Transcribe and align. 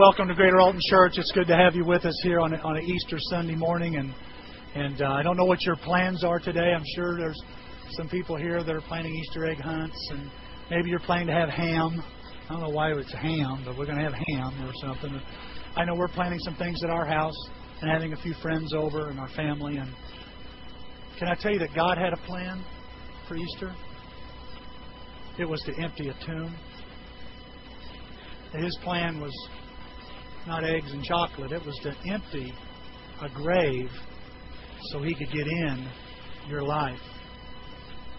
Welcome 0.00 0.28
to 0.28 0.34
Greater 0.34 0.58
Alton 0.60 0.80
Church. 0.88 1.18
It's 1.18 1.30
good 1.32 1.46
to 1.48 1.54
have 1.54 1.74
you 1.74 1.84
with 1.84 2.06
us 2.06 2.18
here 2.22 2.40
on 2.40 2.54
a, 2.54 2.56
on 2.62 2.78
an 2.78 2.84
Easter 2.84 3.18
Sunday 3.28 3.54
morning, 3.54 3.96
and 3.96 4.14
and 4.74 5.02
uh, 5.02 5.08
I 5.10 5.22
don't 5.22 5.36
know 5.36 5.44
what 5.44 5.60
your 5.60 5.76
plans 5.76 6.24
are 6.24 6.38
today. 6.38 6.72
I'm 6.74 6.86
sure 6.96 7.18
there's 7.18 7.38
some 7.98 8.08
people 8.08 8.34
here 8.34 8.64
that 8.64 8.74
are 8.74 8.80
planning 8.80 9.14
Easter 9.14 9.44
egg 9.44 9.58
hunts, 9.58 10.08
and 10.12 10.30
maybe 10.70 10.88
you're 10.88 11.00
planning 11.00 11.26
to 11.26 11.34
have 11.34 11.50
ham. 11.50 12.02
I 12.48 12.52
don't 12.54 12.62
know 12.62 12.70
why 12.70 12.92
it's 12.92 13.12
ham, 13.12 13.62
but 13.66 13.76
we're 13.76 13.84
going 13.84 13.98
to 13.98 14.04
have 14.04 14.14
ham 14.14 14.66
or 14.66 14.72
something. 14.80 15.20
I 15.76 15.84
know 15.84 15.94
we're 15.94 16.08
planning 16.08 16.38
some 16.44 16.56
things 16.56 16.82
at 16.82 16.88
our 16.88 17.04
house 17.04 17.36
and 17.82 17.90
having 17.90 18.14
a 18.14 18.22
few 18.22 18.32
friends 18.40 18.72
over 18.72 19.10
and 19.10 19.20
our 19.20 19.28
family. 19.28 19.76
And 19.76 19.94
can 21.18 21.28
I 21.28 21.34
tell 21.34 21.52
you 21.52 21.58
that 21.58 21.74
God 21.74 21.98
had 21.98 22.14
a 22.14 22.26
plan 22.26 22.64
for 23.28 23.36
Easter? 23.36 23.74
It 25.38 25.44
was 25.44 25.60
to 25.66 25.74
empty 25.74 26.08
a 26.08 26.14
tomb. 26.24 26.56
His 28.54 28.76
plan 28.82 29.20
was 29.20 29.32
not 30.50 30.64
eggs 30.64 30.90
and 30.90 31.04
chocolate. 31.04 31.52
It 31.52 31.64
was 31.64 31.78
to 31.84 31.94
empty 32.12 32.52
a 33.22 33.28
grave 33.28 33.88
so 34.90 35.00
he 35.00 35.14
could 35.14 35.30
get 35.30 35.46
in 35.46 35.88
your 36.48 36.62
life. 36.62 36.98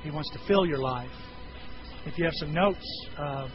He 0.02 0.12
wants 0.12 0.30
to 0.32 0.40
fill 0.48 0.66
your 0.66 0.78
life. 0.78 1.12
If 2.06 2.18
you 2.18 2.24
have 2.24 2.34
some 2.36 2.54
notes 2.54 3.08
uh, 3.20 3.50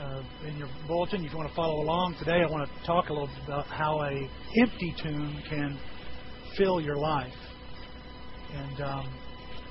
uh, 0.00 0.22
in 0.48 0.58
your 0.58 0.68
bulletin, 0.88 1.24
if 1.24 1.30
you 1.30 1.38
want 1.38 1.48
to 1.48 1.54
follow 1.54 1.80
along 1.80 2.16
today, 2.18 2.42
I 2.44 2.50
want 2.50 2.68
to 2.68 2.84
talk 2.84 3.08
a 3.08 3.12
little 3.12 3.28
bit 3.28 3.44
about 3.44 3.66
how 3.68 4.02
a 4.02 4.28
empty 4.62 4.94
tomb 5.00 5.40
can 5.48 5.78
fill 6.56 6.80
your 6.80 6.96
life. 6.96 7.32
And 8.52 8.80
um, 8.80 9.14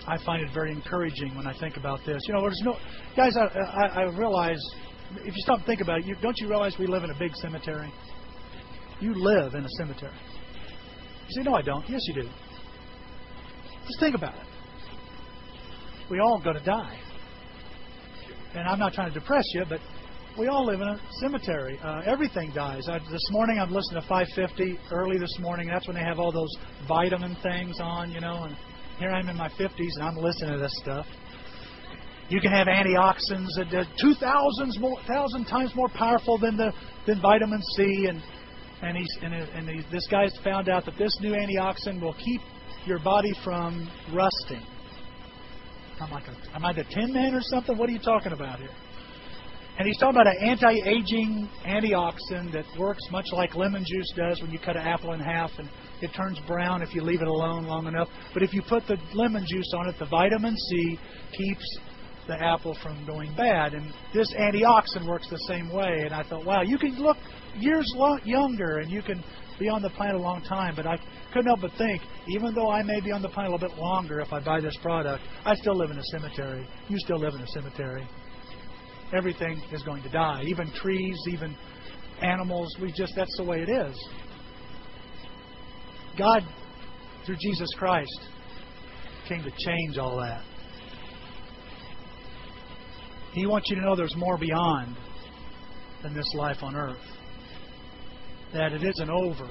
I 0.08 0.24
find 0.24 0.42
it 0.42 0.54
very 0.54 0.72
encouraging 0.72 1.36
when 1.36 1.48
I 1.48 1.60
think 1.60 1.76
about 1.76 2.00
this. 2.06 2.22
You 2.26 2.34
know, 2.34 2.42
there's 2.44 2.62
no 2.64 2.78
guys. 3.14 3.34
I, 3.36 3.60
I, 3.60 3.88
I 3.88 4.04
realize 4.18 4.62
if 5.18 5.36
you 5.36 5.42
stop 5.44 5.58
and 5.58 5.66
think 5.66 5.82
about 5.82 6.00
it, 6.00 6.06
you, 6.06 6.16
don't 6.22 6.38
you 6.38 6.48
realize 6.48 6.76
we 6.80 6.88
live 6.88 7.04
in 7.04 7.10
a 7.10 7.20
big 7.20 7.36
cemetery? 7.36 7.92
You 9.00 9.14
live 9.14 9.54
in 9.54 9.64
a 9.64 9.70
cemetery. 9.78 10.14
You 11.28 11.36
say, 11.36 11.44
No, 11.44 11.56
I 11.56 11.62
don't. 11.62 11.88
Yes, 11.90 12.02
you 12.08 12.24
do. 12.24 12.30
Just 13.86 14.00
think 14.00 14.16
about 14.16 14.36
it. 14.36 14.46
We 16.10 16.20
all 16.20 16.40
going 16.42 16.58
to 16.58 16.64
die. 16.64 16.98
And 18.54 18.68
I'm 18.68 18.80
not 18.80 18.94
trying 18.94 19.14
to 19.14 19.20
depress 19.20 19.44
you, 19.54 19.66
but 19.68 19.80
we 20.38 20.48
all 20.48 20.66
live 20.66 20.82
in 20.82 20.88
a 20.88 21.00
cemetery. 21.20 21.80
Uh, 21.84 22.02
everything 22.06 22.52
dies. 22.54 22.88
I, 22.88 23.00
this 23.12 23.26
morning 23.32 23.60
I'm 23.60 23.72
listening 23.72 24.02
to 24.02 24.08
550 24.08 24.80
early 24.92 25.18
this 25.18 25.38
morning. 25.40 25.68
That's 25.68 25.88
when 25.88 25.96
they 25.96 26.04
have 26.04 26.20
all 26.20 26.32
those 26.32 26.54
vitamin 26.88 27.36
things 27.44 27.78
on, 27.82 28.12
you 28.12 28.22
know. 28.22 28.44
And 28.44 28.56
here 29.00 29.10
I'm 29.10 29.30
in 29.30 29.36
my 29.36 29.50
50s 29.50 29.72
and 29.96 30.04
I'm 30.04 30.16
listening 30.16 30.54
to 30.54 30.60
this 30.60 30.74
stuff. 30.84 31.06
You 32.30 32.42
can 32.42 32.52
have 32.52 32.68
antioxidants 32.68 33.56
that 33.58 33.74
are 33.74 33.86
two 34.02 34.14
thousands 34.16 34.80
more, 34.80 35.00
thousand 35.08 35.46
times 35.46 35.74
more 35.76 35.88
powerful 35.90 36.38
than 36.38 36.58
the 36.58 36.74
than 37.06 37.22
vitamin 37.22 37.62
C, 37.76 38.08
and 38.10 38.22
and 38.82 38.98
he's 38.98 39.18
and, 39.22 39.34
and 39.34 39.70
he's, 39.70 39.84
this 39.92 40.08
guy's 40.08 40.36
found 40.44 40.70
out 40.70 40.86
that 40.86 40.98
this 40.98 41.16
new 41.22 41.34
antioxidant 41.34 42.02
will 42.02 42.16
keep 42.16 42.42
your 42.86 43.00
body 43.00 43.34
from 43.44 43.90
rusting. 44.14 44.66
I'm 46.00 46.12
like, 46.12 46.24
am 46.54 46.64
I 46.64 46.74
the 46.74 46.84
Tin 46.84 47.12
Man 47.12 47.34
or 47.34 47.42
something? 47.42 47.78
What 47.78 47.90
are 47.90 47.94
you 47.94 48.00
talking 48.00 48.32
about 48.32 48.60
here? 48.60 48.70
And 49.80 49.86
he's 49.86 49.98
talking 49.98 50.20
about 50.20 50.28
an 50.28 50.44
anti-aging 50.44 51.50
antioxidant 51.66 52.52
that 52.54 52.66
works 52.80 53.04
much 53.12 53.26
like 53.32 53.56
lemon 53.56 53.84
juice 53.86 54.12
does 54.16 54.42
when 54.42 54.50
you 54.50 54.58
cut 54.58 54.76
an 54.76 54.88
apple 54.88 55.14
in 55.14 55.20
half 55.20 55.52
and 55.60 55.70
it 56.02 56.12
turns 56.16 56.40
brown 56.48 56.82
if 56.82 56.96
you 56.96 57.02
leave 57.02 57.22
it 57.22 57.28
alone 57.28 57.66
long 57.66 57.86
enough. 57.86 58.08
But 58.34 58.42
if 58.42 58.54
you 58.54 58.64
put 58.68 58.88
the 58.88 58.98
lemon 59.14 59.46
juice 59.48 59.72
on 59.76 59.88
it, 59.90 59.96
the 60.00 60.08
vitamin 60.08 60.56
C 60.56 61.00
keeps 61.32 61.80
the 62.28 62.42
apple 62.42 62.78
from 62.82 63.06
going 63.06 63.34
bad. 63.36 63.74
And 63.74 63.92
this 64.14 64.34
antioxidant 64.34 65.08
works 65.08 65.30
the 65.30 65.40
same 65.48 65.72
way. 65.72 66.02
And 66.04 66.14
I 66.14 66.24
thought, 66.24 66.46
wow, 66.46 66.62
you 66.62 66.78
can 66.78 66.96
look 66.96 67.18
years 67.58 67.92
younger 68.24 68.78
and 68.78 68.92
you 68.92 69.02
can 69.02 69.24
be 69.60 69.70
on 69.70 69.82
the 69.82 69.90
planet 69.92 70.16
a 70.16 70.20
long 70.20 70.42
time. 70.44 70.76
But 70.76 70.86
I 70.86 70.98
couldn't 71.34 71.48
help 71.48 71.62
but 71.62 71.72
think, 71.78 72.02
even 72.28 72.54
though 72.54 72.70
I 72.70 72.84
may 72.84 73.00
be 73.00 73.12
on 73.12 73.22
the 73.22 73.30
planet 73.30 73.52
a 73.52 73.56
little 73.56 73.70
bit 73.70 73.78
longer 73.78 74.20
if 74.20 74.32
I 74.32 74.40
buy 74.40 74.60
this 74.60 74.78
product, 74.82 75.24
I 75.46 75.56
still 75.56 75.76
live 75.76 75.92
in 75.92 75.98
a 75.98 76.04
cemetery. 76.12 76.68
You 76.90 76.98
still 77.00 77.20
live 77.20 77.34
in 77.34 77.42
a 77.42 77.48
cemetery. 77.48 78.08
Everything 79.16 79.62
is 79.72 79.82
going 79.84 80.04
to 80.04 80.10
die, 80.10 80.44
even 80.46 80.70
trees, 80.74 81.18
even 81.30 81.56
animals. 82.22 82.76
We 82.82 82.92
just 82.92 83.14
that's 83.16 83.36
the 83.38 83.44
way 83.44 83.62
it 83.62 83.70
is. 83.70 83.96
God, 86.18 86.44
through 87.26 87.38
Jesus 87.40 87.70
Christ, 87.78 88.20
came 89.28 89.44
to 89.44 89.52
change 89.52 89.98
all 89.98 90.18
that. 90.18 90.44
He 93.38 93.46
wants 93.46 93.70
you 93.70 93.76
to 93.76 93.84
know 93.84 93.96
there's 93.96 94.16
more 94.16 94.38
beyond 94.38 94.98
than 96.02 96.16
this 96.16 96.26
life 96.34 96.58
on 96.64 96.76
earth. 96.76 96.98
That 98.52 98.74
it 98.74 98.84
isn't 98.84 99.10
over. 99.10 99.48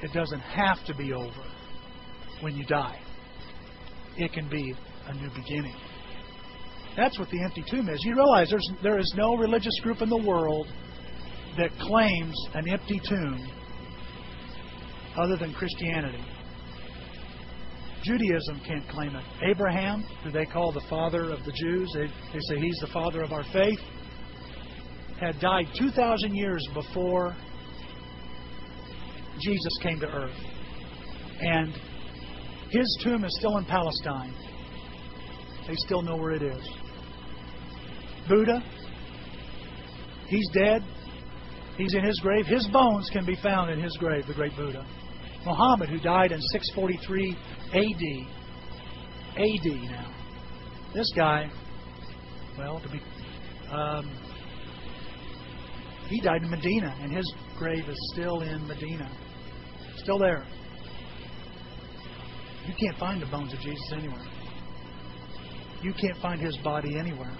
It 0.00 0.12
doesn't 0.12 0.40
have 0.40 0.84
to 0.86 0.94
be 0.94 1.12
over 1.12 1.44
when 2.40 2.56
you 2.56 2.64
die. 2.64 3.00
It 4.16 4.32
can 4.32 4.48
be 4.48 4.74
a 5.06 5.14
new 5.14 5.28
beginning. 5.30 5.74
That's 6.96 7.18
what 7.18 7.30
the 7.30 7.42
empty 7.42 7.64
tomb 7.68 7.88
is. 7.88 7.98
You 8.04 8.14
realize 8.14 8.48
there's, 8.50 8.70
there 8.82 8.98
is 8.98 9.12
no 9.16 9.34
religious 9.34 9.78
group 9.82 10.00
in 10.00 10.08
the 10.08 10.22
world 10.24 10.68
that 11.56 11.70
claims 11.80 12.34
an 12.54 12.68
empty 12.68 13.00
tomb 13.08 13.50
other 15.16 15.36
than 15.36 15.52
Christianity. 15.54 16.22
Judaism 18.02 18.60
can't 18.66 18.86
claim 18.88 19.14
it. 19.14 19.24
Abraham, 19.42 20.04
who 20.24 20.30
they 20.30 20.44
call 20.44 20.72
the 20.72 20.82
father 20.90 21.30
of 21.30 21.44
the 21.44 21.52
Jews, 21.52 21.90
they, 21.94 22.06
they 22.32 22.40
say 22.48 22.60
he's 22.60 22.78
the 22.80 22.88
father 22.92 23.22
of 23.22 23.32
our 23.32 23.44
faith, 23.52 23.78
had 25.20 25.38
died 25.38 25.66
2,000 25.78 26.34
years 26.34 26.66
before 26.74 27.36
Jesus 29.40 29.78
came 29.82 30.00
to 30.00 30.08
earth. 30.08 30.36
And 31.40 31.72
his 32.70 32.98
tomb 33.04 33.24
is 33.24 33.36
still 33.38 33.56
in 33.58 33.64
Palestine. 33.64 34.34
They 35.68 35.74
still 35.76 36.02
know 36.02 36.16
where 36.16 36.32
it 36.32 36.42
is. 36.42 36.68
Buddha, 38.28 38.62
he's 40.28 40.48
dead. 40.52 40.82
He's 41.76 41.94
in 41.94 42.04
his 42.04 42.18
grave. 42.20 42.46
His 42.46 42.66
bones 42.68 43.08
can 43.12 43.24
be 43.24 43.36
found 43.42 43.70
in 43.70 43.80
his 43.80 43.96
grave, 43.98 44.26
the 44.26 44.34
great 44.34 44.54
Buddha. 44.56 44.84
Muhammad, 45.44 45.88
who 45.88 45.98
died 45.98 46.32
in 46.32 46.40
643 46.40 47.36
AD. 47.72 48.42
AD 49.36 49.90
now. 49.90 50.14
This 50.94 51.10
guy, 51.16 51.50
well, 52.58 52.80
to 52.80 52.88
be, 52.88 53.00
um, 53.70 54.10
he 56.08 56.20
died 56.20 56.42
in 56.42 56.50
Medina, 56.50 56.94
and 57.00 57.12
his 57.12 57.32
grave 57.58 57.88
is 57.88 58.10
still 58.12 58.42
in 58.42 58.66
Medina. 58.66 59.10
Still 59.96 60.18
there. 60.18 60.44
You 62.66 62.74
can't 62.78 62.98
find 62.98 63.20
the 63.20 63.26
bones 63.26 63.52
of 63.52 63.60
Jesus 63.60 63.92
anywhere. 63.92 64.24
You 65.82 65.92
can't 65.94 66.18
find 66.18 66.40
his 66.40 66.56
body 66.58 66.96
anywhere 66.96 67.36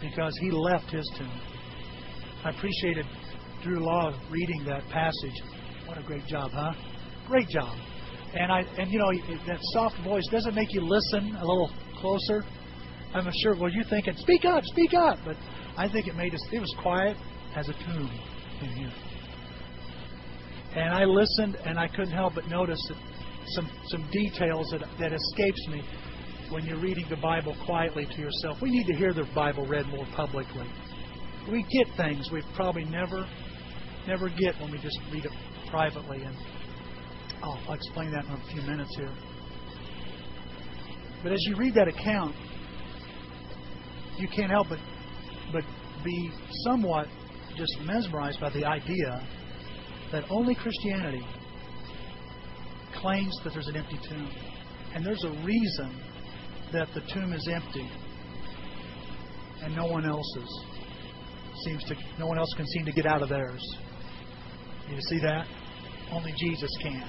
because 0.00 0.36
he 0.40 0.50
left 0.50 0.90
his 0.90 1.08
tomb. 1.16 1.40
I 2.44 2.50
appreciated 2.50 3.06
Drew 3.62 3.78
Law 3.78 4.12
reading 4.30 4.64
that 4.66 4.82
passage 4.88 5.42
what 5.94 6.02
a 6.02 6.06
great 6.06 6.26
job, 6.26 6.50
huh? 6.52 6.72
Great 7.28 7.48
job. 7.48 7.76
And 8.34 8.50
I 8.50 8.62
and 8.78 8.90
you 8.90 8.98
know 8.98 9.12
that 9.46 9.58
soft 9.74 9.96
voice 10.02 10.24
doesn't 10.32 10.54
make 10.54 10.72
you 10.72 10.80
listen 10.80 11.36
a 11.36 11.44
little 11.44 11.70
closer. 11.98 12.44
I'm 13.14 13.30
sure. 13.42 13.54
Well, 13.56 13.70
you're 13.70 13.84
thinking, 13.84 14.14
speak 14.16 14.44
up, 14.44 14.64
speak 14.64 14.92
up, 14.92 15.18
but 15.24 15.36
I 15.76 15.88
think 15.88 16.08
it 16.08 16.16
made 16.16 16.34
us. 16.34 16.40
It 16.52 16.58
was 16.58 16.74
quiet 16.82 17.16
as 17.54 17.68
a 17.68 17.72
tomb 17.74 18.10
in 18.60 18.70
here. 18.70 18.92
And 20.74 20.92
I 20.92 21.04
listened, 21.04 21.56
and 21.64 21.78
I 21.78 21.86
couldn't 21.86 22.10
help 22.10 22.34
but 22.34 22.48
notice 22.48 22.80
some 23.54 23.70
some 23.86 24.10
details 24.10 24.66
that 24.72 24.80
that 24.98 25.12
escapes 25.12 25.68
me 25.68 25.82
when 26.50 26.66
you're 26.66 26.80
reading 26.80 27.06
the 27.08 27.16
Bible 27.18 27.54
quietly 27.64 28.06
to 28.06 28.20
yourself. 28.20 28.60
We 28.60 28.70
need 28.70 28.86
to 28.88 28.96
hear 28.96 29.12
the 29.14 29.28
Bible 29.32 29.64
read 29.64 29.86
more 29.86 30.06
publicly. 30.16 30.66
We 31.48 31.62
get 31.70 31.96
things 31.96 32.30
we 32.32 32.42
probably 32.56 32.84
never 32.84 33.28
never 34.08 34.28
get 34.28 34.58
when 34.60 34.72
we 34.72 34.78
just 34.78 34.98
read 35.12 35.24
it 35.24 35.32
privately, 35.74 36.22
and 36.22 36.36
I'll, 37.42 37.58
I'll 37.66 37.74
explain 37.74 38.12
that 38.12 38.24
in 38.26 38.30
a 38.30 38.40
few 38.52 38.62
minutes 38.62 38.94
here. 38.96 39.12
But 41.20 41.32
as 41.32 41.40
you 41.48 41.56
read 41.56 41.74
that 41.74 41.88
account, 41.88 42.36
you 44.16 44.28
can't 44.28 44.52
help 44.52 44.68
but 44.68 44.78
but 45.52 45.64
be 46.04 46.30
somewhat 46.64 47.08
just 47.56 47.72
mesmerized 47.82 48.40
by 48.40 48.50
the 48.50 48.64
idea 48.64 49.26
that 50.12 50.22
only 50.30 50.54
Christianity 50.54 51.26
claims 52.94 53.36
that 53.42 53.52
there's 53.52 53.66
an 53.66 53.74
empty 53.74 53.98
tomb. 54.08 54.30
And 54.94 55.04
there's 55.04 55.24
a 55.24 55.30
reason 55.44 56.00
that 56.72 56.86
the 56.94 57.00
tomb 57.12 57.32
is 57.32 57.48
empty 57.52 57.90
and 59.60 59.74
no 59.74 59.86
one 59.86 60.06
else's 60.06 60.64
seems 61.64 61.82
to 61.84 61.96
no 62.20 62.26
one 62.26 62.38
else 62.38 62.52
can 62.56 62.66
seem 62.66 62.84
to 62.84 62.92
get 62.92 63.06
out 63.06 63.22
of 63.22 63.28
theirs. 63.28 63.62
You 64.88 65.00
see 65.08 65.18
that? 65.20 65.48
Only 66.12 66.32
Jesus 66.38 66.70
can. 66.82 67.08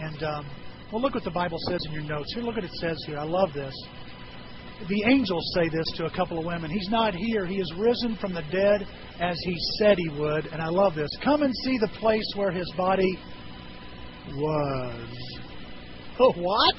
And 0.00 0.22
um, 0.22 0.46
well, 0.92 1.02
look 1.02 1.14
what 1.14 1.24
the 1.24 1.30
Bible 1.30 1.58
says 1.68 1.80
in 1.86 1.92
your 1.92 2.02
notes. 2.02 2.32
Here, 2.34 2.42
look 2.42 2.56
what 2.56 2.64
it 2.64 2.72
says 2.80 2.96
here. 3.06 3.18
I 3.18 3.24
love 3.24 3.52
this. 3.52 3.74
the 4.88 5.02
angels 5.06 5.42
say 5.54 5.68
this 5.68 5.86
to 5.96 6.06
a 6.06 6.10
couple 6.10 6.38
of 6.38 6.44
women. 6.44 6.70
He's 6.70 6.88
not 6.90 7.14
here. 7.14 7.46
He 7.46 7.56
is 7.56 7.72
risen 7.76 8.16
from 8.20 8.32
the 8.34 8.42
dead 8.52 8.86
as 9.20 9.36
he 9.44 9.56
said 9.78 9.96
he 9.98 10.08
would. 10.20 10.46
And 10.46 10.62
I 10.62 10.68
love 10.68 10.94
this. 10.94 11.10
Come 11.24 11.42
and 11.42 11.52
see 11.64 11.78
the 11.78 11.88
place 11.98 12.26
where 12.34 12.50
his 12.52 12.70
body 12.76 13.18
was. 14.34 15.08
Oh, 16.18 16.32
what? 16.32 16.74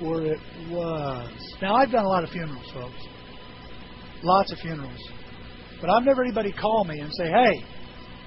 Where 0.00 0.32
it 0.32 0.40
was. 0.70 1.56
Now, 1.60 1.74
I've 1.74 1.90
done 1.90 2.06
a 2.06 2.08
lot 2.08 2.24
of 2.24 2.30
funerals, 2.30 2.64
folks. 2.72 3.06
Lots 4.22 4.50
of 4.50 4.58
funerals. 4.60 5.10
But 5.78 5.90
I've 5.90 6.04
never 6.04 6.24
anybody 6.24 6.52
call 6.52 6.84
me 6.84 6.98
and 6.98 7.12
say, 7.12 7.26
hey, 7.26 7.64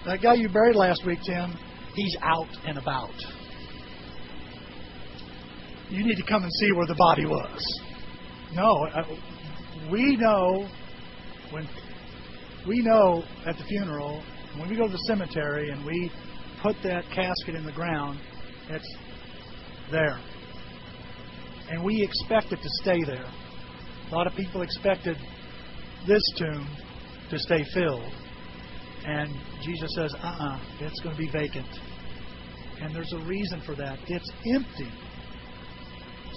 that 0.06 0.22
guy 0.22 0.36
you 0.36 0.50
buried 0.50 0.76
last 0.76 1.04
week, 1.04 1.18
Tim, 1.26 1.58
he's 1.96 2.16
out 2.22 2.50
and 2.66 2.78
about. 2.78 3.14
You 5.90 6.06
need 6.06 6.16
to 6.16 6.24
come 6.24 6.44
and 6.44 6.52
see 6.54 6.72
where 6.72 6.88
the 6.88 6.96
body 6.96 7.26
was. 7.26 7.82
No, 8.54 8.86
uh, 8.94 9.04
we 9.92 10.16
know 10.16 10.68
when 11.52 11.68
we 12.68 12.82
know 12.82 13.24
at 13.46 13.58
the 13.58 13.64
funeral 13.66 14.24
when 14.58 14.70
we 14.70 14.76
go 14.76 14.86
to 14.86 14.92
the 14.92 15.04
cemetery 15.08 15.70
and 15.70 15.86
we 15.86 16.12
put 16.62 16.76
that 16.84 17.06
casket 17.06 17.56
in 17.56 17.66
the 17.66 17.72
ground, 17.72 18.20
it's 18.70 18.96
there, 19.90 20.20
and 21.70 21.84
we 21.84 22.02
expect 22.04 22.52
it 22.52 22.62
to 22.62 22.70
stay 22.82 23.02
there. 23.06 23.26
A 24.10 24.14
lot 24.14 24.28
of 24.28 24.34
people 24.36 24.62
expected 24.62 25.18
this 26.08 26.22
tomb 26.38 26.68
to 27.30 27.40
stay 27.40 27.64
filled, 27.74 28.12
and 29.06 29.34
Jesus 29.64 29.92
says, 29.96 30.14
"Uh-uh, 30.16 30.60
it's 30.80 31.00
going 31.02 31.16
to 31.16 31.22
be 31.22 31.30
vacant." 31.30 31.68
And 32.82 32.96
there's 32.96 33.14
a 33.14 33.20
reason 33.20 33.62
for 33.66 33.76
that. 33.76 34.00
It's 34.08 34.30
empty, 34.54 34.92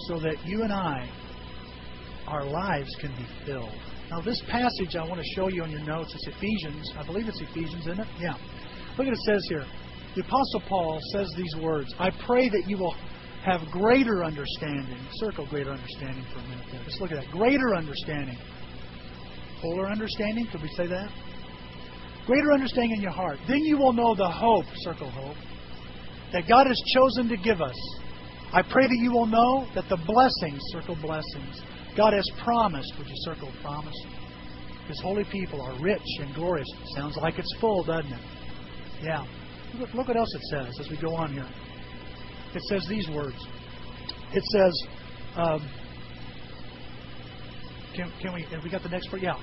so 0.08 0.18
that 0.20 0.44
you 0.44 0.62
and 0.62 0.72
I 0.72 1.08
our 2.26 2.44
lives 2.44 2.94
can 3.00 3.10
be 3.16 3.26
filled. 3.44 3.74
Now, 4.10 4.20
this 4.20 4.40
passage 4.48 4.96
I 4.96 5.06
want 5.06 5.20
to 5.20 5.26
show 5.34 5.48
you 5.48 5.62
on 5.62 5.70
your 5.70 5.80
notes 5.80 6.14
is 6.14 6.28
Ephesians. 6.36 6.90
I 6.96 7.04
believe 7.04 7.28
it's 7.28 7.40
Ephesians, 7.40 7.86
isn't 7.86 8.00
it? 8.00 8.08
Yeah. 8.18 8.36
Look 8.96 9.06
at 9.06 9.12
it 9.12 9.18
says 9.26 9.44
here. 9.48 9.64
The 10.14 10.22
Apostle 10.22 10.62
Paul 10.68 10.98
says 11.12 11.28
these 11.36 11.54
words 11.60 11.92
I 11.98 12.10
pray 12.26 12.48
that 12.48 12.64
you 12.66 12.78
will 12.78 12.94
have 13.44 13.60
greater 13.70 14.24
understanding. 14.24 14.98
Circle 15.14 15.48
greater 15.48 15.70
understanding 15.70 16.24
for 16.32 16.38
a 16.38 16.42
minute 16.48 16.66
there. 16.70 16.80
Let's 16.80 17.00
look 17.00 17.12
at 17.12 17.22
that. 17.22 17.30
Greater 17.30 17.74
understanding. 17.74 18.38
Fuller 19.60 19.88
understanding, 19.88 20.46
could 20.50 20.62
we 20.62 20.68
say 20.76 20.86
that? 20.86 21.10
Greater 22.26 22.52
understanding 22.52 22.92
in 22.96 23.02
your 23.02 23.12
heart. 23.12 23.38
Then 23.46 23.58
you 23.58 23.76
will 23.76 23.92
know 23.92 24.14
the 24.14 24.28
hope, 24.28 24.64
circle 24.76 25.10
hope, 25.10 25.36
that 26.32 26.48
God 26.48 26.66
has 26.66 26.80
chosen 26.94 27.28
to 27.28 27.36
give 27.36 27.60
us. 27.60 27.76
I 28.52 28.62
pray 28.62 28.86
that 28.86 28.98
you 28.98 29.12
will 29.12 29.26
know 29.26 29.66
that 29.74 29.88
the 29.88 29.98
blessings, 30.06 30.60
circle 30.72 30.96
blessings, 31.02 31.60
God 31.96 32.12
has 32.12 32.28
promised, 32.42 32.92
would 32.98 33.08
you 33.08 33.14
circle 33.18 33.50
promise? 33.62 33.94
His 34.88 35.00
holy 35.00 35.24
people 35.24 35.60
are 35.62 35.80
rich 35.80 36.02
and 36.20 36.34
glorious. 36.34 36.68
Sounds 36.96 37.16
like 37.16 37.38
it's 37.38 37.54
full, 37.60 37.84
doesn't 37.84 38.12
it? 38.12 38.20
Yeah. 39.02 39.24
Look, 39.78 39.92
look 39.94 40.08
what 40.08 40.16
else 40.16 40.34
it 40.34 40.42
says 40.50 40.74
as 40.80 40.90
we 40.90 40.96
go 41.00 41.14
on 41.14 41.32
here. 41.32 41.48
It 42.54 42.62
says 42.68 42.86
these 42.88 43.08
words. 43.08 43.36
It 44.32 44.42
says, 44.52 44.86
um, 45.36 45.68
can, 47.94 48.12
can 48.20 48.34
we, 48.34 48.42
have 48.42 48.62
we 48.62 48.70
got 48.70 48.82
the 48.82 48.88
next 48.88 49.08
part? 49.08 49.22
Yeah. 49.22 49.34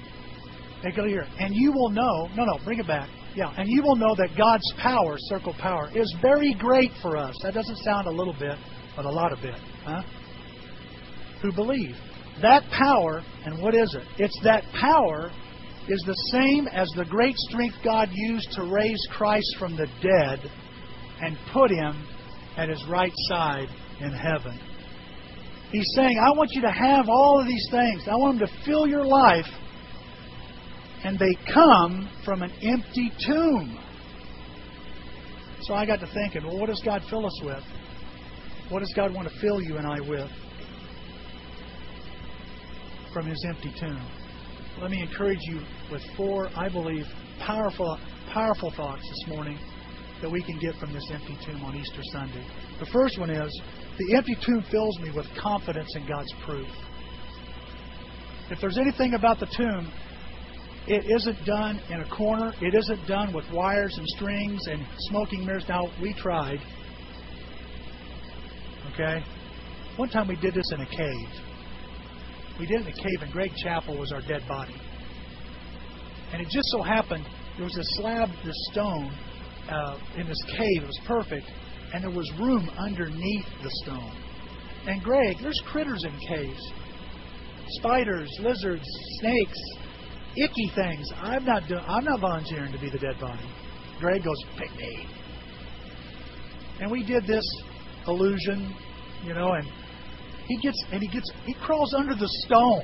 Hey, 0.82 0.92
go 0.96 1.06
here. 1.06 1.28
And 1.40 1.54
you 1.56 1.72
will 1.72 1.90
know, 1.90 2.28
no, 2.36 2.44
no, 2.44 2.58
bring 2.64 2.80
it 2.80 2.88
back. 2.88 3.08
Yeah. 3.36 3.54
And 3.56 3.70
you 3.70 3.84
will 3.84 3.96
know 3.96 4.16
that 4.16 4.30
God's 4.38 4.74
power, 4.82 5.16
circle 5.18 5.54
power, 5.60 5.90
is 5.96 6.14
very 6.22 6.56
great 6.58 6.92
for 7.02 7.18
us. 7.18 7.36
That 7.44 7.54
doesn't 7.54 7.78
sound 7.78 8.08
a 8.08 8.12
little 8.12 8.36
bit, 8.38 8.58
but 8.96 9.06
a 9.06 9.10
lot 9.10 9.32
of 9.32 9.40
bit. 9.42 9.56
Huh? 9.84 10.02
Who 11.42 11.52
believe. 11.54 11.96
That 12.42 12.64
power, 12.72 13.22
and 13.46 13.62
what 13.62 13.76
is 13.76 13.96
it? 13.96 14.04
It's 14.18 14.40
that 14.44 14.64
power 14.80 15.32
is 15.88 16.04
the 16.06 16.16
same 16.32 16.68
as 16.68 16.90
the 16.96 17.06
great 17.06 17.36
strength 17.50 17.76
God 17.84 18.10
used 18.12 18.52
to 18.54 18.64
raise 18.64 19.00
Christ 19.12 19.56
from 19.60 19.76
the 19.76 19.88
dead 20.02 20.52
and 21.22 21.38
put 21.54 21.70
him 21.70 22.06
at 22.58 22.70
his 22.70 22.84
right 22.90 23.14
side 23.28 23.68
in 24.00 24.12
heaven. 24.12 24.60
He's 25.72 25.88
saying, 25.96 26.18
I 26.20 26.32
want 26.36 26.50
you 26.52 26.62
to 26.62 26.72
have 26.72 27.08
all 27.08 27.40
of 27.40 27.48
these 27.48 27.68
things. 27.72 28.04
I 28.08 28.16
want 28.16 28.40
them 28.40 28.48
to 28.48 28.66
fill 28.66 28.88
your 28.88 29.06
life. 29.06 29.46
And 31.04 31.18
they 31.18 31.36
come 31.52 32.10
from 32.24 32.44
an 32.44 32.52
empty 32.62 33.12
tomb. 33.26 33.80
So 35.62 35.74
I 35.74 35.86
got 35.86 36.00
to 36.00 36.08
thinking, 36.08 36.46
well, 36.46 36.60
what 36.60 36.68
does 36.70 36.82
God 36.84 37.04
fill 37.10 37.26
us 37.26 37.42
with? 37.44 37.64
What 38.70 38.80
does 38.80 38.94
God 38.96 39.14
want 39.14 39.28
to 39.28 39.40
fill 39.40 39.62
you 39.62 39.78
and 39.78 39.86
I 39.88 40.00
with? 40.00 40.30
from 43.14 43.26
his 43.26 43.44
empty 43.48 43.74
tomb. 43.80 44.02
Let 44.80 44.92
me 44.92 45.02
encourage 45.02 45.40
you 45.42 45.62
with 45.92 46.02
four, 46.16 46.50
I 46.56 46.70
believe, 46.70 47.06
powerful, 47.40 48.00
powerful 48.32 48.72
thoughts 48.72 49.02
this 49.02 49.36
morning 49.36 49.58
that 50.22 50.32
we 50.32 50.42
can 50.44 50.58
get 50.60 50.76
from 50.76 50.94
this 50.94 51.04
empty 51.12 51.38
tomb 51.46 51.64
on 51.64 51.76
Easter 51.76 52.02
Sunday. 52.12 52.46
The 52.80 52.86
first 52.88 53.20
one 53.20 53.30
is 53.30 53.62
the 53.98 54.16
empty 54.16 54.36
tomb 54.46 54.64
fills 54.72 55.00
me 55.00 55.12
with 55.16 55.26
confidence 55.40 55.94
in 55.96 56.08
God's 56.08 56.34
proof. 56.46 56.68
If 58.50 58.60
there's 58.60 58.78
anything 58.78 59.14
about 59.14 59.40
the 59.40 59.48
tomb, 59.58 59.92
it 60.88 61.06
isn't 61.10 61.46
done 61.46 61.80
in 61.90 62.02
a 62.02 62.10
corner. 62.10 62.54
It 62.60 62.74
isn't 62.74 63.08
done 63.08 63.34
with 63.34 63.46
wires 63.52 63.98
and 63.98 64.08
strings 64.18 64.60
and 64.68 64.86
smoking 65.10 65.46
mirrors. 65.46 65.66
Now, 65.70 65.90
we 66.02 66.14
tried. 66.14 66.60
Okay? 68.94 69.24
One 69.98 70.10
time 70.10 70.28
we 70.28 70.36
did 70.38 70.54
this 70.54 70.66
in 70.74 70.82
a 70.82 70.86
cave. 70.86 71.30
We 72.60 72.66
did 72.66 72.82
it 72.82 72.88
in 72.88 72.94
a 72.94 72.96
cave, 72.96 73.22
and 73.22 73.32
Greg 73.32 73.52
Chapel 73.64 73.98
was 73.98 74.12
our 74.12 74.22
dead 74.22 74.48
body. 74.48 74.76
And 76.34 76.42
it 76.42 76.50
just 76.50 76.68
so 76.72 76.82
happened 76.82 77.26
there 77.58 77.66
was 77.66 77.78
a 77.78 78.02
slab, 78.02 78.30
this 78.44 78.56
stone, 78.72 79.14
uh, 79.70 80.00
in 80.18 80.28
this 80.28 80.42
cave. 80.48 80.84
It 80.84 80.88
was 80.88 81.00
perfect, 81.06 81.46
and 81.94 82.04
there 82.04 82.10
was 82.10 82.30
room 82.40 82.70
underneath 82.80 83.46
the 83.62 83.70
stone. 83.84 84.14
And 84.88 85.04
Greg, 85.04 85.38
there's 85.42 85.62
critters 85.68 86.04
in 86.04 86.18
caves 86.28 86.72
spiders, 87.80 88.30
lizards, 88.42 88.84
snakes, 89.20 89.58
icky 90.36 90.72
things. 90.76 91.08
I'm 91.22 91.46
not 91.46 91.68
doing. 91.68 91.84
I'm 91.88 92.04
not 92.04 92.20
volunteering 92.20 92.72
to 92.72 92.80
be 92.80 92.90
the 92.90 93.00
dead 93.00 93.20
body. 93.20 93.46
Greg 94.00 94.24
goes, 94.24 94.38
pick 94.58 94.76
me. 94.78 95.08
And 96.80 96.92
we 96.92 97.04
did 97.04 97.28
this 97.28 97.46
illusion, 98.08 98.74
you 99.24 99.34
know, 99.34 99.54
and 99.54 99.68
he 100.48 100.58
gets 100.58 100.84
and 100.92 101.02
he 101.02 101.08
gets 101.08 101.30
he 101.46 101.54
crawls 101.54 101.94
under 101.94 102.16
the 102.16 102.28
stone 102.46 102.82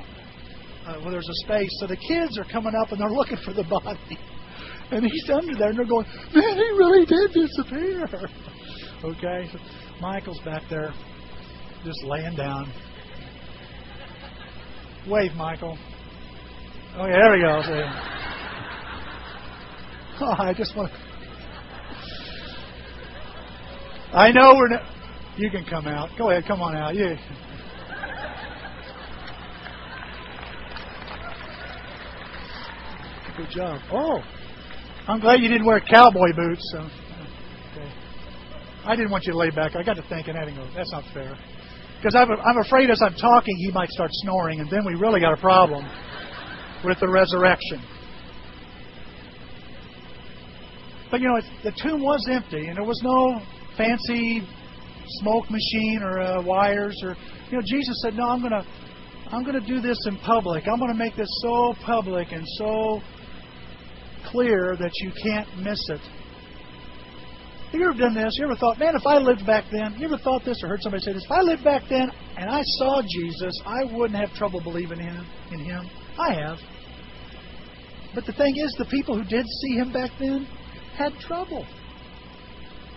uh, 0.85 0.99
where 1.01 1.11
there's 1.11 1.27
a 1.27 1.45
space. 1.45 1.69
So 1.79 1.87
the 1.87 1.97
kids 1.97 2.37
are 2.37 2.45
coming 2.45 2.73
up 2.75 2.91
and 2.91 3.01
they're 3.01 3.09
looking 3.09 3.37
for 3.43 3.53
the 3.53 3.63
body, 3.63 4.19
and 4.91 5.03
he's 5.03 5.29
under 5.29 5.55
there 5.55 5.69
and 5.69 5.77
they're 5.79 5.85
going, 5.85 6.05
"Man, 6.33 6.55
he 6.55 6.69
really 6.77 7.05
did 7.05 7.33
disappear." 7.33 8.05
okay, 9.03 9.49
so 9.51 9.59
Michael's 9.99 10.39
back 10.45 10.61
there, 10.69 10.93
just 11.83 12.03
laying 12.03 12.35
down. 12.35 12.71
Wave, 15.07 15.33
Michael. 15.35 15.77
Oh, 16.99 17.05
yeah, 17.05 17.13
there 17.13 17.31
we 17.31 17.41
go. 17.41 17.61
Oh, 20.19 20.33
I 20.35 20.51
just 20.51 20.75
want. 20.75 20.91
To... 20.91 20.97
I 24.17 24.31
know 24.31 24.55
we're. 24.55 24.69
not. 24.69 24.81
you 25.37 25.51
can 25.51 25.63
come 25.63 25.85
out. 25.85 26.09
Go 26.17 26.31
ahead, 26.31 26.45
come 26.47 26.59
on 26.59 26.75
out. 26.75 26.95
You. 26.95 27.15
Good 33.37 33.49
job. 33.51 33.79
Oh, 33.91 34.23
I'm 35.07 35.19
glad 35.19 35.39
you 35.39 35.49
didn't 35.49 35.67
wear 35.67 35.79
cowboy 35.81 36.33
boots. 36.35 36.63
So. 36.73 36.79
Okay. 36.79 37.91
I 38.85 38.95
didn't 38.95 39.11
want 39.11 39.25
you 39.27 39.33
to 39.33 39.37
lay 39.37 39.51
back. 39.51 39.75
I 39.75 39.83
got 39.83 39.97
to 39.97 40.03
thinking, 40.09 40.35
I 40.35 40.49
go, 40.49 40.67
that's 40.75 40.91
not 40.91 41.03
fair. 41.13 41.37
Because 42.01 42.15
I'm, 42.15 42.31
I'm 42.31 42.57
afraid 42.65 42.89
as 42.89 43.03
I'm 43.03 43.13
talking, 43.13 43.55
he 43.57 43.69
might 43.71 43.89
start 43.89 44.09
snoring, 44.13 44.61
and 44.61 44.69
then 44.71 44.83
we 44.83 44.95
really 44.95 45.19
got 45.19 45.33
a 45.33 45.37
problem 45.37 45.87
with 46.83 46.99
the 46.99 47.09
resurrection. 47.09 47.81
But 51.09 51.21
you 51.21 51.27
know, 51.27 51.39
the 51.63 51.71
tomb 51.71 52.01
was 52.01 52.25
empty, 52.29 52.67
and 52.67 52.77
there 52.77 52.83
was 52.83 52.99
no 53.03 53.41
fancy 53.77 54.41
smoke 55.21 55.49
machine 55.49 56.01
or 56.03 56.19
uh, 56.19 56.41
wires, 56.41 56.99
or 57.03 57.15
you 57.49 57.57
know, 57.57 57.63
Jesus 57.65 57.95
said, 58.03 58.15
"No, 58.15 58.25
I'm 58.25 58.41
to, 58.41 58.65
I'm 59.31 59.45
to 59.45 59.59
do 59.61 59.79
this 59.79 59.97
in 60.05 60.17
public. 60.17 60.65
I'm 60.67 60.79
to 60.79 60.93
make 60.93 61.15
this 61.15 61.29
so 61.41 61.73
public 61.85 62.31
and 62.31 62.43
so 62.57 63.01
clear 64.31 64.75
that 64.79 64.91
you 64.95 65.11
can't 65.23 65.47
miss 65.59 65.79
it. 65.89 66.01
Have 67.71 67.81
you 67.81 67.89
ever 67.89 67.99
done 67.99 68.13
this? 68.13 68.33
You 68.37 68.45
ever 68.45 68.55
thought, 68.55 68.79
man, 68.79 68.95
if 68.95 69.05
I 69.05 69.17
lived 69.17 69.45
back 69.45 69.65
then, 69.71 69.95
you 69.97 70.07
ever 70.07 70.17
thought 70.17 70.43
this 70.45 70.57
or 70.63 70.69
heard 70.69 70.81
somebody 70.81 71.03
say 71.03 71.13
this? 71.13 71.23
If 71.25 71.31
I 71.31 71.41
lived 71.41 71.63
back 71.63 71.83
then 71.89 72.09
and 72.37 72.49
I 72.49 72.61
saw 72.63 73.01
Jesus, 73.01 73.53
I 73.65 73.83
wouldn't 73.93 74.19
have 74.19 74.33
trouble 74.35 74.61
believing 74.61 74.99
in, 74.99 75.25
in 75.51 75.59
him. 75.59 75.89
I 76.19 76.33
have. 76.33 76.57
But 78.15 78.25
the 78.25 78.33
thing 78.33 78.55
is, 78.57 78.73
the 78.77 78.85
people 78.85 79.17
who 79.17 79.23
did 79.23 79.45
see 79.45 79.75
him 79.75 79.91
back 79.91 80.11
then 80.19 80.47
had 80.97 81.13
trouble. 81.19 81.65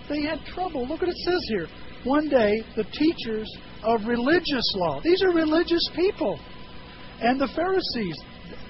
They 0.08 0.22
had 0.22 0.40
trouble. 0.46 0.86
Look 0.86 1.00
what 1.00 1.10
it 1.10 1.16
says 1.16 1.44
here. 1.48 1.68
One 2.04 2.28
day, 2.28 2.64
the 2.76 2.84
teachers 2.84 3.50
of 3.82 4.06
religious 4.06 4.72
law, 4.76 5.00
these 5.02 5.22
are 5.22 5.32
religious 5.32 5.86
people, 5.94 6.38
And 7.20 7.38
the 7.38 7.48
Pharisees, 7.48 8.16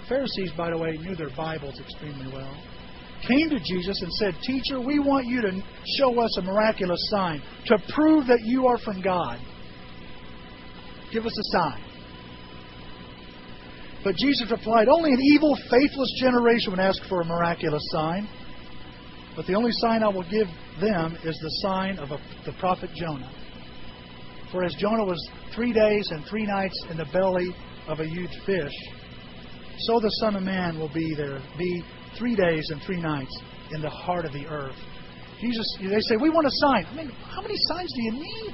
Pharisees, 0.08 0.50
by 0.56 0.70
the 0.70 0.78
way, 0.78 0.96
knew 0.98 1.14
their 1.14 1.30
Bibles 1.36 1.78
extremely 1.78 2.32
well, 2.32 2.52
came 3.26 3.48
to 3.50 3.60
Jesus 3.60 4.02
and 4.02 4.12
said, 4.14 4.34
Teacher, 4.42 4.80
we 4.80 4.98
want 4.98 5.26
you 5.26 5.40
to 5.42 5.62
show 5.98 6.20
us 6.20 6.36
a 6.38 6.42
miraculous 6.42 7.00
sign 7.10 7.40
to 7.66 7.78
prove 7.94 8.26
that 8.26 8.40
you 8.42 8.66
are 8.66 8.78
from 8.78 9.00
God. 9.00 9.38
Give 11.12 11.24
us 11.24 11.38
a 11.38 11.58
sign. 11.58 11.89
But 14.02 14.16
Jesus 14.16 14.50
replied, 14.50 14.88
Only 14.88 15.12
an 15.12 15.20
evil, 15.20 15.54
faithless 15.70 16.12
generation 16.20 16.70
would 16.72 16.80
ask 16.80 17.02
for 17.08 17.20
a 17.20 17.24
miraculous 17.24 17.82
sign. 17.92 18.28
But 19.36 19.46
the 19.46 19.54
only 19.54 19.72
sign 19.72 20.02
I 20.02 20.08
will 20.08 20.24
give 20.24 20.48
them 20.80 21.16
is 21.24 21.38
the 21.38 21.50
sign 21.62 21.98
of 21.98 22.10
a, 22.10 22.18
the 22.44 22.52
prophet 22.58 22.90
Jonah. 22.94 23.30
For 24.50 24.64
as 24.64 24.74
Jonah 24.74 25.04
was 25.04 25.30
three 25.54 25.72
days 25.72 26.08
and 26.10 26.24
three 26.24 26.46
nights 26.46 26.74
in 26.90 26.96
the 26.96 27.06
belly 27.12 27.54
of 27.86 28.00
a 28.00 28.06
huge 28.06 28.36
fish, 28.44 28.72
so 29.78 30.00
the 30.00 30.10
Son 30.20 30.36
of 30.36 30.42
Man 30.42 30.78
will 30.78 30.92
be 30.92 31.14
there, 31.14 31.40
be 31.56 31.82
three 32.18 32.34
days 32.34 32.68
and 32.70 32.82
three 32.82 33.00
nights 33.00 33.34
in 33.72 33.80
the 33.80 33.88
heart 33.88 34.24
of 34.24 34.32
the 34.32 34.46
earth. 34.46 34.76
Jesus, 35.40 35.66
they 35.80 36.00
say, 36.00 36.16
we 36.20 36.28
want 36.28 36.46
a 36.46 36.50
sign. 36.52 36.86
I 36.86 36.94
mean, 36.94 37.10
how 37.10 37.40
many 37.40 37.54
signs 37.68 37.90
do 37.94 38.02
you 38.02 38.12
need? 38.12 38.52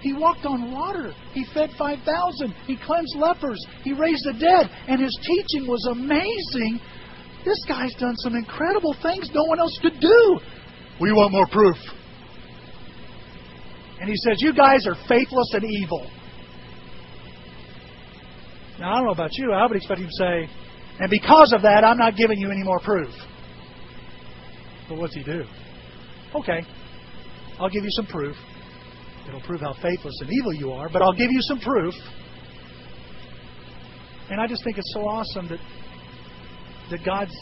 He 0.00 0.14
walked 0.14 0.46
on 0.46 0.72
water. 0.72 1.12
He 1.32 1.44
fed 1.52 1.70
5,000. 1.76 2.54
He 2.66 2.76
cleansed 2.76 3.16
lepers. 3.16 3.64
He 3.82 3.92
raised 3.92 4.24
the 4.24 4.32
dead. 4.32 4.70
And 4.88 5.00
his 5.00 5.16
teaching 5.22 5.68
was 5.68 5.86
amazing. 5.90 6.80
This 7.44 7.62
guy's 7.68 7.94
done 7.94 8.16
some 8.16 8.34
incredible 8.34 8.94
things 9.02 9.30
no 9.34 9.44
one 9.44 9.60
else 9.60 9.78
could 9.82 10.00
do. 10.00 10.40
We 11.00 11.12
want 11.12 11.32
more 11.32 11.46
proof. 11.46 11.76
And 14.00 14.08
he 14.08 14.16
says, 14.16 14.36
You 14.38 14.54
guys 14.54 14.86
are 14.86 14.96
faithless 15.06 15.48
and 15.52 15.64
evil. 15.64 16.10
Now, 18.78 18.92
I 18.92 18.96
don't 18.96 19.06
know 19.06 19.12
about 19.12 19.30
you. 19.34 19.52
I 19.52 19.66
would 19.66 19.76
expect 19.76 20.00
him 20.00 20.06
to 20.06 20.12
say, 20.18 20.48
And 20.98 21.10
because 21.10 21.52
of 21.52 21.62
that, 21.62 21.84
I'm 21.84 21.98
not 21.98 22.16
giving 22.16 22.38
you 22.38 22.50
any 22.50 22.62
more 22.62 22.80
proof. 22.80 23.12
But 24.88 24.98
what's 24.98 25.14
he 25.14 25.22
do? 25.22 25.44
Okay, 26.34 26.62
I'll 27.58 27.68
give 27.68 27.84
you 27.84 27.90
some 27.90 28.06
proof. 28.06 28.36
It'll 29.28 29.40
prove 29.42 29.60
how 29.60 29.74
faithless 29.74 30.14
and 30.20 30.30
evil 30.30 30.52
you 30.54 30.72
are, 30.72 30.88
but 30.88 31.02
I'll 31.02 31.12
give 31.12 31.30
you 31.30 31.40
some 31.42 31.60
proof. 31.60 31.94
And 34.30 34.40
I 34.40 34.46
just 34.46 34.64
think 34.64 34.78
it's 34.78 34.92
so 34.94 35.00
awesome 35.00 35.48
that 35.48 35.58
that 36.90 37.04
God's 37.04 37.34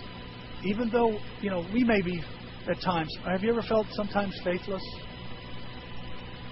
even 0.64 0.90
though, 0.90 1.18
you 1.40 1.50
know, 1.50 1.64
we 1.72 1.84
may 1.84 2.02
be 2.02 2.22
at 2.68 2.80
times 2.80 3.08
have 3.24 3.42
you 3.42 3.50
ever 3.50 3.62
felt 3.62 3.86
sometimes 3.92 4.38
faithless? 4.44 4.82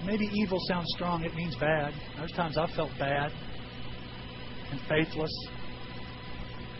Maybe 0.05 0.29
evil 0.33 0.59
sounds 0.67 0.87
strong, 0.95 1.23
it 1.23 1.33
means 1.33 1.55
bad. 1.55 1.93
There's 2.17 2.31
times 2.31 2.57
I've 2.57 2.69
felt 2.71 2.91
bad 2.99 3.31
and 4.71 4.79
faithless. 4.87 5.31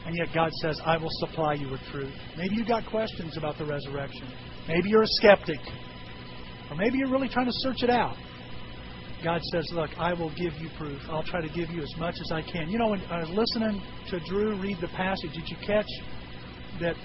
And 0.05 0.15
yet 0.15 0.33
God 0.33 0.51
says, 0.61 0.79
I 0.85 0.97
will 0.97 1.09
supply 1.11 1.55
you 1.55 1.69
with 1.69 1.81
truth. 1.91 2.13
Maybe 2.37 2.55
you've 2.55 2.67
got 2.67 2.85
questions 2.85 3.35
about 3.35 3.57
the 3.57 3.65
resurrection. 3.65 4.31
Maybe 4.67 4.89
you're 4.89 5.03
a 5.03 5.07
skeptic. 5.07 5.59
Or 6.69 6.77
maybe 6.77 6.97
you're 6.97 7.11
really 7.11 7.27
trying 7.27 7.47
to 7.47 7.55
search 7.55 7.83
it 7.83 7.89
out. 7.89 8.15
God 9.23 9.41
says, 9.51 9.67
Look, 9.71 9.89
I 9.97 10.13
will 10.13 10.29
give 10.29 10.53
you 10.59 10.69
proof. 10.77 11.01
I'll 11.09 11.23
try 11.23 11.41
to 11.41 11.49
give 11.49 11.69
you 11.69 11.81
as 11.81 11.93
much 11.97 12.15
as 12.19 12.31
I 12.31 12.41
can. 12.41 12.69
You 12.69 12.77
know, 12.77 12.89
when 12.89 13.01
I 13.01 13.19
was 13.19 13.29
listening 13.29 13.81
to 14.09 14.19
Drew 14.21 14.59
read 14.61 14.77
the 14.79 14.87
passage, 14.89 15.33
did 15.33 15.47
you 15.47 15.57
catch 15.65 15.87
that? 16.81 16.95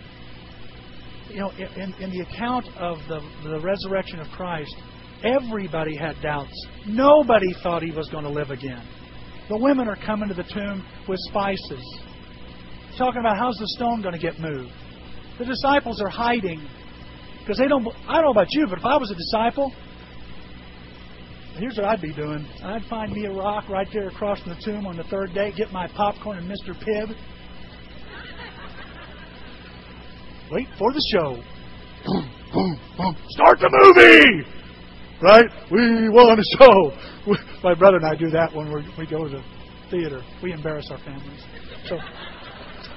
You 1.30 1.40
know, 1.40 1.50
in, 1.50 1.94
in 1.94 2.10
the 2.10 2.20
account 2.20 2.66
of 2.76 2.98
the, 3.08 3.20
the 3.44 3.60
resurrection 3.60 4.20
of 4.20 4.26
Christ, 4.28 4.74
everybody 5.24 5.96
had 5.96 6.20
doubts. 6.20 6.52
Nobody 6.86 7.54
thought 7.62 7.82
he 7.82 7.92
was 7.92 8.08
going 8.10 8.24
to 8.24 8.30
live 8.30 8.50
again. 8.50 8.86
The 9.48 9.56
women 9.56 9.88
are 9.88 9.96
coming 9.96 10.28
to 10.28 10.34
the 10.34 10.44
tomb 10.44 10.86
with 11.08 11.18
spices, 11.28 11.98
talking 12.98 13.20
about 13.20 13.38
how's 13.38 13.56
the 13.56 13.68
stone 13.76 14.02
going 14.02 14.14
to 14.14 14.20
get 14.20 14.38
moved. 14.38 14.70
The 15.38 15.46
disciples 15.46 16.00
are 16.02 16.10
hiding 16.10 16.60
because 17.40 17.56
they 17.58 17.68
don't. 17.68 17.86
I 18.06 18.14
don't 18.16 18.24
know 18.24 18.30
about 18.30 18.48
you, 18.50 18.66
but 18.68 18.78
if 18.78 18.84
I 18.84 18.98
was 18.98 19.10
a 19.10 19.14
disciple, 19.14 19.72
Here's 21.58 21.76
what 21.76 21.84
I'd 21.84 22.00
be 22.00 22.12
doing. 22.12 22.46
I'd 22.62 22.84
find 22.84 23.12
me 23.12 23.26
a 23.26 23.32
rock 23.32 23.68
right 23.68 23.86
there 23.92 24.08
across 24.08 24.40
from 24.42 24.54
the 24.54 24.60
tomb 24.64 24.86
on 24.86 24.96
the 24.96 25.04
third 25.04 25.32
day, 25.34 25.52
get 25.56 25.70
my 25.70 25.86
popcorn 25.86 26.38
and 26.38 26.50
Mr. 26.50 26.74
Pibb. 26.74 27.14
Wait 30.50 30.66
for 30.78 30.92
the 30.92 31.02
show. 31.12 31.42
Start 33.30 33.58
the 33.60 33.70
movie! 33.70 34.44
Right? 35.22 35.46
We 35.70 36.08
want 36.08 36.40
a 36.40 36.44
show. 36.58 36.92
My 37.62 37.74
brother 37.74 37.96
and 37.98 38.06
I 38.06 38.16
do 38.16 38.28
that 38.30 38.52
when 38.54 38.72
we 38.98 39.06
go 39.06 39.24
to 39.24 39.30
the 39.30 39.42
theater. 39.90 40.22
We 40.42 40.52
embarrass 40.52 40.90
our 40.90 40.98
families. 40.98 41.44
So, 41.86 41.96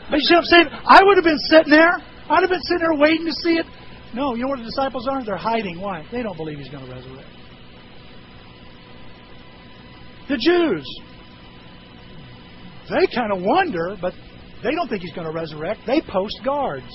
but 0.10 0.18
you 0.20 0.26
see 0.26 0.34
what 0.34 0.40
I'm 0.40 0.46
saying? 0.46 0.68
I 0.86 1.04
would 1.04 1.18
have 1.18 1.24
been 1.24 1.40
sitting 1.50 1.72
there. 1.72 1.96
I'd 2.30 2.42
have 2.42 2.50
been 2.50 2.62
sitting 2.62 2.88
there 2.88 2.98
waiting 2.98 3.26
to 3.28 3.34
see 3.34 3.56
it. 3.58 3.66
No, 4.14 4.34
you 4.34 4.44
know 4.44 4.50
what 4.50 4.60
the 4.60 4.66
disciples 4.66 5.08
are? 5.08 5.24
They're 5.24 5.38
hiding. 5.38 5.80
Why? 5.80 6.06
They 6.12 6.24
don't 6.24 6.38
believe 6.38 6.58
he's 6.58 6.70
going 6.70 6.86
to 6.86 6.92
resurrect. 6.92 7.28
The 10.27 10.38
Jews. 10.38 10.86
They 12.89 13.08
kind 13.15 13.32
of 13.32 13.41
wonder, 13.41 13.98
but 14.00 14.13
they 14.63 14.72
don't 14.72 14.88
think 14.88 15.01
he's 15.01 15.13
going 15.13 15.27
to 15.27 15.34
resurrect. 15.34 15.82
They 15.86 16.01
post 16.01 16.39
guards 16.44 16.91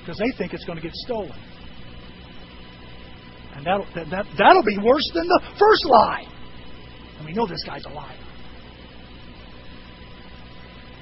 because 0.00 0.18
they 0.18 0.36
think 0.38 0.54
it's 0.54 0.64
going 0.64 0.76
to 0.76 0.82
get 0.82 0.94
stolen. 0.94 1.38
And 3.54 3.66
that'll, 3.66 3.86
that, 3.94 4.24
that'll 4.38 4.62
be 4.62 4.78
worse 4.78 5.10
than 5.12 5.26
the 5.26 5.40
first 5.58 5.84
lie. 5.84 6.24
And 7.18 7.26
we 7.26 7.32
know 7.32 7.46
this 7.46 7.62
guy's 7.66 7.84
a 7.84 7.90
liar. 7.90 8.16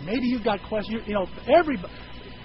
Maybe 0.05 0.27
you've 0.27 0.45
got 0.45 0.61
questions. 0.69 1.03
You, 1.07 1.07
you 1.07 1.15
know, 1.15 1.27
everybody. 1.53 1.93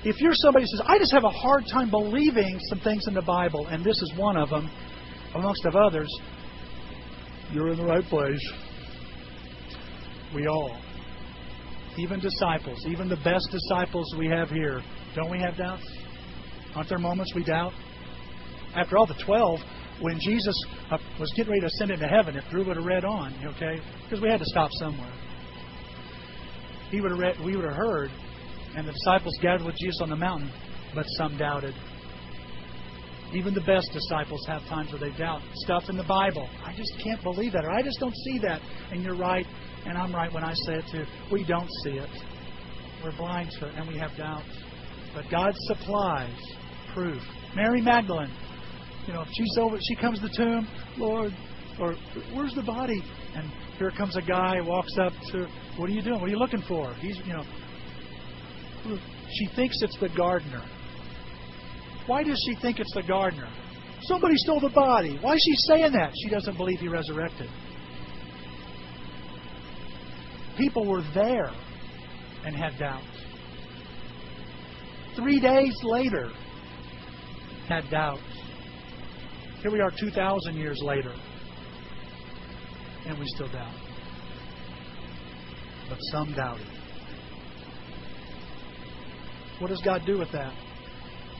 If 0.03 0.19
you're 0.19 0.33
somebody 0.33 0.65
who 0.65 0.77
says, 0.77 0.85
I 0.87 0.97
just 0.97 1.13
have 1.13 1.23
a 1.23 1.29
hard 1.29 1.63
time 1.71 1.89
believing 1.89 2.59
some 2.69 2.79
things 2.79 3.07
in 3.07 3.13
the 3.13 3.21
Bible, 3.21 3.67
and 3.67 3.83
this 3.83 3.95
is 4.01 4.13
one 4.17 4.35
of 4.35 4.49
them, 4.49 4.69
amongst 5.35 5.63
of 5.65 5.75
others, 5.75 6.09
you're 7.53 7.69
in 7.69 7.77
the 7.77 7.85
right 7.85 8.03
place. 8.05 8.53
We 10.33 10.47
all, 10.47 10.79
even 11.97 12.19
disciples, 12.19 12.85
even 12.87 13.09
the 13.09 13.17
best 13.17 13.49
disciples 13.51 14.13
we 14.17 14.27
have 14.27 14.49
here, 14.49 14.81
don't 15.15 15.29
we 15.29 15.39
have 15.39 15.57
doubts? 15.57 15.83
Aren't 16.75 16.87
there 16.87 16.99
moments 16.99 17.33
we 17.35 17.43
doubt? 17.43 17.73
After 18.75 18.97
all, 18.97 19.05
the 19.05 19.21
12, 19.25 19.59
when 19.99 20.17
Jesus 20.19 20.55
uh, 20.89 20.97
was 21.19 21.31
getting 21.35 21.51
ready 21.51 21.61
to 21.61 21.67
ascend 21.67 21.91
into 21.91 22.07
heaven, 22.07 22.37
if 22.37 22.49
Drew 22.49 22.65
would 22.65 22.77
have 22.77 22.85
read 22.85 23.03
on, 23.03 23.33
okay, 23.55 23.81
because 24.03 24.21
we 24.21 24.29
had 24.29 24.39
to 24.39 24.45
stop 24.45 24.69
somewhere, 24.79 25.13
he 26.89 27.01
would 27.01 27.11
have 27.11 27.19
read, 27.19 27.35
we 27.45 27.57
would 27.57 27.65
have 27.65 27.75
heard, 27.75 28.09
and 28.75 28.87
the 28.87 28.93
disciples 28.93 29.37
gathered 29.41 29.65
with 29.65 29.75
Jesus 29.77 29.99
on 30.01 30.09
the 30.09 30.15
mountain, 30.15 30.49
but 30.95 31.05
some 31.17 31.37
doubted. 31.37 31.75
Even 33.33 33.53
the 33.53 33.61
best 33.61 33.89
disciples 33.93 34.45
have 34.47 34.61
times 34.65 34.91
where 34.91 34.99
they 34.99 35.17
doubt 35.17 35.41
stuff 35.63 35.83
in 35.89 35.95
the 35.95 36.03
Bible. 36.03 36.49
I 36.65 36.73
just 36.75 36.91
can't 37.01 37.21
believe 37.23 37.53
that, 37.53 37.63
or 37.63 37.71
I 37.71 37.81
just 37.81 37.99
don't 37.99 38.15
see 38.25 38.39
that. 38.39 38.61
And 38.91 39.03
you're 39.03 39.15
right, 39.15 39.45
and 39.85 39.97
I'm 39.97 40.13
right 40.13 40.31
when 40.31 40.43
I 40.43 40.53
say 40.65 40.73
it 40.75 40.85
too. 40.91 41.05
We 41.31 41.45
don't 41.45 41.69
see 41.83 41.91
it. 41.91 42.09
We're 43.03 43.15
blind 43.15 43.51
to 43.59 43.67
it, 43.67 43.75
and 43.75 43.87
we 43.87 43.97
have 43.97 44.11
doubts. 44.17 44.49
But 45.13 45.25
God 45.31 45.53
supplies 45.67 46.35
proof. 46.93 47.21
Mary 47.55 47.81
Magdalene, 47.81 48.31
you 49.07 49.13
know, 49.13 49.23
she's 49.31 49.57
over, 49.57 49.77
she 49.81 49.95
comes 49.95 50.19
to 50.19 50.27
the 50.27 50.33
tomb, 50.35 50.67
Lord, 50.97 51.33
or 51.79 51.95
where's 52.33 52.53
the 52.53 52.63
body? 52.63 53.01
And 53.35 53.49
here 53.77 53.91
comes 53.91 54.15
a 54.17 54.21
guy, 54.21 54.59
walks 54.61 54.97
up 54.99 55.13
to, 55.31 55.47
what 55.77 55.89
are 55.89 55.93
you 55.93 56.01
doing? 56.01 56.19
What 56.19 56.27
are 56.27 56.31
you 56.31 56.39
looking 56.39 56.63
for? 56.67 56.93
He's, 56.95 57.17
you 57.25 57.33
know, 57.33 57.43
she 59.31 59.47
thinks 59.55 59.77
it's 59.81 59.97
the 59.99 60.09
gardener. 60.09 60.63
Why 62.07 62.23
does 62.23 62.41
she 62.45 62.61
think 62.61 62.79
it's 62.79 62.93
the 62.93 63.03
gardener? 63.03 63.49
Somebody 64.03 64.35
stole 64.37 64.59
the 64.59 64.69
body. 64.69 65.17
Why 65.21 65.33
is 65.33 65.41
she 65.43 65.55
saying 65.67 65.91
that? 65.93 66.11
She 66.23 66.29
doesn't 66.29 66.57
believe 66.57 66.79
he 66.79 66.87
resurrected. 66.87 67.49
People 70.57 70.85
were 70.85 71.03
there 71.13 71.51
and 72.45 72.55
had 72.55 72.77
doubts. 72.77 73.05
Three 75.15 75.39
days 75.39 75.75
later, 75.83 76.31
had 77.67 77.89
doubts. 77.89 78.21
Here 79.61 79.71
we 79.71 79.79
are 79.79 79.91
2,000 79.91 80.55
years 80.55 80.79
later, 80.83 81.13
and 83.05 83.19
we 83.19 83.25
still 83.27 83.47
doubt. 83.47 83.73
But 85.87 85.99
some 86.11 86.33
doubted. 86.33 86.67
What 89.59 89.69
does 89.69 89.81
God 89.81 90.01
do 90.05 90.17
with 90.17 90.31
that? 90.31 90.53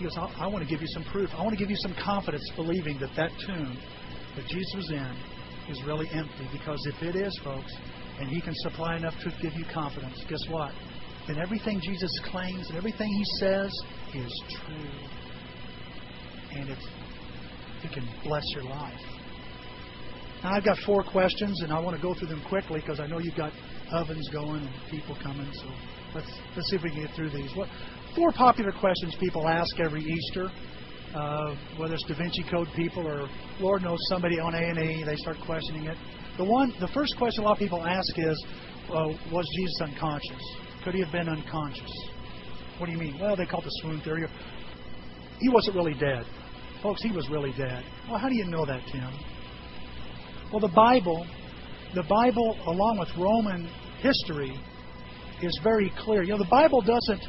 He 0.02 0.08
goes, 0.08 0.18
I, 0.18 0.46
I 0.46 0.48
want 0.48 0.64
to 0.64 0.70
give 0.70 0.82
you 0.82 0.88
some 0.96 1.04
proof. 1.04 1.30
I 1.38 1.44
want 1.44 1.52
to 1.52 1.58
give 1.58 1.70
you 1.70 1.78
some 1.78 1.94
confidence 1.94 2.42
believing 2.56 2.98
that 3.02 3.12
that 3.16 3.30
tomb 3.46 3.78
that 4.36 4.48
Jesus 4.48 4.74
was 4.76 4.90
in 4.90 5.16
is 5.70 5.84
really 5.86 6.10
empty. 6.12 6.50
Because 6.52 6.80
if 6.88 7.04
it 7.04 7.16
is, 7.16 7.40
folks, 7.44 7.72
and 8.20 8.28
He 8.28 8.42
can 8.42 8.56
supply 8.64 8.98
enough 8.98 9.14
truth 9.22 9.36
to 9.36 9.42
give 9.44 9.54
you 9.54 9.66
confidence, 9.72 10.16
guess 10.28 10.42
what? 10.50 10.74
Then 11.28 11.38
everything 11.38 11.80
Jesus 11.84 12.10
claims 12.32 12.68
and 12.70 12.78
everything 12.80 13.10
He 13.10 13.24
says 13.38 13.72
is 14.16 14.44
true. 14.50 14.90
And 16.56 16.70
it's, 16.70 16.88
it 17.84 17.92
can 17.92 18.10
bless 18.24 18.44
your 18.56 18.64
life. 18.64 19.00
Now, 20.44 20.54
I've 20.54 20.66
got 20.66 20.80
four 20.80 21.04
questions, 21.04 21.62
and 21.62 21.72
I 21.72 21.80
want 21.80 21.96
to 21.96 22.02
go 22.02 22.16
through 22.16 22.30
them 22.30 22.42
quickly 22.50 22.80
because 22.80 23.00
I 23.00 23.06
know 23.06 23.20
you've 23.20 23.36
got 23.36 23.54
ovens 23.92 24.28
going 24.30 24.64
and 24.64 24.90
people 24.90 25.16
coming. 25.22 25.48
So 25.54 25.68
let's 26.16 26.32
let's 26.56 26.70
see 26.72 26.78
if 26.78 26.82
we 26.82 26.90
can 26.90 27.06
get 27.06 27.16
through 27.16 27.30
these. 27.30 27.56
What 27.56 27.70
four 28.16 28.32
popular 28.32 28.72
questions 28.72 29.16
people 29.20 29.48
ask 29.48 29.80
every 29.80 30.04
Easter, 30.04 30.50
uh, 31.16 31.56
whether 31.78 31.94
it's 31.94 32.06
Da 32.08 32.16
Vinci 32.16 32.44
Code 32.50 32.68
people 32.76 33.08
or 33.08 33.28
Lord 33.60 33.84
knows 33.84 34.00
somebody 34.10 34.40
on 34.40 34.54
A 34.54 34.58
and 34.58 34.80
E, 34.80 35.04
they 35.04 35.16
start 35.16 35.38
questioning 35.46 35.86
it. 35.86 35.98
The 36.38 36.46
one, 36.46 36.74
the 36.80 36.88
first 36.88 37.16
question 37.18 37.44
a 37.44 37.48
lot 37.48 37.54
of 37.54 37.60
people 37.60 37.86
ask 37.86 38.18
is, 38.18 38.46
uh, 38.90 39.08
was 39.32 39.46
Jesus 39.56 39.82
unconscious? 39.82 40.42
Could 40.84 40.96
he 40.96 41.02
have 41.02 41.12
been 41.12 41.30
unconscious? 41.30 41.92
What 42.78 42.88
do 42.88 42.92
you 42.92 42.98
mean? 42.98 43.20
Well, 43.20 43.36
they 43.36 43.46
call 43.46 43.62
it 43.62 43.66
the 43.66 43.80
swoon 43.82 44.02
theory. 44.02 44.26
He 45.40 45.50
wasn't 45.50 45.76
really 45.76 45.94
dead. 45.94 46.26
Folks, 46.82 47.04
he 47.04 47.12
was 47.12 47.30
really 47.30 47.54
dead. 47.58 47.84
Well, 48.10 48.18
how 48.18 48.28
do 48.28 48.36
you 48.36 48.46
know 48.46 48.66
that, 48.66 48.82
Tim? 48.92 49.14
Well, 50.52 50.62
the 50.62 50.74
Bible, 50.76 51.26
the 51.94 52.04
Bible, 52.04 52.58
along 52.66 52.98
with 53.00 53.10
Roman 53.18 53.70
history, 54.00 54.58
is 55.44 55.60
very 55.64 55.92
clear. 56.00 56.24
You 56.24 56.32
know, 56.32 56.38
the 56.40 56.50
Bible 56.50 56.82
doesn't 56.82 57.22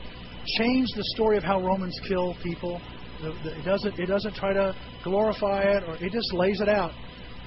change 0.58 0.88
the 0.94 1.04
story 1.14 1.36
of 1.36 1.44
how 1.44 1.60
Romans 1.60 1.98
kill 2.06 2.34
people. 2.42 2.80
It 3.20 3.64
doesn't. 3.64 3.98
It 3.98 4.06
doesn't 4.06 4.34
try 4.34 4.52
to 4.52 4.74
glorify 5.04 5.62
it, 5.62 5.84
or 5.88 5.94
it 5.96 6.12
just 6.12 6.32
lays 6.32 6.60
it 6.60 6.68
out. 6.68 6.92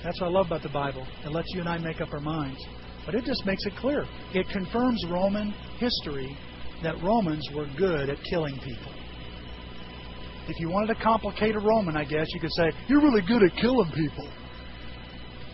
That's 0.04 0.20
what 0.22 0.28
I 0.28 0.32
love 0.32 0.48
about 0.48 0.62
the 0.62 0.70
Bible. 0.70 1.06
It 1.24 1.32
lets 1.32 1.48
you 1.54 1.60
and 1.60 1.70
I 1.70 1.78
make 1.78 2.00
up 2.00 2.14
our 2.14 2.20
minds. 2.20 2.64
But 3.06 3.16
it 3.16 3.26
just 3.26 3.46
makes 3.46 3.66
it 3.66 3.74
clear. 3.78 4.06
It 4.34 4.48
confirms 4.50 5.04
Roman 5.10 5.52
history 5.78 6.36
that 6.84 7.02
Romans 7.04 7.48
were 7.54 7.68
good 7.78 8.10
at 8.10 8.18
killing 8.30 8.56
people. 8.60 8.92
If 10.48 10.60
you 10.60 10.70
wanted 10.70 10.94
to 10.94 11.02
complicate 11.02 11.56
a 11.56 11.60
Roman, 11.60 11.98
I 11.98 12.04
guess 12.04 12.28
you 12.34 12.40
could 12.40 12.54
say, 12.54 12.72
You're 12.88 13.02
really 13.02 13.22
good 13.22 13.44
at 13.44 13.56
killing 13.60 13.92
people. 13.96 14.30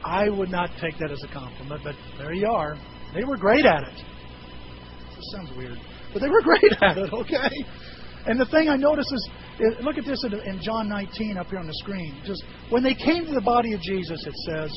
I 0.04 0.30
would 0.30 0.50
not 0.50 0.70
take 0.82 0.98
that 1.00 1.12
as 1.12 1.22
a 1.24 1.34
compliment, 1.34 1.82
but 1.84 1.96
there 2.18 2.34
you 2.34 2.48
are. 2.48 2.78
They 3.14 3.24
were 3.24 3.38
great 3.38 3.66
at 3.66 3.84
it. 3.84 4.04
This 5.16 5.26
sounds 5.36 5.56
weird, 5.56 5.78
but 6.14 6.22
they 6.22 6.30
were 6.30 6.42
great 6.42 6.74
at 6.82 6.98
it, 6.98 7.14
okay? 7.22 7.50
And 8.26 8.40
the 8.40 8.46
thing 8.46 8.70
I 8.70 8.76
notice 8.76 9.06
is, 9.12 9.30
look 9.82 9.98
at 9.98 10.06
this 10.06 10.24
in 10.24 10.62
John 10.62 10.90
19 10.90 11.38
up 11.38 11.48
here 11.50 11.60
on 11.60 11.68
the 11.68 11.74
screen. 11.82 12.22
Just 12.26 12.44
when 12.70 12.84
they 12.84 12.94
came 12.94 13.26
to 13.26 13.34
the 13.34 13.42
body 13.42 13.74
of 13.74 13.82
Jesus, 13.82 14.20
it 14.26 14.36
says, 14.50 14.72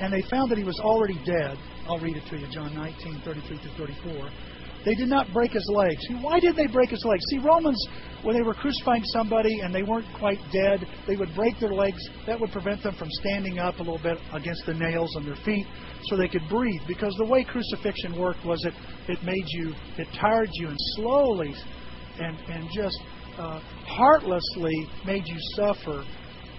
and 0.00 0.12
they 0.12 0.22
found 0.30 0.50
that 0.50 0.58
he 0.58 0.64
was 0.64 0.78
already 0.80 1.18
dead. 1.24 1.58
I'll 1.86 1.98
read 1.98 2.16
it 2.16 2.24
to 2.30 2.38
you, 2.38 2.46
John 2.50 2.74
19, 2.74 3.22
33 3.24 3.58
through 3.58 3.86
34. 3.86 4.30
They 4.84 4.94
did 4.94 5.08
not 5.08 5.32
break 5.32 5.52
his 5.52 5.66
legs. 5.72 6.02
Why 6.20 6.40
did 6.40 6.56
they 6.56 6.66
break 6.66 6.90
his 6.90 7.04
legs? 7.04 7.22
See, 7.30 7.38
Romans, 7.38 7.78
when 8.22 8.36
they 8.36 8.42
were 8.42 8.54
crucifying 8.54 9.04
somebody 9.04 9.60
and 9.60 9.74
they 9.74 9.82
weren't 9.82 10.06
quite 10.18 10.40
dead, 10.52 10.86
they 11.06 11.16
would 11.16 11.34
break 11.34 11.58
their 11.60 11.72
legs. 11.72 11.98
That 12.26 12.40
would 12.40 12.50
prevent 12.50 12.82
them 12.82 12.94
from 12.96 13.08
standing 13.20 13.58
up 13.58 13.76
a 13.76 13.82
little 13.82 14.02
bit 14.02 14.18
against 14.32 14.66
the 14.66 14.74
nails 14.74 15.14
on 15.16 15.24
their 15.24 15.36
feet 15.44 15.66
so 16.04 16.16
they 16.16 16.28
could 16.28 16.48
breathe. 16.48 16.80
Because 16.88 17.14
the 17.18 17.26
way 17.26 17.44
crucifixion 17.44 18.18
worked 18.18 18.44
was 18.44 18.64
it, 18.64 18.74
it 19.08 19.22
made 19.22 19.44
you, 19.50 19.72
it 19.98 20.08
tired 20.20 20.50
you 20.54 20.68
and 20.68 20.78
slowly 20.96 21.54
and, 22.18 22.36
and 22.48 22.68
just 22.74 22.98
uh, 23.38 23.60
heartlessly 23.86 24.88
made 25.06 25.22
you 25.26 25.36
suffer 25.56 26.04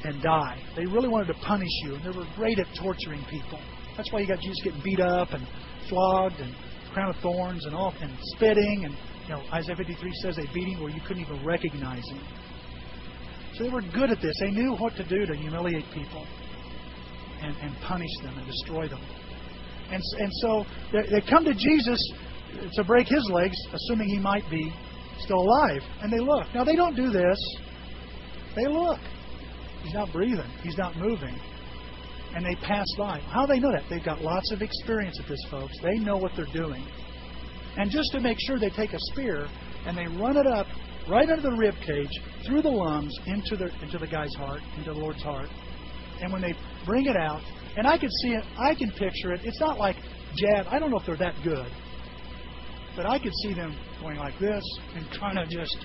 and 0.06 0.22
die. 0.22 0.62
They 0.76 0.86
really 0.86 1.08
wanted 1.08 1.28
to 1.28 1.40
punish 1.46 1.70
you, 1.84 1.96
and 1.96 2.04
they 2.04 2.18
were 2.18 2.28
great 2.36 2.60
at 2.60 2.68
torturing 2.82 3.24
people. 3.30 3.60
That's 3.96 4.12
why 4.12 4.22
you 4.22 4.28
got 4.28 4.40
Jesus 4.40 4.58
getting 4.64 4.82
beat 4.84 5.00
up 5.00 5.32
and 5.32 5.48
flogged 5.88 6.40
and 6.40 6.54
crown 6.94 7.10
of 7.10 7.16
thorns 7.18 7.66
and 7.66 7.76
all 7.76 7.94
and 8.02 8.12
spitting 8.36 8.86
and 8.86 8.94
you 9.26 9.30
know 9.30 9.44
Isaiah 9.52 9.76
53 9.76 10.12
says 10.22 10.36
they 10.36 10.48
beat 10.54 10.68
him 10.68 10.82
where 10.82 10.92
you 10.92 11.02
couldn't 11.02 11.24
even 11.24 11.44
recognize 11.46 12.04
him. 12.10 12.22
So 13.56 13.64
they 13.64 13.70
were 13.70 13.82
good 13.82 14.10
at 14.10 14.22
this. 14.22 14.34
They 14.40 14.52
knew 14.52 14.76
what 14.76 14.96
to 14.96 15.04
do 15.08 15.26
to 15.26 15.36
humiliate 15.36 15.86
people 15.94 16.26
and, 17.42 17.56
and 17.62 17.76
punish 17.82 18.10
them 18.24 18.38
and 18.38 18.48
destroy 18.48 18.88
them. 18.88 19.02
And, 19.92 20.02
and 20.20 20.32
so 20.42 20.66
they, 20.92 21.20
they 21.20 21.22
come 21.30 21.46
to 21.46 21.54
Jesus 21.54 22.00
to 22.74 22.84
break 22.84 23.08
his 23.08 23.24
legs, 23.32 23.56
assuming 23.74 24.10
he 24.10 24.20
might 24.20 24.50
be 24.50 24.74
still 25.20 25.40
alive. 25.40 25.82
And 26.02 26.12
they 26.12 26.20
look. 26.20 26.48
Now, 26.54 26.64
they 26.64 26.76
don't 26.76 26.96
do 26.96 27.12
this. 27.12 27.38
They 28.56 28.68
look. 28.68 29.00
He's 29.84 29.94
not 29.94 30.12
breathing, 30.14 30.50
he's 30.62 30.78
not 30.78 30.96
moving. 30.96 31.36
And 32.36 32.46
they 32.46 32.56
pass 32.66 32.88
by. 32.98 33.20
How 33.20 33.46
do 33.46 33.54
they 33.54 33.60
know 33.60 33.72
that? 33.72 33.84
They've 33.90 34.04
got 34.04 34.22
lots 34.22 34.52
of 34.52 34.62
experience 34.62 35.20
at 35.20 35.28
this, 35.28 35.40
folks. 35.52 35.74
They 35.84 36.00
know 36.00 36.18
what 36.18 36.32
they're 36.36 36.46
doing. 36.54 36.84
And 37.78 37.92
just 37.92 38.12
to 38.14 38.20
make 38.20 38.38
sure, 38.48 38.60
they 38.60 38.70
take 38.70 38.94
a 38.94 39.00
spear 39.12 39.48
and 39.86 39.98
they 39.98 40.08
run 40.08 40.38
it 40.38 40.48
up 40.48 40.68
right 41.10 41.30
under 41.30 41.42
the 41.42 41.56
rib 41.56 41.76
cage, 41.86 42.10
through 42.46 42.62
the 42.62 42.70
lungs, 42.70 43.14
into 43.26 43.58
the 43.58 43.70
into 43.84 43.98
the 43.98 44.08
guy's 44.08 44.34
heart, 44.36 44.62
into 44.78 44.94
the 44.94 45.00
Lord's 45.00 45.22
heart. 45.22 45.50
And 46.22 46.32
when 46.32 46.42
they 46.42 46.54
bring 46.86 47.06
it 47.06 47.18
out, 47.18 47.42
and 47.76 47.88
I 47.88 47.98
can 47.98 48.10
see 48.22 48.30
it, 48.30 48.44
I 48.58 48.76
can 48.76 48.92
picture 48.92 49.34
it. 49.34 49.42
It's 49.44 49.60
not 49.60 49.78
like 49.78 49.96
jab. 50.36 50.68
I 50.70 50.80
don't 50.80 50.92
know 50.92 51.00
if 51.00 51.06
they're 51.06 51.18
that 51.18 51.36
good, 51.44 51.68
but 52.96 53.06
I 53.06 53.20
could 53.20 53.34
see 53.44 53.54
them 53.54 53.76
going 54.02 54.18
like 54.18 54.40
this 54.40 54.64
and 54.96 55.06
trying 55.12 55.36
to 55.36 55.46
just, 55.46 55.78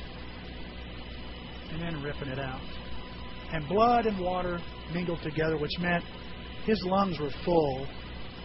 and 1.73 1.83
then 1.83 2.03
ripping 2.03 2.29
it 2.29 2.39
out. 2.39 2.61
And 3.53 3.67
blood 3.67 4.07
and 4.07 4.21
water 4.21 4.61
mingled 4.93 5.23
together, 5.23 5.57
which 5.57 5.73
meant 5.81 6.05
his 6.69 6.83
lungs 6.85 7.19
were 7.19 7.31
full 7.47 7.87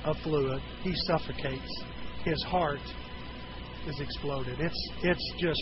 of 0.05 0.17
fluid. 0.23 0.62
He 0.81 0.93
suffocates. 1.07 1.83
His 2.23 2.41
heart 2.43 2.79
is 3.86 3.99
exploded. 3.99 4.62
It's 4.62 4.89
it's 5.01 5.33
just 5.38 5.62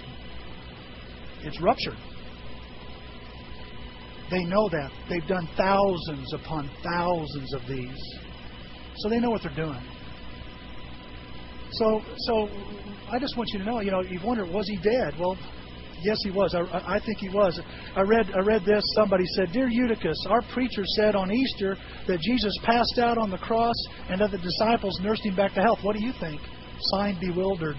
it's 1.41 1.60
ruptured. 1.60 1.97
They 4.30 4.43
know 4.43 4.69
that. 4.69 4.91
They've 5.10 5.28
done 5.28 5.50
thousands 5.58 6.32
upon 6.36 6.69
thousands 6.84 7.52
of 7.56 7.62
these. 7.67 7.97
So 8.97 9.10
they 9.10 9.19
know 9.19 9.32
what 9.32 9.41
they're 9.41 9.56
doing. 9.56 9.84
So 11.71 12.02
so 12.28 12.47
I 13.12 13.17
just 13.17 13.36
want 13.36 13.50
you 13.54 13.60
to 13.60 13.65
know, 13.65 13.80
you 13.82 13.89
know, 13.89 14.02
you 14.02 14.19
wonder, 14.24 14.45
was 14.45 14.67
he 14.67 14.78
dead? 14.78 15.19
Well, 15.19 15.36
yes, 16.02 16.18
he 16.24 16.32
was. 16.32 16.54
I, 16.56 16.62
I 16.96 17.00
think 17.00 17.18
he 17.20 17.30
was. 17.30 17.60
I 17.96 18.02
read 18.02 18.32
I 18.36 18.40
read 18.40 18.64
this. 18.66 18.84
Somebody 18.96 19.26
said, 19.36 19.52
"Dear 19.52 19.68
Eutychus, 19.68 20.18
our 20.30 20.42
preacher 20.54 20.84
said 20.98 21.16
on 21.16 21.32
Easter 21.32 21.78
that 22.08 22.20
Jesus 22.20 22.54
passed 22.64 23.00
out 23.00 23.18
on 23.18 23.30
the 23.30 23.38
cross 23.38 23.76
and 24.10 24.20
that 24.22 24.32
the 24.32 24.38
disciples 24.38 25.00
nursed 25.02 25.26
him 25.26 25.36
back 25.36 25.54
to 25.54 25.62
health. 25.62 25.80
What 25.84 25.96
do 25.96 26.04
you 26.04 26.14
think?" 26.20 26.42
Signed, 26.96 27.20
bewildered. 27.20 27.78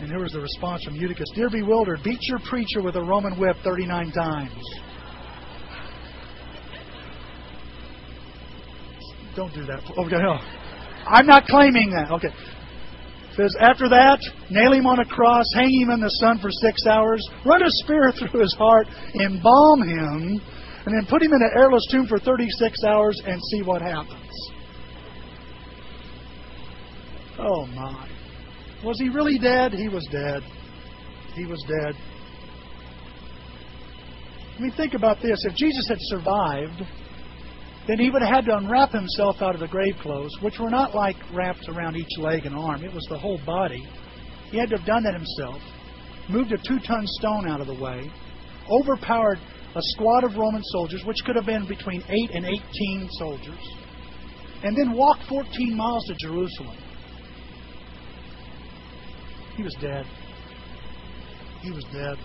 And 0.00 0.08
here 0.08 0.20
was 0.20 0.32
the 0.32 0.40
response 0.40 0.84
from 0.84 0.94
Eutychus: 0.94 1.28
"Dear 1.34 1.50
bewildered, 1.50 2.00
beat 2.02 2.20
your 2.22 2.38
preacher 2.48 2.82
with 2.82 2.96
a 2.96 3.02
Roman 3.02 3.38
whip 3.38 3.56
39 3.64 4.12
times." 4.12 4.52
Don't 9.36 9.54
do 9.54 9.64
that. 9.66 9.80
Oh, 9.96 10.04
okay, 10.04 10.16
no. 10.16 10.38
I'm 11.06 11.26
not 11.26 11.46
claiming 11.46 11.90
that. 11.90 12.10
Okay 12.10 12.28
says, 13.38 13.54
After 13.60 13.88
that, 13.88 14.18
nail 14.50 14.72
him 14.72 14.86
on 14.86 14.98
a 14.98 15.04
cross, 15.04 15.46
hang 15.54 15.70
him 15.70 15.90
in 15.90 16.00
the 16.00 16.10
sun 16.20 16.38
for 16.38 16.50
six 16.50 16.86
hours, 16.86 17.22
run 17.46 17.62
a 17.62 17.70
spear 17.84 18.12
through 18.18 18.40
his 18.40 18.54
heart, 18.58 18.88
embalm 19.14 19.82
him, 19.82 20.40
and 20.84 20.94
then 20.94 21.06
put 21.08 21.22
him 21.22 21.32
in 21.32 21.42
an 21.42 21.50
airless 21.56 21.86
tomb 21.90 22.06
for 22.06 22.18
36 22.18 22.84
hours 22.84 23.20
and 23.26 23.40
see 23.50 23.62
what 23.62 23.80
happens. 23.80 24.32
Oh 27.38 27.66
my. 27.66 28.08
Was 28.84 28.98
he 28.98 29.08
really 29.08 29.38
dead? 29.38 29.72
He 29.72 29.88
was 29.88 30.06
dead. 30.10 30.42
He 31.34 31.44
was 31.46 31.62
dead. 31.68 31.94
I 34.56 34.60
mean, 34.60 34.72
think 34.72 34.94
about 34.94 35.22
this. 35.22 35.38
If 35.44 35.54
Jesus 35.54 35.86
had 35.88 35.98
survived, 36.00 36.82
then 37.88 37.98
he 37.98 38.10
would 38.10 38.20
have 38.20 38.30
had 38.30 38.44
to 38.44 38.54
unwrap 38.54 38.92
himself 38.92 39.40
out 39.40 39.54
of 39.54 39.60
the 39.60 39.66
grave 39.66 39.96
clothes, 40.02 40.30
which 40.42 40.58
were 40.60 40.68
not 40.68 40.94
like 40.94 41.16
wrapped 41.32 41.66
around 41.70 41.96
each 41.96 42.18
leg 42.18 42.44
and 42.44 42.54
arm, 42.54 42.84
it 42.84 42.92
was 42.92 43.04
the 43.08 43.18
whole 43.18 43.40
body. 43.46 43.82
He 44.50 44.58
had 44.58 44.68
to 44.70 44.76
have 44.76 44.86
done 44.86 45.02
that 45.04 45.14
himself, 45.14 45.62
moved 46.28 46.52
a 46.52 46.58
two 46.58 46.78
ton 46.80 47.02
stone 47.06 47.48
out 47.48 47.62
of 47.62 47.66
the 47.66 47.82
way, 47.82 48.10
overpowered 48.70 49.38
a 49.74 49.80
squad 49.80 50.24
of 50.24 50.36
Roman 50.36 50.62
soldiers, 50.64 51.02
which 51.06 51.16
could 51.24 51.36
have 51.36 51.46
been 51.46 51.66
between 51.66 52.02
8 52.06 52.30
and 52.34 52.44
18 52.44 53.08
soldiers, 53.12 53.74
and 54.62 54.76
then 54.76 54.92
walked 54.92 55.22
14 55.26 55.74
miles 55.74 56.04
to 56.08 56.14
Jerusalem. 56.20 56.76
He 59.56 59.62
was 59.62 59.74
dead. 59.80 60.04
He 61.62 61.70
was 61.70 61.84
dead. 61.84 62.18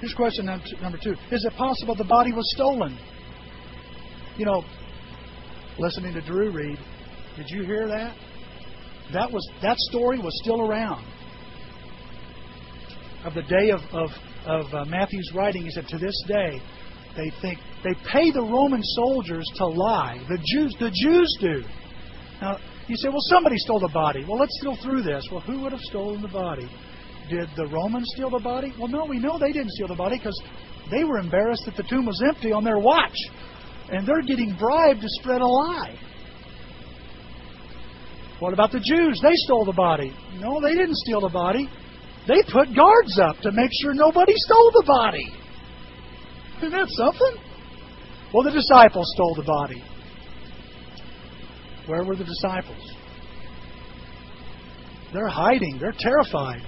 Here's 0.00 0.14
question 0.14 0.46
number 0.46 0.98
two 1.02 1.14
Is 1.30 1.44
it 1.44 1.54
possible 1.56 1.94
the 1.94 2.04
body 2.04 2.32
was 2.32 2.44
stolen? 2.56 2.98
You 4.36 4.46
know, 4.46 4.64
listening 5.78 6.14
to 6.14 6.20
Drew 6.20 6.50
read, 6.50 6.78
did 7.36 7.46
you 7.48 7.64
hear 7.64 7.86
that? 7.86 8.16
That 9.12 9.30
was 9.30 9.46
that 9.62 9.76
story 9.90 10.18
was 10.18 10.32
still 10.42 10.60
around. 10.60 11.04
Of 13.24 13.34
the 13.34 13.42
day 13.42 13.70
of 13.70 13.80
of, 13.92 14.10
of 14.44 14.74
uh, 14.74 14.84
Matthew's 14.86 15.30
writing, 15.34 15.62
he 15.62 15.70
said, 15.70 15.86
to 15.88 15.98
this 15.98 16.14
day, 16.26 16.60
they 17.16 17.30
think 17.40 17.60
they 17.84 17.94
pay 18.10 18.32
the 18.32 18.42
Roman 18.42 18.82
soldiers 18.82 19.44
to 19.56 19.66
lie. 19.66 20.20
The 20.28 20.38
Jews, 20.38 20.74
the 20.80 20.90
Jews 20.90 21.36
do. 21.40 21.62
Now 22.40 22.58
you 22.88 22.96
say, 22.96 23.08
well, 23.08 23.22
somebody 23.28 23.56
stole 23.58 23.78
the 23.78 23.92
body. 23.94 24.24
Well, 24.28 24.38
let's 24.38 24.58
go 24.64 24.74
through 24.82 25.02
this. 25.02 25.24
Well, 25.30 25.42
who 25.42 25.60
would 25.60 25.72
have 25.72 25.80
stolen 25.82 26.22
the 26.22 26.28
body? 26.28 26.68
Did 27.30 27.48
the 27.56 27.66
Romans 27.68 28.06
steal 28.14 28.30
the 28.30 28.40
body? 28.40 28.74
Well, 28.78 28.88
no, 28.88 29.04
we 29.04 29.20
know 29.20 29.38
they 29.38 29.52
didn't 29.52 29.70
steal 29.70 29.88
the 29.88 29.94
body 29.94 30.18
because 30.18 30.38
they 30.90 31.04
were 31.04 31.18
embarrassed 31.18 31.62
that 31.66 31.76
the 31.76 31.84
tomb 31.84 32.04
was 32.04 32.20
empty 32.26 32.52
on 32.52 32.64
their 32.64 32.78
watch 32.78 33.16
and 33.90 34.06
they're 34.06 34.22
getting 34.22 34.56
bribed 34.58 35.00
to 35.00 35.08
spread 35.20 35.40
a 35.40 35.46
lie. 35.46 35.98
What 38.40 38.52
about 38.52 38.72
the 38.72 38.80
Jews? 38.80 39.20
They 39.22 39.32
stole 39.46 39.64
the 39.64 39.72
body. 39.72 40.12
No, 40.38 40.60
they 40.60 40.74
didn't 40.74 40.96
steal 40.96 41.20
the 41.20 41.28
body. 41.28 41.68
They 42.26 42.42
put 42.52 42.74
guards 42.74 43.18
up 43.20 43.36
to 43.42 43.52
make 43.52 43.70
sure 43.80 43.94
nobody 43.94 44.32
stole 44.36 44.70
the 44.72 44.84
body. 44.86 45.32
Isn't 46.58 46.70
that 46.70 46.88
something? 46.90 47.42
Well, 48.32 48.42
the 48.42 48.50
disciples 48.50 49.06
stole 49.14 49.34
the 49.36 49.44
body. 49.44 49.82
Where 51.86 52.02
were 52.02 52.16
the 52.16 52.24
disciples? 52.24 52.92
They're 55.12 55.28
hiding. 55.28 55.78
They're 55.78 55.94
terrified. 55.96 56.62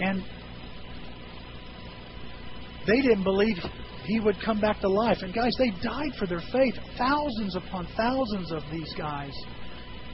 And 0.00 0.22
they 2.86 3.00
didn't 3.00 3.24
believe 3.24 3.56
he 4.08 4.20
would 4.20 4.36
come 4.42 4.58
back 4.58 4.80
to 4.80 4.88
life. 4.88 5.18
And 5.20 5.34
guys, 5.34 5.52
they 5.58 5.70
died 5.82 6.12
for 6.18 6.26
their 6.26 6.40
faith. 6.50 6.74
Thousands 6.96 7.56
upon 7.56 7.86
thousands 7.94 8.50
of 8.52 8.62
these 8.72 8.92
guys 8.94 9.34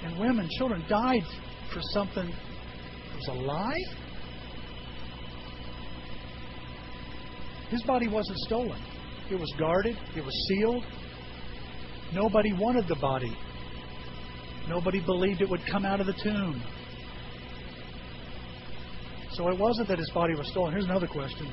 and 0.03 0.19
women, 0.19 0.49
children 0.59 0.85
died 0.89 1.23
for 1.73 1.81
something 1.93 2.27
that 2.27 3.15
was 3.15 3.29
a 3.29 3.35
lie. 3.35 3.81
His 7.71 7.83
body 7.85 8.09
wasn't 8.09 8.37
stolen. 8.39 8.83
It 9.31 9.37
was 9.37 9.53
guarded, 9.59 9.97
it 10.17 10.25
was 10.25 10.49
sealed. 10.49 10.85
Nobody 12.13 12.53
wanted 12.53 12.89
the 12.89 12.97
body. 12.97 13.35
Nobody 14.69 15.01
believed 15.01 15.41
it 15.41 15.49
would 15.49 15.65
come 15.71 15.85
out 15.85 16.01
of 16.01 16.07
the 16.07 16.15
tomb. 16.15 16.61
So 19.33 19.49
it 19.51 19.59
wasn't 19.59 19.89
that 19.89 19.99
his 19.99 20.11
body 20.11 20.35
was 20.35 20.49
stolen. 20.49 20.73
Here's 20.73 20.85
another 20.85 21.07
question. 21.07 21.53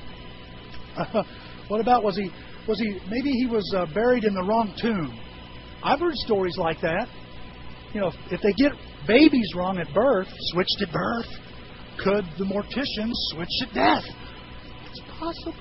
What 1.72 1.80
about 1.80 2.04
was 2.04 2.18
he 2.18 2.30
was 2.68 2.78
he 2.80 3.00
maybe 3.10 3.32
he 3.32 3.48
was 3.48 3.64
uh, 3.74 3.86
buried 3.94 4.26
in 4.26 4.34
the 4.34 4.44
wrong 4.44 4.76
tomb? 4.76 5.18
I've 5.82 6.02
heard 6.02 6.16
stories 6.16 6.58
like 6.58 6.82
that. 6.82 7.08
You 7.94 8.02
know, 8.02 8.08
if, 8.08 8.16
if 8.30 8.42
they 8.42 8.52
get 8.52 8.74
babies 9.08 9.54
wrong 9.56 9.78
at 9.80 9.88
birth, 9.94 10.28
switched 10.52 10.82
at 10.82 10.92
birth, 10.92 11.28
could 12.04 12.26
the 12.38 12.44
mortician 12.44 13.10
switch 13.32 13.48
at 13.62 13.74
death? 13.74 14.04
It's 14.90 15.00
possible. 15.18 15.56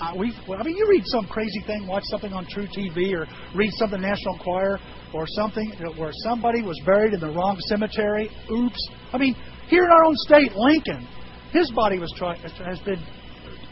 Uh, 0.00 0.14
we, 0.18 0.34
well, 0.48 0.58
I 0.58 0.64
mean, 0.64 0.76
you 0.76 0.88
read 0.90 1.04
some 1.06 1.28
crazy 1.28 1.60
thing, 1.64 1.86
watch 1.86 2.02
something 2.10 2.32
on 2.32 2.44
truTV, 2.46 3.14
or 3.14 3.28
read 3.54 3.70
something 3.74 4.00
National 4.00 4.34
Enquirer, 4.34 4.80
or 5.14 5.24
something 5.28 5.70
where 5.96 6.10
somebody 6.24 6.62
was 6.62 6.80
buried 6.84 7.14
in 7.14 7.20
the 7.20 7.30
wrong 7.30 7.56
cemetery. 7.68 8.28
Oops. 8.50 8.88
I 9.12 9.18
mean, 9.18 9.36
here 9.68 9.84
in 9.84 9.90
our 9.90 10.04
own 10.04 10.16
state, 10.26 10.52
Lincoln, 10.56 11.06
his 11.52 11.70
body 11.70 12.00
was 12.00 12.12
try, 12.16 12.36
has 12.38 12.80
been 12.80 13.00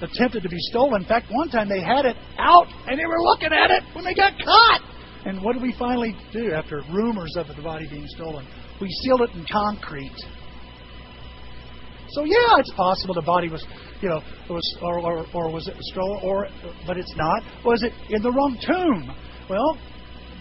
attempted 0.02 0.42
to 0.42 0.48
be 0.48 0.58
stolen. 0.70 1.02
In 1.02 1.08
fact, 1.08 1.26
one 1.30 1.48
time 1.48 1.68
they 1.68 1.80
had 1.80 2.06
it 2.06 2.16
out 2.38 2.66
and 2.86 2.98
they 2.98 3.06
were 3.06 3.22
looking 3.22 3.52
at 3.52 3.70
it 3.70 3.82
when 3.94 4.04
they 4.04 4.14
got 4.14 4.32
caught. 4.38 4.80
And 5.24 5.42
what 5.42 5.52
did 5.52 5.62
we 5.62 5.74
finally 5.78 6.16
do 6.32 6.52
after 6.52 6.82
rumors 6.90 7.34
of 7.36 7.46
the 7.48 7.62
body 7.62 7.86
being 7.90 8.06
stolen? 8.08 8.46
We 8.80 8.88
sealed 9.02 9.20
it 9.22 9.30
in 9.34 9.44
concrete. 9.50 10.16
So 12.12 12.24
yeah, 12.24 12.58
it's 12.58 12.72
possible 12.74 13.14
the 13.14 13.22
body 13.22 13.48
was, 13.48 13.64
you 14.00 14.08
know, 14.08 14.20
was 14.48 14.78
or, 14.82 14.98
or, 15.00 15.26
or 15.32 15.52
was 15.52 15.68
it 15.68 15.76
stolen, 15.92 16.20
or 16.24 16.48
but 16.86 16.96
it's 16.96 17.14
not. 17.16 17.42
Was 17.64 17.82
it 17.82 17.92
in 18.08 18.22
the 18.22 18.32
wrong 18.32 18.58
tomb? 18.66 19.14
Well, 19.48 19.78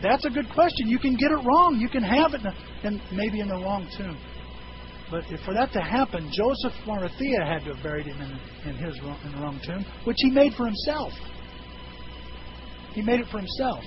that's 0.02 0.26
a 0.26 0.30
good 0.30 0.50
question. 0.50 0.88
You 0.88 0.98
can 0.98 1.16
get 1.16 1.30
it 1.32 1.46
wrong. 1.46 1.78
You 1.80 1.90
can 1.90 2.02
have 2.02 2.34
it 2.34 2.42
in 2.84 3.02
maybe 3.12 3.42
in 3.42 3.50
the 3.50 3.56
wrong 3.56 3.88
tomb. 3.96 4.18
But 5.12 5.24
for 5.44 5.54
that 5.56 5.72
to 5.74 5.82
happen, 5.82 6.32
Joseph 6.32 6.80
of 6.84 6.90
Arimathea 6.90 7.44
had 7.44 7.64
to 7.64 7.74
have 7.74 7.84
buried 7.84 8.06
him 8.06 8.22
in, 8.22 8.70
in 8.70 8.76
his 8.78 8.96
in 8.98 9.32
the 9.32 9.42
wrong 9.42 9.60
tomb, 9.66 9.84
which 10.04 10.18
he 10.20 10.30
made 10.30 10.54
for 10.54 10.68
himself. 10.68 11.14
He 12.94 13.02
made 13.02 13.20
it 13.20 13.28
for 13.32 13.40
himself. 13.40 13.84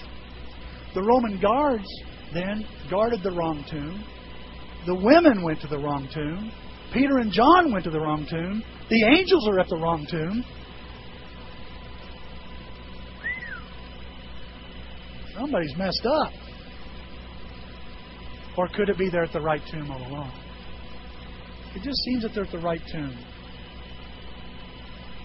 The 0.95 1.03
Roman 1.03 1.41
guards 1.41 1.87
then 2.35 2.67
guarded 2.91 3.23
the 3.23 3.31
wrong 3.31 3.65
tomb. 3.71 4.05
The 4.87 4.95
women 4.95 5.45
went 5.45 5.61
to 5.61 5.69
the 5.69 5.79
wrong 5.79 6.09
tomb. 6.13 6.51
Peter 6.93 7.19
and 7.19 7.33
John 7.33 7.73
went 7.73 7.85
to 7.85 7.91
the 7.91 8.01
wrong 8.01 8.27
tomb. 8.29 8.63
The 8.89 9.05
angels 9.17 9.47
are 9.49 9.61
at 9.61 9.69
the 9.69 9.77
wrong 9.77 10.07
tomb. 10.11 10.45
Somebody's 15.35 15.77
messed 15.77 16.07
up. 16.25 16.33
Or 18.57 18.69
could 18.69 18.89
it 18.91 18.99
be 18.99 19.09
they're 19.09 19.25
at 19.25 19.33
the 19.33 19.41
right 19.41 19.63
tomb 19.71 19.91
all 19.91 20.07
along? 20.07 20.33
It 21.75 21.83
just 21.83 21.99
seems 22.05 22.23
that 22.23 22.35
they're 22.35 22.45
at 22.45 22.51
the 22.51 22.59
right 22.59 22.83
tomb. 22.93 23.17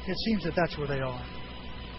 It 0.08 0.18
seems 0.26 0.44
that 0.44 0.54
that's 0.56 0.78
where 0.78 0.88
they 0.88 1.02
are. 1.02 1.26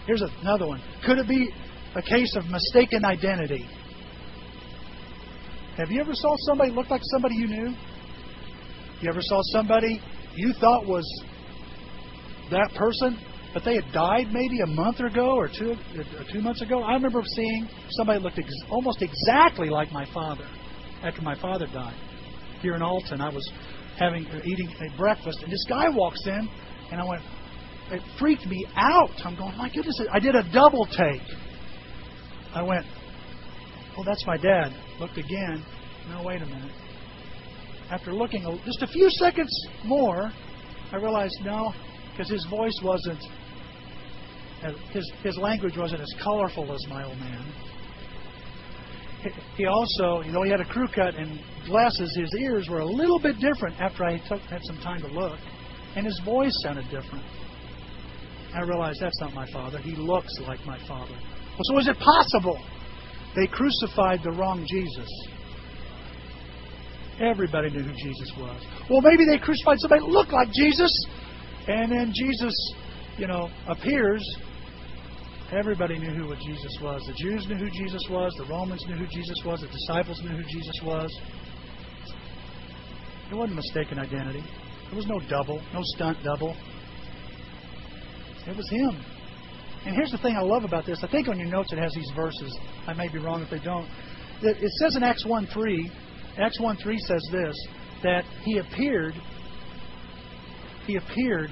Here's 0.07 0.23
another 0.41 0.65
one. 0.65 0.81
Could 1.05 1.19
it 1.19 1.27
be 1.27 1.51
a 1.95 2.01
case 2.01 2.35
of 2.35 2.45
mistaken 2.47 3.05
identity? 3.05 3.67
Have 5.77 5.91
you 5.91 6.01
ever 6.01 6.13
saw 6.13 6.35
somebody 6.47 6.71
look 6.71 6.89
like 6.89 7.01
somebody 7.03 7.35
you 7.35 7.47
knew? 7.47 7.75
You 9.01 9.09
ever 9.09 9.21
saw 9.21 9.39
somebody 9.53 10.01
you 10.35 10.53
thought 10.59 10.85
was 10.85 11.05
that 12.51 12.71
person, 12.73 13.19
but 13.53 13.63
they 13.63 13.75
had 13.75 13.91
died 13.93 14.27
maybe 14.31 14.59
a 14.61 14.67
month 14.67 14.99
ago 14.99 15.35
or 15.35 15.47
two 15.47 15.71
or 15.71 16.23
two 16.33 16.41
months 16.41 16.61
ago? 16.61 16.81
I 16.83 16.93
remember 16.93 17.21
seeing 17.35 17.69
somebody 17.91 18.19
looked 18.19 18.39
ex- 18.39 18.49
almost 18.69 19.01
exactly 19.01 19.69
like 19.69 19.91
my 19.91 20.05
father 20.13 20.47
after 21.03 21.21
my 21.21 21.35
father 21.35 21.67
died. 21.67 21.95
Here 22.61 22.75
in 22.75 22.81
Alton, 22.81 23.21
I 23.21 23.29
was 23.29 23.49
having 23.99 24.25
uh, 24.27 24.39
eating 24.45 24.69
a 24.69 24.97
breakfast, 24.97 25.43
and 25.43 25.51
this 25.51 25.65
guy 25.67 25.89
walks 25.89 26.25
in, 26.25 26.49
and 26.91 27.01
I 27.01 27.05
went. 27.05 27.21
It 27.91 28.01
freaked 28.19 28.45
me 28.45 28.65
out. 28.75 29.09
I'm 29.25 29.35
going, 29.35 29.57
my 29.57 29.69
goodness! 29.69 29.99
I 30.13 30.19
did 30.19 30.35
a 30.35 30.43
double 30.53 30.85
take. 30.85 31.21
I 32.53 32.61
went, 32.61 32.85
oh, 33.97 34.03
that's 34.03 34.25
my 34.25 34.37
dad. 34.37 34.71
Looked 34.99 35.17
again. 35.17 35.63
No, 36.09 36.23
wait 36.23 36.41
a 36.41 36.45
minute. 36.45 36.71
After 37.91 38.13
looking 38.13 38.43
just 38.65 38.81
a 38.83 38.87
few 38.87 39.09
seconds 39.09 39.49
more, 39.85 40.31
I 40.91 40.95
realized 40.97 41.35
no, 41.43 41.73
because 42.11 42.29
his 42.29 42.45
voice 42.49 42.79
wasn't, 42.83 43.23
his 44.91 45.11
his 45.23 45.37
language 45.37 45.77
wasn't 45.77 46.01
as 46.01 46.13
colorful 46.23 46.71
as 46.71 46.79
my 46.89 47.03
old 47.05 47.17
man. 47.17 47.53
He 49.57 49.65
also, 49.65 50.21
you 50.21 50.31
know, 50.31 50.43
he 50.43 50.51
had 50.51 50.61
a 50.61 50.65
crew 50.65 50.87
cut 50.87 51.15
and 51.15 51.39
glasses. 51.65 52.15
His 52.15 52.33
ears 52.41 52.67
were 52.69 52.79
a 52.79 52.85
little 52.85 53.19
bit 53.19 53.35
different 53.39 53.79
after 53.79 54.05
I 54.05 54.17
took 54.27 54.39
had 54.41 54.61
some 54.63 54.77
time 54.77 55.01
to 55.01 55.07
look, 55.07 55.37
and 55.95 56.05
his 56.05 56.19
voice 56.23 56.53
sounded 56.63 56.85
different. 56.85 57.25
I 58.55 58.61
realized 58.61 58.99
that's 59.01 59.19
not 59.19 59.33
my 59.33 59.45
father. 59.51 59.79
He 59.79 59.95
looks 59.95 60.31
like 60.47 60.59
my 60.65 60.79
father. 60.87 61.13
Well, 61.13 61.63
so 61.63 61.79
is 61.79 61.87
it 61.87 61.97
possible 61.99 62.59
they 63.35 63.47
crucified 63.47 64.21
the 64.23 64.31
wrong 64.31 64.65
Jesus? 64.67 65.09
Everybody 67.21 67.69
knew 67.69 67.83
who 67.83 67.93
Jesus 67.93 68.31
was. 68.39 68.65
Well, 68.89 69.01
maybe 69.01 69.25
they 69.29 69.37
crucified 69.37 69.77
somebody 69.79 70.01
that 70.01 70.09
looked 70.09 70.31
like 70.31 70.49
Jesus, 70.53 70.91
and 71.67 71.91
then 71.91 72.13
Jesus, 72.15 72.53
you 73.17 73.27
know, 73.27 73.49
appears 73.67 74.23
Everybody 75.51 75.97
knew 75.97 76.11
who 76.11 76.35
Jesus 76.35 76.77
was. 76.79 77.01
The 77.07 77.13
Jews 77.13 77.47
knew 77.47 77.55
who 77.55 77.71
Jesus 77.71 78.05
was. 78.07 78.31
The 78.37 78.45
Romans 78.45 78.85
knew 78.87 78.95
who 78.95 79.07
Jesus 79.07 79.35
was. 79.43 79.61
The 79.61 79.67
disciples 79.67 80.21
knew 80.21 80.37
who 80.37 80.43
Jesus 80.43 80.79
was. 80.83 81.11
It 83.31 83.35
wasn't 83.35 83.55
mistaken 83.55 83.97
identity. 83.97 84.43
There 84.89 84.95
was 84.95 85.07
no 85.07 85.19
double, 85.27 85.59
no 85.73 85.81
stunt 85.95 86.19
double. 86.23 86.55
It 88.47 88.55
was 88.55 88.69
him. 88.69 89.03
And 89.85 89.95
here's 89.95 90.11
the 90.11 90.19
thing 90.19 90.35
I 90.35 90.41
love 90.41 90.65
about 90.65 90.85
this. 90.85 90.99
I 91.03 91.07
think 91.07 91.27
on 91.27 91.39
your 91.39 91.47
notes 91.47 91.73
it 91.73 91.79
has 91.79 91.93
these 91.95 92.11
verses. 92.15 92.55
I 92.85 92.93
may 92.93 93.07
be 93.07 93.17
wrong 93.17 93.41
if 93.41 93.49
they 93.49 93.59
don't. 93.59 93.87
It 94.43 94.71
says 94.79 94.95
in 94.95 95.03
Acts 95.03 95.25
1 95.25 95.47
3, 95.47 95.91
Acts 96.37 96.59
1 96.59 96.77
3 96.77 96.99
says 96.99 97.27
this, 97.31 97.55
that 98.03 98.23
he 98.43 98.59
appeared, 98.59 99.13
he 100.85 100.95
appeared 100.95 101.51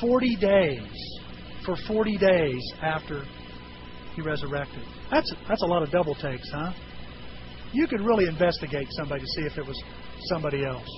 40 0.00 0.36
days 0.36 1.19
for 1.64 1.76
40 1.86 2.16
days 2.18 2.62
after 2.82 3.24
he 4.14 4.22
resurrected. 4.22 4.82
That's, 5.10 5.32
that's 5.48 5.62
a 5.62 5.66
lot 5.66 5.82
of 5.82 5.90
double 5.90 6.14
takes, 6.14 6.48
huh? 6.52 6.72
You 7.72 7.86
could 7.86 8.00
really 8.00 8.26
investigate 8.26 8.88
somebody 8.90 9.22
to 9.22 9.26
see 9.26 9.42
if 9.42 9.58
it 9.58 9.66
was 9.66 9.80
somebody 10.28 10.64
else. 10.64 10.88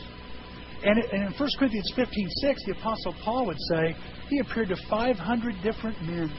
And, 0.85 0.99
and 0.99 1.33
in 1.33 1.33
1 1.39 1.49
Corinthians 1.59 1.93
15 1.95 2.29
6, 2.41 2.65
the 2.67 2.73
Apostle 2.73 3.15
Paul 3.23 3.47
would 3.47 3.59
say 3.71 3.95
he 4.29 4.39
appeared 4.39 4.69
to 4.69 4.77
500 4.89 5.55
different 5.63 6.01
men. 6.03 6.33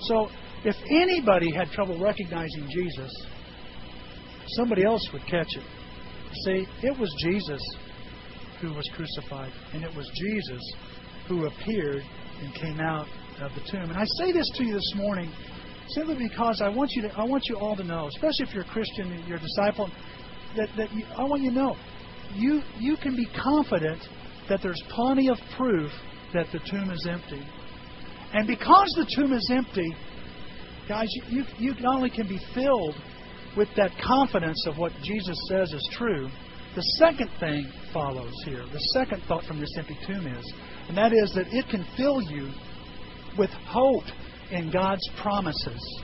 So 0.00 0.28
if 0.64 0.76
anybody 0.90 1.52
had 1.52 1.70
trouble 1.70 1.98
recognizing 1.98 2.68
Jesus, 2.70 3.10
somebody 4.56 4.84
else 4.84 5.02
would 5.12 5.26
catch 5.26 5.48
it. 5.56 5.64
See, 6.44 6.66
it 6.82 6.98
was 6.98 7.12
Jesus 7.18 7.60
who 8.60 8.72
was 8.72 8.88
crucified, 8.94 9.52
and 9.72 9.82
it 9.82 9.94
was 9.94 10.10
Jesus 10.14 10.62
who 11.28 11.46
appeared 11.46 12.02
and 12.40 12.54
came 12.54 12.80
out 12.80 13.06
of 13.40 13.52
the 13.54 13.60
tomb. 13.70 13.90
And 13.90 13.96
I 13.96 14.04
say 14.18 14.32
this 14.32 14.48
to 14.56 14.64
you 14.64 14.74
this 14.74 14.92
morning 14.96 15.30
simply 15.88 16.16
because 16.16 16.60
I 16.62 16.68
want 16.68 16.90
you 16.92 17.02
to 17.02 17.14
I 17.16 17.24
want 17.24 17.44
you 17.48 17.56
all 17.56 17.76
to 17.76 17.84
know, 17.84 18.08
especially 18.08 18.46
if 18.48 18.54
you're 18.54 18.64
a 18.64 18.68
Christian 18.68 19.12
and 19.12 19.26
you're 19.26 19.38
a 19.38 19.40
disciple, 19.40 19.90
that, 20.56 20.68
that 20.76 20.92
you, 20.92 21.04
I 21.16 21.24
want 21.24 21.42
you 21.42 21.50
to 21.50 21.56
know 21.56 21.76
you 22.34 22.62
you 22.78 22.96
can 22.96 23.16
be 23.16 23.26
confident 23.42 24.00
that 24.48 24.60
there's 24.62 24.82
plenty 24.90 25.28
of 25.28 25.38
proof 25.56 25.90
that 26.32 26.46
the 26.52 26.60
tomb 26.70 26.90
is 26.90 27.06
empty. 27.08 27.42
And 28.32 28.46
because 28.46 28.92
the 28.96 29.06
tomb 29.16 29.32
is 29.32 29.50
empty, 29.52 29.94
guys, 30.88 31.08
you, 31.12 31.22
you, 31.28 31.44
you 31.58 31.80
not 31.80 31.96
only 31.96 32.10
can 32.10 32.28
be 32.28 32.40
filled 32.54 32.94
with 33.56 33.68
that 33.76 33.90
confidence 34.04 34.66
of 34.66 34.76
what 34.76 34.92
Jesus 35.02 35.36
says 35.48 35.72
is 35.72 35.88
true, 35.92 36.28
the 36.74 36.82
second 36.98 37.30
thing 37.40 37.70
follows 37.92 38.34
here. 38.44 38.64
The 38.72 38.80
second 38.94 39.22
thought 39.26 39.44
from 39.44 39.60
this 39.60 39.70
empty 39.78 39.96
tomb 40.06 40.26
is, 40.26 40.52
and 40.88 40.96
that 40.96 41.12
is 41.12 41.32
that 41.34 41.46
it 41.50 41.66
can 41.68 41.84
fill 41.96 42.22
you 42.22 42.50
with 43.38 43.50
hope 43.68 44.04
in 44.50 44.70
God's 44.70 45.06
promises. 45.20 46.02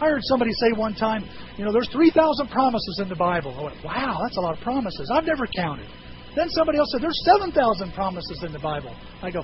I 0.00 0.06
heard 0.06 0.22
somebody 0.24 0.52
say 0.52 0.72
one 0.76 0.94
time, 0.94 1.28
you 1.58 1.64
know, 1.64 1.72
there's 1.72 1.90
3,000 1.92 2.48
promises 2.48 3.00
in 3.02 3.08
the 3.08 3.16
Bible. 3.16 3.54
I 3.58 3.64
went, 3.64 3.84
wow, 3.84 4.18
that's 4.24 4.38
a 4.38 4.40
lot 4.40 4.56
of 4.56 4.64
promises. 4.64 5.10
I've 5.14 5.26
never 5.26 5.46
counted. 5.54 5.86
Then 6.34 6.48
somebody 6.50 6.78
else 6.78 6.88
said, 6.92 7.02
there's 7.02 7.20
7,000 7.24 7.92
promises 7.92 8.42
in 8.46 8.52
the 8.52 8.58
Bible. 8.58 8.96
I 9.20 9.30
go, 9.30 9.42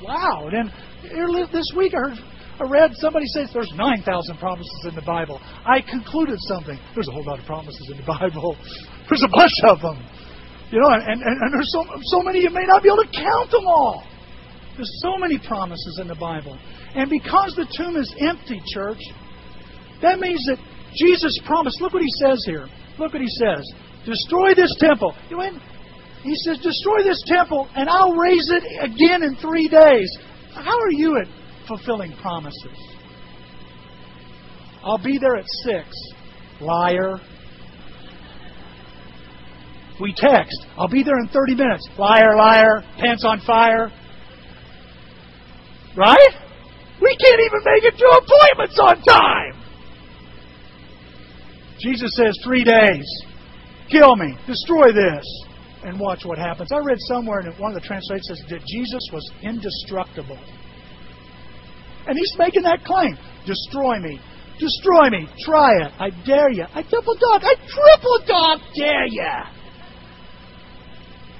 wow. 0.00 0.48
And 0.52 0.70
then 0.70 1.50
this 1.50 1.66
week 1.76 1.94
I 1.94 2.10
heard 2.10 2.18
I 2.60 2.64
read 2.64 2.90
somebody 2.94 3.26
says 3.26 3.50
there's 3.52 3.72
9,000 3.76 4.38
promises 4.38 4.86
in 4.88 4.94
the 4.96 5.02
Bible. 5.02 5.40
I 5.64 5.80
concluded 5.80 6.38
something. 6.48 6.76
There's 6.92 7.06
a 7.06 7.12
whole 7.12 7.24
lot 7.24 7.38
of 7.38 7.46
promises 7.46 7.88
in 7.92 7.98
the 7.98 8.06
Bible. 8.06 8.56
There's 9.08 9.22
a 9.22 9.30
bunch 9.30 9.54
of 9.70 9.80
them. 9.80 9.96
You 10.70 10.80
know, 10.80 10.90
and, 10.90 11.02
and, 11.02 11.22
and 11.22 11.52
there's 11.52 11.72
so, 11.72 11.84
so 12.02 12.22
many 12.22 12.40
you 12.40 12.50
may 12.50 12.64
not 12.66 12.82
be 12.82 12.88
able 12.88 13.02
to 13.04 13.10
count 13.10 13.50
them 13.50 13.66
all. 13.66 14.04
There's 14.76 15.00
so 15.02 15.16
many 15.16 15.38
promises 15.38 15.98
in 16.00 16.08
the 16.08 16.14
Bible. 16.14 16.58
And 16.94 17.10
because 17.10 17.54
the 17.56 17.66
tomb 17.76 17.96
is 17.96 18.14
empty, 18.20 18.60
church, 18.72 19.00
that 20.02 20.20
means 20.20 20.44
that 20.46 20.58
Jesus 20.94 21.38
promised. 21.46 21.80
Look 21.80 21.92
what 21.92 22.02
he 22.02 22.12
says 22.22 22.42
here. 22.46 22.68
Look 22.98 23.12
what 23.12 23.22
he 23.22 23.28
says. 23.28 23.64
Destroy 24.04 24.54
this 24.54 24.74
temple. 24.78 25.14
You 25.30 25.38
know, 25.38 25.50
he 26.22 26.34
says, 26.44 26.58
Destroy 26.58 27.02
this 27.02 27.22
temple, 27.26 27.68
and 27.74 27.88
I'll 27.88 28.14
raise 28.14 28.50
it 28.50 28.64
again 28.80 29.22
in 29.22 29.36
three 29.36 29.68
days. 29.68 30.08
How 30.54 30.78
are 30.78 30.90
you 30.90 31.18
at 31.18 31.28
fulfilling 31.66 32.12
promises? 32.20 32.78
I'll 34.82 35.02
be 35.02 35.18
there 35.18 35.36
at 35.36 35.46
six. 35.64 35.88
Liar. 36.60 37.18
We 40.00 40.14
text. 40.16 40.66
I'll 40.76 40.88
be 40.88 41.02
there 41.02 41.18
in 41.18 41.28
30 41.28 41.54
minutes. 41.54 41.88
Liar, 41.98 42.36
liar. 42.36 42.82
Pants 42.98 43.24
on 43.24 43.40
fire. 43.40 43.90
Right? 45.96 46.34
We 47.00 47.16
can't 47.16 47.40
even 47.40 47.60
make 47.64 47.84
it 47.84 47.98
to 47.98 48.06
appointments 48.06 48.78
on 48.78 49.02
time. 49.02 49.64
Jesus 51.80 52.10
says, 52.14 52.36
three 52.44 52.64
days. 52.64 53.06
Kill 53.90 54.16
me. 54.16 54.36
Destroy 54.46 54.92
this 54.92 55.24
and 55.84 55.98
watch 55.98 56.24
what 56.24 56.38
happens. 56.38 56.70
I 56.72 56.78
read 56.78 56.98
somewhere 57.00 57.40
in 57.40 57.52
one 57.52 57.74
of 57.74 57.80
the 57.80 57.86
translations 57.86 58.28
says 58.28 58.42
that 58.50 58.60
Jesus 58.66 59.02
was 59.12 59.30
indestructible. 59.42 60.38
And 62.06 62.16
he's 62.16 62.34
making 62.38 62.62
that 62.62 62.84
claim. 62.84 63.16
Destroy 63.46 63.98
me. 64.00 64.20
Destroy 64.58 65.10
me. 65.10 65.28
Try 65.44 65.86
it. 65.86 65.92
I 65.98 66.10
dare 66.26 66.50
you. 66.50 66.64
I 66.74 66.82
double 66.82 67.14
dog. 67.14 67.42
I 67.42 67.54
triple 67.54 68.18
dog 68.26 68.58
dare 68.74 69.06
you. 69.06 69.57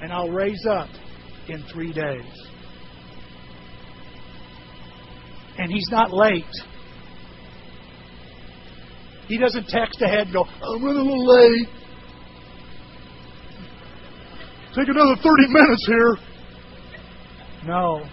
And 0.01 0.13
I'll 0.13 0.29
raise 0.29 0.65
up 0.69 0.89
in 1.47 1.63
three 1.73 1.91
days. 1.91 2.23
And 5.57 5.71
he's 5.71 5.87
not 5.91 6.13
late. 6.13 6.45
He 9.27 9.37
doesn't 9.37 9.67
text 9.67 10.01
ahead 10.01 10.27
and 10.27 10.33
go, 10.33 10.43
I'm 10.43 10.83
running 10.83 11.01
a 11.01 11.03
little 11.03 11.27
late. 11.27 11.67
Take 14.75 14.87
another 14.87 15.15
30 15.15 15.47
minutes 15.49 15.85
here. 15.87 16.17
No. 17.65 18.05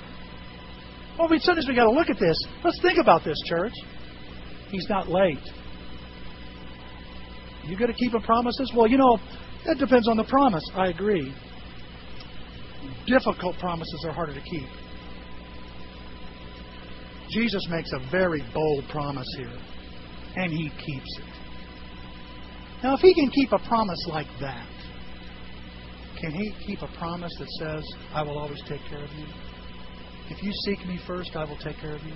Well, 1.18 1.28
we 1.30 1.38
sometimes 1.38 1.66
we 1.68 1.74
got 1.74 1.84
to 1.84 1.90
look 1.90 2.10
at 2.10 2.18
this. 2.18 2.36
Let's 2.64 2.80
think 2.82 2.98
about 2.98 3.24
this, 3.24 3.38
church. 3.46 3.72
He's 4.70 4.86
not 4.88 5.08
late. 5.08 5.38
You 7.64 7.78
going 7.78 7.92
to 7.92 7.96
keep 7.98 8.12
a 8.14 8.20
promises? 8.20 8.72
Well, 8.74 8.86
you 8.86 8.98
know, 8.98 9.18
that 9.64 9.78
depends 9.78 10.08
on 10.08 10.16
the 10.16 10.24
promise. 10.24 10.62
I 10.74 10.88
agree. 10.88 11.34
Difficult 13.06 13.56
promises 13.58 14.04
are 14.06 14.12
harder 14.12 14.34
to 14.34 14.40
keep. 14.40 14.68
Jesus 17.30 17.62
makes 17.70 17.90
a 17.92 18.10
very 18.10 18.42
bold 18.54 18.84
promise 18.88 19.26
here, 19.36 19.58
and 20.36 20.52
he 20.52 20.70
keeps 20.70 21.18
it. 21.18 21.36
Now, 22.82 22.94
if 22.94 23.00
he 23.00 23.14
can 23.14 23.30
keep 23.30 23.52
a 23.52 23.58
promise 23.58 24.06
like 24.08 24.26
that, 24.40 24.68
can 26.20 26.32
he 26.32 26.54
keep 26.66 26.82
a 26.82 26.88
promise 26.98 27.32
that 27.38 27.48
says, 27.60 27.84
I 28.12 28.22
will 28.22 28.38
always 28.38 28.62
take 28.68 28.80
care 28.88 29.02
of 29.02 29.10
you? 29.12 29.26
If 30.30 30.42
you 30.42 30.52
seek 30.64 30.86
me 30.86 30.98
first, 31.06 31.36
I 31.36 31.44
will 31.44 31.58
take 31.58 31.78
care 31.78 31.94
of 31.94 32.02
you. 32.02 32.14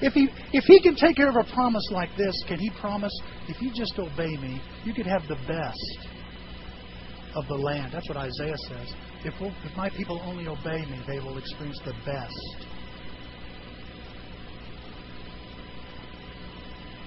If 0.00 0.14
he, 0.14 0.28
if 0.52 0.64
he 0.64 0.80
can 0.80 0.96
take 0.96 1.16
care 1.16 1.28
of 1.28 1.36
a 1.36 1.52
promise 1.52 1.86
like 1.90 2.10
this, 2.16 2.34
can 2.48 2.58
he 2.58 2.70
promise, 2.80 3.12
if 3.48 3.60
you 3.60 3.72
just 3.72 3.98
obey 3.98 4.36
me, 4.36 4.60
you 4.84 4.92
could 4.92 5.06
have 5.06 5.22
the 5.28 5.36
best 5.46 6.08
of 7.36 7.46
the 7.48 7.54
land? 7.54 7.92
That's 7.92 8.08
what 8.08 8.16
Isaiah 8.16 8.56
says. 8.68 8.94
If, 9.24 9.34
if 9.40 9.76
my 9.76 9.88
people 9.90 10.20
only 10.24 10.48
obey 10.48 10.84
me, 10.86 11.00
they 11.06 11.20
will 11.20 11.38
experience 11.38 11.78
the 11.84 11.94
best. 12.04 12.66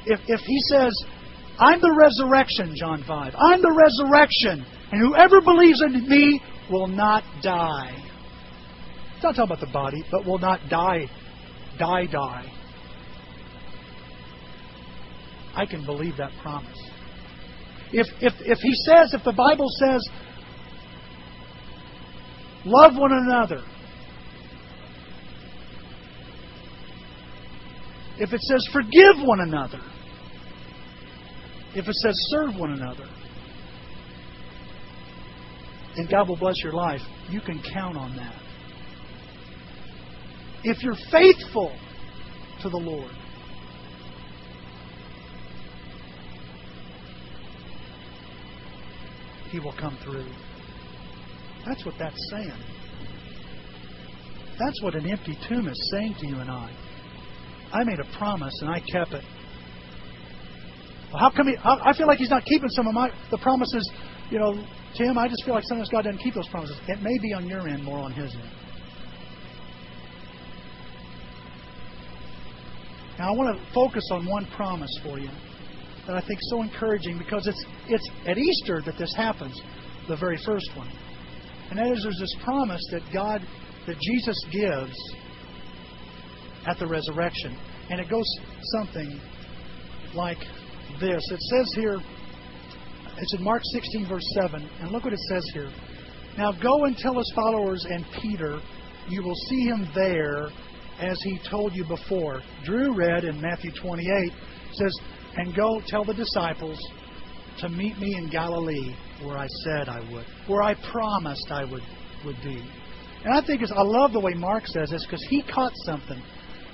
If, 0.05 0.19
if 0.27 0.39
he 0.39 0.59
says, 0.69 0.93
I'm 1.59 1.81
the 1.81 1.93
resurrection, 1.99 2.75
John 2.75 3.03
5, 3.05 3.33
I'm 3.35 3.61
the 3.61 3.71
resurrection, 3.73 4.65
and 4.91 5.01
whoever 5.01 5.41
believes 5.41 5.81
in 5.81 6.07
me 6.07 6.41
will 6.69 6.87
not 6.87 7.23
die. 7.41 8.01
It's 9.15 9.23
not 9.23 9.35
talking 9.35 9.51
about 9.51 9.59
the 9.59 9.71
body, 9.73 10.03
but 10.11 10.25
will 10.25 10.39
not 10.39 10.61
die, 10.69 11.09
die, 11.77 12.05
die. 12.05 12.51
I 15.55 15.65
can 15.65 15.85
believe 15.85 16.17
that 16.17 16.31
promise. 16.41 16.77
If, 17.91 18.07
if, 18.21 18.33
if 18.41 18.59
he 18.59 18.73
says, 18.85 19.13
if 19.13 19.23
the 19.23 19.33
Bible 19.33 19.67
says, 19.79 20.07
love 22.65 22.93
one 22.95 23.11
another, 23.13 23.63
if 28.17 28.33
it 28.33 28.41
says 28.41 28.67
forgive 28.71 29.17
one 29.23 29.41
another, 29.41 29.81
if 31.75 31.87
it 31.87 31.95
says 31.95 32.13
serve 32.29 32.55
one 32.57 32.71
another, 32.71 33.07
and 35.97 36.09
God 36.09 36.27
will 36.27 36.37
bless 36.37 36.55
your 36.63 36.73
life, 36.73 37.01
you 37.29 37.39
can 37.41 37.61
count 37.73 37.97
on 37.97 38.15
that. 38.15 38.35
If 40.63 40.81
you're 40.81 40.95
faithful 41.11 41.75
to 42.61 42.69
the 42.69 42.77
Lord, 42.77 43.11
He 49.51 49.59
will 49.59 49.73
come 49.73 49.97
through. 50.03 50.25
That's 51.65 51.85
what 51.85 51.95
that's 51.97 52.17
saying. 52.31 52.61
That's 54.59 54.81
what 54.81 54.95
an 54.95 55.09
empty 55.09 55.37
tomb 55.49 55.67
is 55.67 55.91
saying 55.91 56.15
to 56.19 56.27
you 56.27 56.37
and 56.37 56.49
I. 56.49 56.71
I 57.73 57.83
made 57.83 57.99
a 57.99 58.17
promise 58.17 58.53
and 58.61 58.69
I 58.69 58.79
kept 58.79 59.13
it. 59.13 59.23
Well, 61.11 61.19
how 61.19 61.29
come 61.29 61.47
he? 61.47 61.55
I 61.63 61.93
feel 61.97 62.07
like 62.07 62.19
he's 62.19 62.29
not 62.29 62.45
keeping 62.45 62.69
some 62.69 62.87
of 62.87 62.93
my 62.93 63.09
the 63.31 63.37
promises. 63.37 63.89
You 64.29 64.39
know, 64.39 64.53
Tim, 64.97 65.17
I 65.17 65.27
just 65.27 65.43
feel 65.43 65.53
like 65.53 65.63
sometimes 65.67 65.89
God 65.89 66.03
doesn't 66.03 66.19
keep 66.19 66.33
those 66.33 66.47
promises. 66.49 66.77
It 66.87 67.01
may 67.01 67.17
be 67.21 67.33
on 67.33 67.47
your 67.47 67.67
end, 67.67 67.83
more 67.83 67.99
on 67.99 68.11
His 68.11 68.33
end. 68.33 68.49
Now, 73.17 73.29
I 73.29 73.31
want 73.31 73.57
to 73.57 73.73
focus 73.73 74.03
on 74.11 74.25
one 74.25 74.45
promise 74.55 74.91
for 75.03 75.19
you 75.19 75.29
that 76.07 76.15
I 76.15 76.21
think 76.21 76.39
is 76.39 76.49
so 76.49 76.61
encouraging 76.61 77.17
because 77.17 77.47
it's 77.47 77.65
it's 77.87 78.09
at 78.25 78.37
Easter 78.37 78.81
that 78.85 78.97
this 78.97 79.13
happens, 79.15 79.61
the 80.07 80.17
very 80.17 80.37
first 80.45 80.69
one, 80.75 80.89
and 81.69 81.79
that 81.79 81.91
is 81.91 82.03
there's 82.03 82.19
this 82.19 82.35
promise 82.43 82.81
that 82.91 83.01
God, 83.13 83.41
that 83.87 83.97
Jesus 83.99 84.37
gives 84.51 84.95
at 86.67 86.77
the 86.79 86.87
resurrection, 86.87 87.57
and 87.89 87.99
it 87.99 88.09
goes 88.09 88.25
something 88.77 89.19
like 90.13 90.39
this. 90.99 91.21
It 91.31 91.41
says 91.41 91.73
here 91.75 91.99
it's 93.17 93.33
in 93.33 93.43
Mark 93.43 93.61
16, 93.71 94.07
verse 94.09 94.25
7. 94.33 94.69
And 94.81 94.91
look 94.91 95.05
what 95.05 95.13
it 95.13 95.19
says 95.29 95.43
here. 95.53 95.69
Now 96.37 96.51
go 96.51 96.83
and 96.83 96.97
tell 96.97 97.17
his 97.17 97.31
followers 97.33 97.85
and 97.89 98.05
Peter, 98.21 98.59
you 99.07 99.23
will 99.23 99.35
see 99.47 99.61
him 99.61 99.87
there 99.95 100.49
as 100.99 101.17
he 101.23 101.39
told 101.49 101.73
you 101.73 101.85
before. 101.85 102.41
Drew 102.65 102.93
read 102.93 103.23
in 103.23 103.39
Matthew 103.39 103.71
28, 103.71 104.31
says, 104.73 104.99
And 105.37 105.55
go 105.55 105.81
tell 105.87 106.03
the 106.03 106.13
disciples 106.13 106.77
to 107.59 107.69
meet 107.69 107.97
me 107.99 108.15
in 108.17 108.29
Galilee 108.29 108.95
where 109.23 109.37
I 109.37 109.47
said 109.63 109.89
I 109.89 109.99
would, 110.11 110.25
where 110.47 110.61
I 110.63 110.73
promised 110.91 111.51
I 111.51 111.63
would, 111.63 111.83
would 112.25 112.37
be. 112.43 112.63
And 113.23 113.33
I 113.33 113.45
think 113.45 113.61
it's, 113.61 113.71
I 113.71 113.81
love 113.81 114.11
the 114.13 114.19
way 114.19 114.33
Mark 114.35 114.67
says 114.67 114.89
this 114.89 115.05
because 115.05 115.25
he 115.29 115.41
caught 115.43 115.73
something 115.85 116.21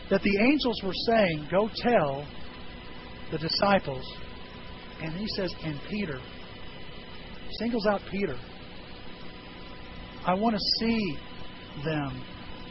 that 0.09 0.21
the 0.21 0.37
angels 0.39 0.81
were 0.83 0.93
saying, 1.07 1.47
Go 1.49 1.69
tell 1.83 2.27
the 3.31 3.37
disciples 3.37 4.05
and 5.01 5.13
he 5.15 5.25
says, 5.35 5.53
and 5.63 5.79
Peter, 5.89 6.19
singles 7.57 7.87
out 7.87 8.01
Peter. 8.11 8.37
I 10.25 10.35
want 10.35 10.55
to 10.55 10.61
see 10.79 11.17
them. 11.83 12.23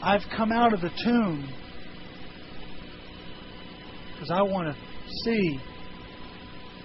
I've 0.03 0.23
come 0.37 0.53
out 0.53 0.73
of 0.73 0.81
the 0.81 0.91
tomb 1.05 1.49
because 4.13 4.31
I 4.31 4.43
want 4.43 4.75
to 4.75 5.11
see 5.25 5.61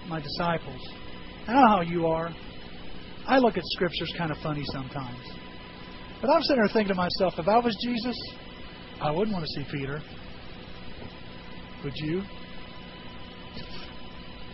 my 0.08 0.20
disciples. 0.20 0.80
I 1.46 1.52
know 1.52 1.68
how 1.68 1.80
you 1.82 2.06
are. 2.06 2.30
I 3.26 3.38
look 3.38 3.56
at 3.56 3.64
scriptures 3.66 4.12
kind 4.16 4.30
of 4.30 4.38
funny 4.38 4.64
sometimes. 4.72 5.18
But 6.20 6.30
I'm 6.30 6.42
sitting 6.42 6.62
there 6.62 6.72
thinking 6.72 6.88
to 6.88 6.94
myself, 6.94 7.34
if 7.38 7.48
I 7.48 7.58
was 7.58 7.76
Jesus, 7.82 8.16
I 9.00 9.10
wouldn't 9.10 9.32
want 9.32 9.44
to 9.44 9.50
see 9.50 9.66
Peter. 9.70 10.00
Would 11.84 11.92
you? 11.96 12.22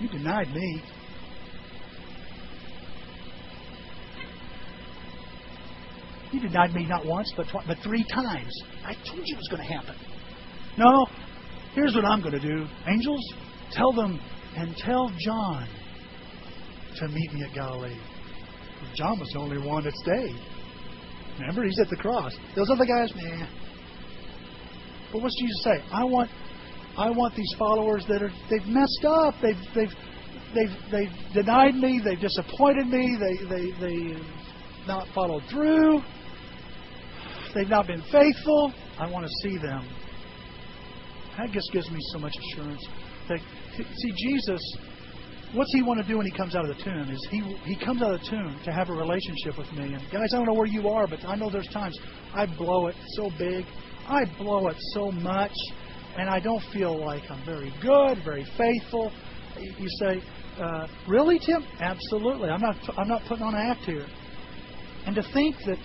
You 0.01 0.09
denied 0.09 0.53
me. 0.53 0.83
You 6.33 6.41
denied 6.41 6.75
me 6.75 6.87
not 6.87 7.05
once, 7.05 7.33
but 7.37 7.47
tw- 7.47 7.67
but 7.67 7.77
three 7.85 8.05
times. 8.05 8.53
I 8.85 8.95
told 8.95 9.23
you 9.25 9.35
it 9.35 9.39
was 9.39 9.49
going 9.51 9.63
to 9.63 9.73
happen. 9.73 9.97
No, 10.79 11.07
here's 11.75 11.95
what 11.95 12.07
I'm 12.07 12.21
going 12.21 12.33
to 12.33 12.41
do. 12.41 12.67
Angels, 12.89 13.35
tell 13.71 13.93
them 13.93 14.19
and 14.57 14.75
tell 14.77 15.13
John 15.19 15.69
to 16.97 17.09
meet 17.09 17.33
me 17.35 17.45
at 17.45 17.55
Galilee. 17.55 17.99
John 18.95 19.19
was 19.19 19.29
the 19.33 19.39
only 19.39 19.59
one 19.59 19.85
that 19.85 19.95
stayed. 19.95 20.37
Remember, 21.39 21.65
he's 21.65 21.79
at 21.81 21.89
the 21.89 21.97
cross. 21.97 22.37
Those 22.55 22.71
other 22.71 22.85
guys, 22.85 23.13
nah. 23.17 23.47
But 25.13 25.23
what's 25.23 25.35
Jesus 25.41 25.65
say? 25.65 25.85
I 25.93 26.05
want, 26.05 26.31
I 26.97 27.11
want 27.11 27.35
these 27.35 27.55
followers 27.59 28.05
that 28.09 28.23
are 28.23 28.31
they've 28.51 28.67
messed 28.67 29.05
up. 29.05 29.35
They've 29.43 29.57
they've 29.75 29.95
they've 30.55 30.77
they've 30.91 31.35
denied 31.35 31.75
me. 31.75 32.01
They've 32.05 32.21
disappointed 32.21 32.87
me. 32.87 33.17
They 33.19 33.47
they 33.49 33.71
they 33.81 34.23
not 34.87 35.07
followed 35.15 35.43
through. 35.51 36.01
They've 37.55 37.69
not 37.69 37.87
been 37.87 38.03
faithful. 38.11 38.73
I 38.99 39.11
want 39.11 39.27
to 39.27 39.33
see 39.43 39.57
them. 39.59 39.87
That 41.39 41.51
just 41.51 41.71
gives 41.73 41.91
me 41.91 41.99
so 42.13 42.19
much 42.19 42.35
assurance. 42.53 42.87
That 43.29 43.39
see 43.77 44.13
Jesus 44.17 44.61
what's 45.55 45.73
he 45.73 45.83
want 45.83 46.01
to 46.01 46.07
do 46.07 46.17
when 46.17 46.27
he 46.27 46.33
comes 46.33 46.55
out 46.55 46.69
of 46.69 46.77
the 46.77 46.83
tomb? 46.83 47.11
Is 47.11 47.29
he 47.31 47.41
he 47.65 47.77
comes 47.85 48.03
out 48.03 48.15
of 48.15 48.21
the 48.21 48.27
tomb 48.29 48.59
to 48.65 48.73
have 48.73 48.89
a 48.89 48.93
relationship 48.93 49.59
with 49.59 49.71
me? 49.73 49.95
And 49.95 50.03
guys, 50.11 50.29
I 50.33 50.37
don't 50.37 50.47
know 50.47 50.55
where 50.55 50.67
you 50.67 50.89
are, 50.89 51.07
but 51.07 51.25
I 51.25 51.37
know 51.37 51.51
there's 51.51 51.69
times 51.69 51.99
I 52.35 52.47
blow 52.47 52.87
it 52.89 52.97
so 53.17 53.31
big, 53.39 53.65
I 54.07 54.25
blow 54.39 54.69
it 54.69 54.77
so 54.95 55.11
much, 55.13 55.55
and 56.17 56.29
I 56.29 56.41
don't 56.41 56.63
feel 56.73 56.99
like 56.99 57.23
I'm 57.31 57.45
very 57.45 57.73
good, 57.83 58.19
very 58.25 58.47
faithful. 58.57 59.13
You 59.59 59.89
say, 60.01 60.23
uh, 60.59 60.87
really, 61.07 61.39
Tim? 61.39 61.65
Absolutely. 61.81 62.49
I'm 62.49 62.61
not 62.61 62.77
I'm 62.97 63.09
not 63.09 63.23
putting 63.29 63.45
on 63.45 63.55
an 63.55 63.71
act 63.71 63.83
here. 63.83 64.07
And 65.07 65.15
to 65.17 65.23
think 65.33 65.57
that 65.67 65.79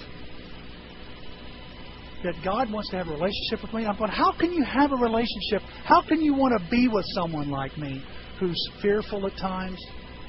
that 2.24 2.36
God 2.44 2.72
wants 2.72 2.90
to 2.90 2.98
have 2.98 3.08
a 3.08 3.12
relationship 3.12 3.62
with 3.62 3.74
me, 3.74 3.86
I'm 3.86 3.98
going, 3.98 4.12
how 4.12 4.32
can 4.32 4.52
you 4.52 4.64
have 4.64 4.92
a 4.92 4.96
relationship? 4.96 5.62
How 5.84 6.02
can 6.02 6.22
you 6.22 6.34
want 6.34 6.60
to 6.60 6.70
be 6.70 6.88
with 6.88 7.06
someone 7.14 7.50
like 7.50 7.78
me? 7.78 8.04
Who's 8.40 8.70
fearful 8.82 9.26
at 9.28 9.38
times 9.38 9.80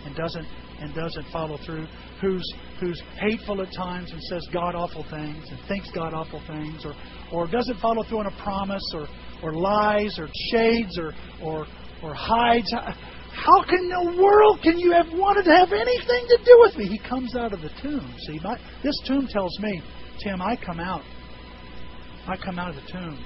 and 0.05 0.15
doesn't 0.15 0.47
and 0.81 0.95
doesn't 0.95 1.27
follow 1.33 1.59
through, 1.67 1.87
who's 2.21 2.55
who's 2.81 3.03
hateful 3.21 3.61
at 3.61 3.73
times 3.75 4.13
and 4.13 4.23
says 4.23 4.47
god 4.53 4.75
awful 4.75 5.05
things 5.11 5.45
and 5.51 5.59
thinks 5.67 5.91
god 5.91 6.15
awful 6.15 6.41
things, 6.47 6.85
or 6.85 6.95
or 7.33 7.47
doesn't 7.47 7.79
follow 7.81 8.03
through 8.05 8.21
on 8.21 8.27
a 8.27 8.43
promise, 8.43 8.83
or 8.95 9.07
or 9.43 9.55
lies, 9.55 10.19
or 10.19 10.29
shades, 10.51 10.99
or 10.99 11.13
or 11.43 11.67
or 12.03 12.15
hides. 12.15 12.73
How 12.73 13.63
can 13.63 13.89
the 13.89 14.21
world 14.21 14.61
can 14.63 14.79
you 14.79 14.93
have 14.93 15.07
wanted 15.13 15.45
to 15.45 15.55
have 15.55 15.73
anything 15.73 16.27
to 16.29 16.39
do 16.45 16.57
with 16.61 16.77
me? 16.77 16.87
He 16.87 16.99
comes 16.99 17.37
out 17.37 17.53
of 17.53 17.61
the 17.61 17.71
tomb. 17.81 18.15
See, 18.27 18.41
my, 18.43 18.59
this 18.83 18.99
tomb 19.07 19.29
tells 19.29 19.57
me, 19.61 19.81
Tim, 20.23 20.43
I 20.43 20.57
come 20.57 20.81
out. 20.81 21.03
I 22.27 22.37
come 22.37 22.59
out 22.59 22.71
of 22.71 22.77
the 22.77 22.91
tomb 22.91 23.19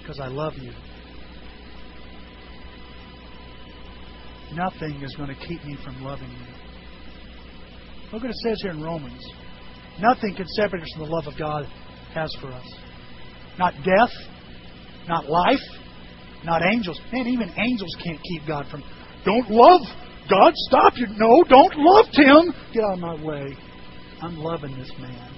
because 0.00 0.20
I 0.20 0.28
love 0.28 0.54
you. 0.58 0.72
Nothing 4.54 5.02
is 5.02 5.14
going 5.16 5.28
to 5.28 5.46
keep 5.46 5.64
me 5.64 5.76
from 5.84 6.02
loving 6.02 6.30
you. 6.30 6.54
Look 8.12 8.22
what 8.22 8.30
it 8.30 8.36
says 8.44 8.60
here 8.62 8.70
in 8.70 8.82
Romans. 8.82 9.22
Nothing 10.00 10.34
can 10.34 10.46
separate 10.48 10.82
us 10.82 10.88
from 10.96 11.06
the 11.06 11.12
love 11.12 11.26
of 11.26 11.38
God 11.38 11.66
has 12.14 12.30
for 12.40 12.48
us. 12.48 12.66
Not 13.58 13.74
death, 13.84 14.10
not 15.08 15.28
life, 15.28 15.60
not 16.44 16.62
angels. 16.62 17.00
Man, 17.12 17.26
even 17.26 17.50
angels 17.58 17.96
can't 18.04 18.20
keep 18.22 18.46
God 18.46 18.66
from. 18.70 18.82
Don't 19.24 19.50
love 19.50 19.80
God. 20.30 20.52
Stop 20.68 20.92
you. 20.96 21.06
No, 21.16 21.44
don't 21.48 21.74
love 21.76 22.06
Him. 22.12 22.54
Get 22.72 22.84
out 22.84 22.94
of 22.94 22.98
my 23.00 23.24
way. 23.24 23.56
I'm 24.22 24.36
loving 24.38 24.76
this 24.76 24.92
man. 24.98 25.33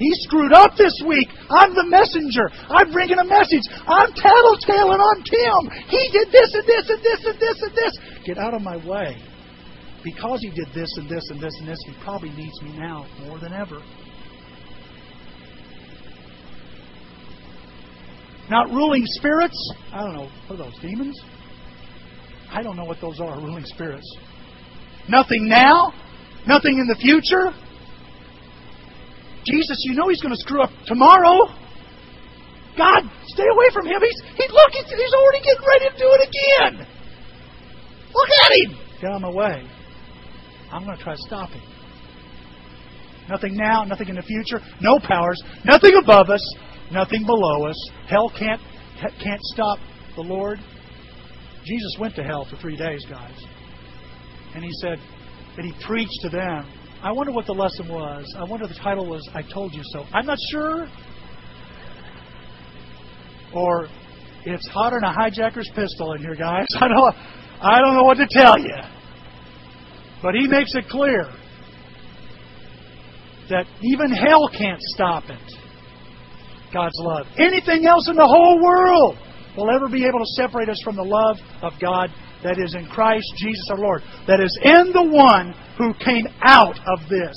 He 0.00 0.08
screwed 0.24 0.54
up 0.54 0.72
this 0.78 0.96
week. 1.06 1.28
I'm 1.50 1.74
the 1.76 1.84
messenger. 1.84 2.48
I'm 2.72 2.90
bringing 2.90 3.18
a 3.18 3.24
message. 3.28 3.68
I'm 3.84 4.08
tattletaling 4.16 4.96
on 4.96 5.16
Tim. 5.28 5.60
He 5.92 6.08
did 6.10 6.32
this 6.32 6.48
and 6.56 6.64
this 6.64 6.88
and 6.88 7.02
this 7.04 7.20
and 7.26 7.38
this 7.38 7.58
and 7.60 7.72
this. 7.76 8.24
Get 8.24 8.38
out 8.38 8.54
of 8.54 8.62
my 8.62 8.78
way. 8.78 9.20
Because 10.02 10.40
he 10.40 10.48
did 10.48 10.68
this 10.74 10.88
and 10.96 11.06
this 11.06 11.28
and 11.28 11.38
this 11.38 11.52
and 11.60 11.68
this, 11.68 11.78
he 11.84 11.92
probably 12.02 12.30
needs 12.30 12.62
me 12.62 12.72
now 12.78 13.06
more 13.26 13.38
than 13.38 13.52
ever. 13.52 13.82
Not 18.48 18.70
ruling 18.70 19.02
spirits. 19.04 19.74
I 19.92 20.00
don't 20.00 20.14
know. 20.14 20.30
What 20.46 20.60
are 20.60 20.64
those? 20.64 20.78
Demons? 20.80 21.20
I 22.50 22.62
don't 22.62 22.76
know 22.76 22.84
what 22.84 23.02
those 23.02 23.20
are, 23.20 23.38
ruling 23.38 23.66
spirits. 23.66 24.16
Nothing 25.10 25.46
now. 25.46 25.92
Nothing 26.46 26.78
in 26.78 26.86
the 26.86 26.96
future. 26.96 27.52
Jesus, 29.44 29.78
you 29.84 29.94
know 29.94 30.08
he's 30.08 30.20
going 30.20 30.34
to 30.34 30.40
screw 30.40 30.62
up 30.62 30.70
tomorrow. 30.86 31.48
God, 32.76 33.02
stay 33.28 33.46
away 33.50 33.68
from 33.72 33.86
him. 33.86 34.00
He's 34.00 34.20
he 34.36 34.46
look, 34.48 34.70
he's, 34.72 34.88
he's 34.88 35.14
already 35.14 35.40
getting 35.44 35.66
ready 35.66 35.84
to 35.90 35.96
do 35.98 36.08
it 36.12 36.22
again. 36.28 36.86
Look 38.12 38.28
at 38.44 38.52
him. 38.52 38.78
Get 39.00 39.10
out 39.10 39.16
of 39.16 39.22
my 39.22 39.30
way. 39.30 39.68
I'm 40.72 40.84
going 40.84 40.96
to 40.96 41.02
try 41.02 41.14
to 41.14 41.22
stop 41.26 41.50
him. 41.50 41.62
Nothing 43.28 43.56
now, 43.56 43.84
nothing 43.84 44.08
in 44.08 44.16
the 44.16 44.22
future, 44.22 44.60
no 44.80 44.98
powers, 44.98 45.40
nothing 45.64 45.92
above 46.02 46.30
us, 46.30 46.42
nothing 46.90 47.24
below 47.24 47.66
us. 47.66 47.90
Hell 48.08 48.32
can't 48.36 48.60
can't 49.22 49.40
stop 49.54 49.78
the 50.16 50.22
Lord. 50.22 50.58
Jesus 51.64 51.96
went 51.98 52.14
to 52.16 52.22
hell 52.22 52.46
for 52.48 52.56
three 52.56 52.76
days, 52.76 53.04
guys. 53.08 53.36
And 54.54 54.64
he 54.64 54.70
said, 54.80 54.98
and 55.56 55.66
he 55.66 55.86
preached 55.86 56.18
to 56.22 56.28
them 56.28 56.66
I 57.02 57.12
wonder 57.12 57.32
what 57.32 57.46
the 57.46 57.54
lesson 57.54 57.88
was. 57.88 58.26
I 58.36 58.44
wonder 58.44 58.66
the 58.66 58.74
title 58.74 59.06
was 59.08 59.26
I 59.34 59.40
Told 59.42 59.72
You 59.72 59.80
So. 59.92 60.04
I'm 60.12 60.26
not 60.26 60.38
sure. 60.50 60.86
Or 63.54 63.88
it's 64.44 64.68
hotter 64.68 64.98
than 65.00 65.10
a 65.10 65.14
hijacker's 65.14 65.70
pistol 65.74 66.12
in 66.12 66.20
here, 66.20 66.34
guys. 66.34 66.66
I 66.74 66.88
don't, 66.88 67.14
I 67.62 67.78
don't 67.80 67.94
know 67.94 68.04
what 68.04 68.18
to 68.18 68.26
tell 68.30 68.58
you. 68.58 68.76
But 70.22 70.34
he 70.34 70.46
makes 70.46 70.74
it 70.74 70.88
clear 70.90 71.24
that 73.48 73.64
even 73.82 74.10
hell 74.10 74.50
can't 74.56 74.80
stop 74.94 75.24
it. 75.30 75.52
God's 76.72 76.94
love. 76.98 77.26
Anything 77.38 77.86
else 77.86 78.08
in 78.08 78.16
the 78.16 78.26
whole 78.26 78.62
world 78.62 79.16
will 79.56 79.70
ever 79.74 79.88
be 79.88 80.04
able 80.04 80.18
to 80.18 80.30
separate 80.36 80.68
us 80.68 80.80
from 80.84 80.96
the 80.96 81.02
love 81.02 81.38
of 81.62 81.72
God 81.80 82.10
that 82.42 82.58
is 82.58 82.74
in 82.74 82.86
Christ 82.86 83.26
Jesus 83.36 83.68
our 83.70 83.78
Lord, 83.78 84.02
that 84.26 84.40
is 84.40 84.58
in 84.62 84.92
the 84.92 85.08
one 85.10 85.54
who 85.78 85.92
came 86.04 86.26
out 86.42 86.78
of 86.86 87.08
this. 87.08 87.34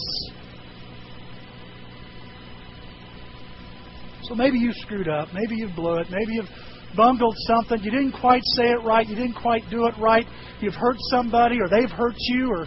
So 4.23 4.35
maybe 4.35 4.57
you 4.57 4.71
screwed 4.73 5.09
up, 5.09 5.29
maybe 5.33 5.55
you 5.55 5.69
blew 5.75 5.97
it, 5.97 6.07
maybe 6.09 6.33
you've 6.33 6.49
bungled 6.95 7.35
something, 7.47 7.83
you 7.83 7.91
didn't 7.91 8.13
quite 8.13 8.41
say 8.55 8.71
it 8.71 8.83
right, 8.83 9.07
you 9.07 9.15
didn't 9.15 9.35
quite 9.35 9.63
do 9.69 9.85
it 9.87 9.95
right, 9.99 10.25
you've 10.61 10.75
hurt 10.75 10.95
somebody 11.09 11.57
or 11.59 11.67
they've 11.67 11.91
hurt 11.91 12.15
you 12.17 12.49
or 12.49 12.65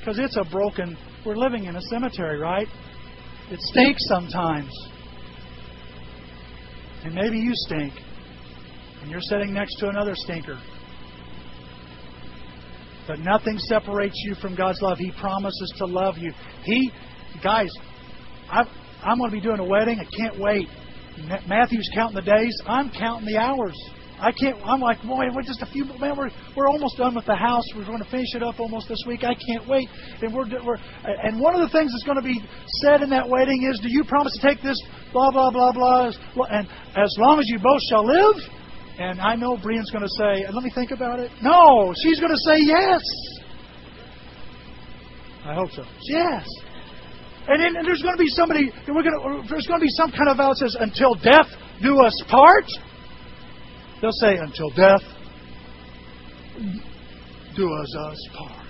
because 0.00 0.18
it's 0.18 0.36
a 0.36 0.44
broken 0.50 0.96
we're 1.24 1.36
living 1.36 1.64
in 1.64 1.76
a 1.76 1.82
cemetery, 1.82 2.38
right? 2.38 2.66
It 3.50 3.60
stinks 3.60 4.00
sometimes. 4.08 4.70
And 7.04 7.14
maybe 7.14 7.38
you 7.38 7.52
stink. 7.54 7.92
And 9.02 9.10
you're 9.10 9.20
sitting 9.20 9.52
next 9.52 9.76
to 9.80 9.88
another 9.88 10.12
stinker. 10.14 10.58
But 13.10 13.18
nothing 13.18 13.58
separates 13.58 14.14
you 14.24 14.36
from 14.36 14.54
God's 14.54 14.80
love. 14.80 14.96
He 14.96 15.10
promises 15.18 15.74
to 15.78 15.84
love 15.84 16.16
you. 16.16 16.32
He, 16.62 16.92
guys, 17.42 17.68
i 18.48 18.60
am 19.02 19.18
going 19.18 19.30
to 19.30 19.36
be 19.36 19.40
doing 19.40 19.58
a 19.58 19.64
wedding. 19.64 19.98
I 19.98 20.06
can't 20.16 20.38
wait. 20.38 20.68
Matthew's 21.48 21.90
counting 21.92 22.14
the 22.14 22.22
days. 22.22 22.54
I'm 22.68 22.88
counting 22.88 23.26
the 23.26 23.36
hours. 23.36 23.74
I 24.20 24.30
can't. 24.30 24.62
I'm 24.64 24.78
like, 24.78 25.02
boy, 25.02 25.24
we're 25.34 25.42
just 25.42 25.60
a 25.60 25.66
few. 25.66 25.86
Man, 25.98 26.16
we're 26.16 26.30
we're 26.54 26.68
almost 26.68 26.98
done 26.98 27.16
with 27.16 27.26
the 27.26 27.34
house. 27.34 27.64
We're 27.74 27.84
going 27.84 27.98
to 27.98 28.08
finish 28.10 28.30
it 28.36 28.44
up 28.44 28.60
almost 28.60 28.86
this 28.88 29.02
week. 29.08 29.24
I 29.24 29.34
can't 29.34 29.66
wait. 29.66 29.88
And 30.22 30.32
we're 30.32 30.46
we're 30.64 30.78
and 31.02 31.40
one 31.40 31.56
of 31.56 31.62
the 31.62 31.72
things 31.76 31.90
that's 31.90 32.04
going 32.04 32.22
to 32.22 32.22
be 32.22 32.40
said 32.84 33.02
in 33.02 33.10
that 33.10 33.28
wedding 33.28 33.68
is, 33.72 33.80
do 33.80 33.90
you 33.90 34.04
promise 34.04 34.38
to 34.38 34.46
take 34.46 34.62
this? 34.62 34.80
Blah 35.12 35.32
blah 35.32 35.50
blah 35.50 35.72
blah. 35.72 36.12
And 36.48 36.68
as 36.94 37.12
long 37.18 37.40
as 37.40 37.48
you 37.48 37.58
both 37.58 37.80
shall 37.90 38.06
live. 38.06 38.59
And 39.00 39.18
I 39.18 39.34
know 39.34 39.56
Brian's 39.56 39.90
going 39.90 40.04
to 40.04 40.14
say, 40.18 40.44
let 40.52 40.62
me 40.62 40.70
think 40.74 40.90
about 40.90 41.20
it. 41.20 41.30
No, 41.40 41.94
she's 42.02 42.20
going 42.20 42.32
to 42.32 42.42
say 42.44 42.58
yes. 42.60 43.00
I 45.42 45.54
hope 45.54 45.70
so. 45.70 45.84
Yes. 46.02 46.46
And 47.48 47.62
then 47.62 47.76
and 47.76 47.86
there's 47.86 48.02
going 48.02 48.14
to 48.14 48.22
be 48.22 48.28
somebody, 48.28 48.70
we're 48.86 49.02
going 49.02 49.16
to, 49.16 49.48
there's 49.48 49.66
going 49.66 49.80
to 49.80 49.84
be 49.84 49.92
some 49.96 50.10
kind 50.12 50.28
of 50.28 50.36
vow 50.36 50.50
that 50.50 50.58
says, 50.58 50.76
until 50.78 51.14
death 51.14 51.46
do 51.82 51.98
us 52.00 52.12
part. 52.28 52.66
They'll 54.02 54.12
say, 54.12 54.36
until 54.36 54.68
death. 54.68 55.00
do 57.56 57.72
us 57.72 57.96
us 58.06 58.28
part. 58.36 58.66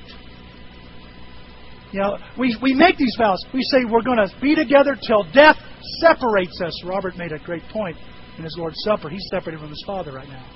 You 1.90 2.00
know, 2.02 2.18
we, 2.38 2.56
we 2.62 2.72
make 2.72 2.96
these 2.98 3.16
vows. 3.18 3.44
We 3.52 3.62
say 3.64 3.78
we're 3.84 4.02
going 4.02 4.18
to 4.18 4.32
be 4.40 4.54
together 4.54 4.94
till 4.94 5.24
death 5.32 5.56
separates 5.98 6.60
us. 6.64 6.84
Robert 6.84 7.16
made 7.16 7.32
a 7.32 7.38
great 7.40 7.64
point 7.72 7.96
in 8.38 8.44
his 8.44 8.56
Lord's 8.58 8.76
Supper. 8.84 9.08
He's 9.08 9.26
separated 9.30 9.60
from 9.60 9.70
his 9.70 9.82
Father 9.86 10.12
right 10.12 10.28
now. 10.28 10.46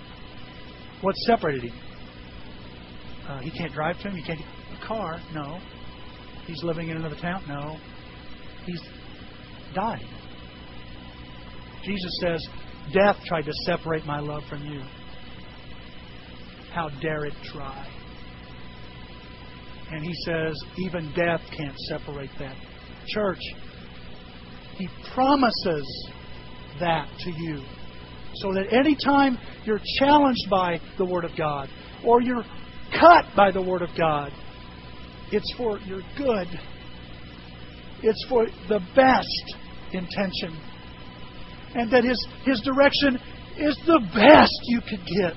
What 1.01 1.15
separated 1.27 1.65
him? 1.65 1.75
Uh, 3.29 3.41
he 3.41 3.51
can't 3.51 3.73
drive 3.73 3.99
to 3.99 4.09
him. 4.09 4.17
He 4.17 4.23
can't 4.23 4.39
get 4.39 4.49
a 4.83 4.87
car. 4.87 5.21
No. 5.33 5.59
He's 6.47 6.63
living 6.63 6.89
in 6.89 6.97
another 6.97 7.17
town. 7.17 7.43
No. 7.49 7.77
He's 8.67 8.81
died. 9.75 10.05
Jesus 11.83 12.19
says, 12.21 12.47
Death 12.93 13.17
tried 13.27 13.43
to 13.43 13.53
separate 13.67 14.05
my 14.05 14.21
love 14.21 14.43
from 14.49 14.65
you. 14.65 14.83
How 16.73 16.89
dare 17.01 17.25
it 17.25 17.35
try? 17.45 17.87
And 19.91 20.03
he 20.03 20.13
says, 20.25 20.55
even 20.79 21.13
death 21.15 21.41
can't 21.57 21.77
separate 21.89 22.31
that. 22.39 22.57
Church, 23.07 23.39
he 24.77 24.89
promises 25.15 26.11
that 26.81 27.09
to 27.21 27.31
you. 27.31 27.63
So 28.37 28.53
that 28.55 28.73
anytime 28.73 29.39
you're 29.65 29.81
challenged 29.99 30.51
by 30.51 30.81
the 30.99 31.05
Word 31.05 31.25
of 31.25 31.33
God 31.37 31.69
or 32.05 32.21
you're 32.21 32.45
cut 32.99 33.27
by 33.37 33.51
the 33.51 33.63
Word 33.63 33.83
of 33.83 33.91
God, 33.97 34.33
it's 35.31 35.53
for 35.57 35.79
your 35.81 36.01
good. 36.17 36.49
It's 38.03 38.25
for 38.29 38.47
the 38.69 38.81
best 38.95 39.57
intention. 39.93 40.59
And 41.75 41.91
that 41.93 42.05
His, 42.05 42.27
his 42.45 42.61
direction 42.61 43.19
is 43.59 43.77
the 43.87 44.01
best 44.15 44.53
you 44.65 44.81
could 44.81 45.05
get. 45.07 45.37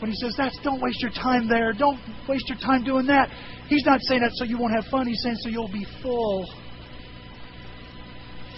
When 0.00 0.10
He 0.10 0.16
says, 0.16 0.34
That's 0.36 0.58
don't 0.62 0.80
waste 0.80 1.00
your 1.00 1.12
time 1.12 1.48
there, 1.48 1.72
don't 1.72 1.98
waste 2.28 2.48
your 2.48 2.58
time 2.58 2.84
doing 2.84 3.06
that. 3.06 3.28
He's 3.68 3.84
not 3.84 4.00
saying 4.02 4.22
that 4.22 4.30
so 4.34 4.44
you 4.44 4.58
won't 4.58 4.74
have 4.74 4.86
fun, 4.90 5.06
He's 5.06 5.22
saying 5.22 5.36
so 5.40 5.48
you'll 5.48 5.72
be 5.72 5.86
full. 6.02 6.46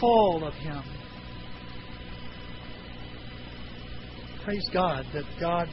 Full 0.00 0.44
of 0.44 0.54
Him. 0.54 0.82
Praise 4.44 4.68
God 4.74 5.06
that 5.14 5.24
God 5.40 5.68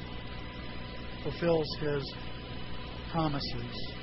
fulfills 1.24 1.68
His 1.82 2.14
promises. 3.12 3.94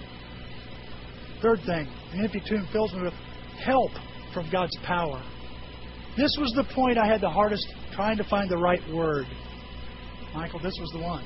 Third 1.41 1.61
thing, 1.65 1.89
the 2.13 2.19
empty 2.19 2.43
tomb 2.47 2.69
fills 2.71 2.93
me 2.93 3.03
with 3.03 3.15
help 3.65 3.93
from 4.35 4.51
God's 4.51 4.77
power. 4.85 5.23
This 6.19 6.37
was 6.39 6.53
the 6.55 6.65
point 6.75 6.99
I 6.99 7.07
had 7.07 7.23
the 7.23 7.31
hardest 7.31 7.67
trying 7.95 8.19
to 8.19 8.25
find 8.25 8.51
the 8.51 8.59
right 8.59 8.83
word. 8.93 9.25
Michael, 10.35 10.61
this 10.61 10.75
was 10.79 10.91
the 10.93 11.01
one. 11.01 11.25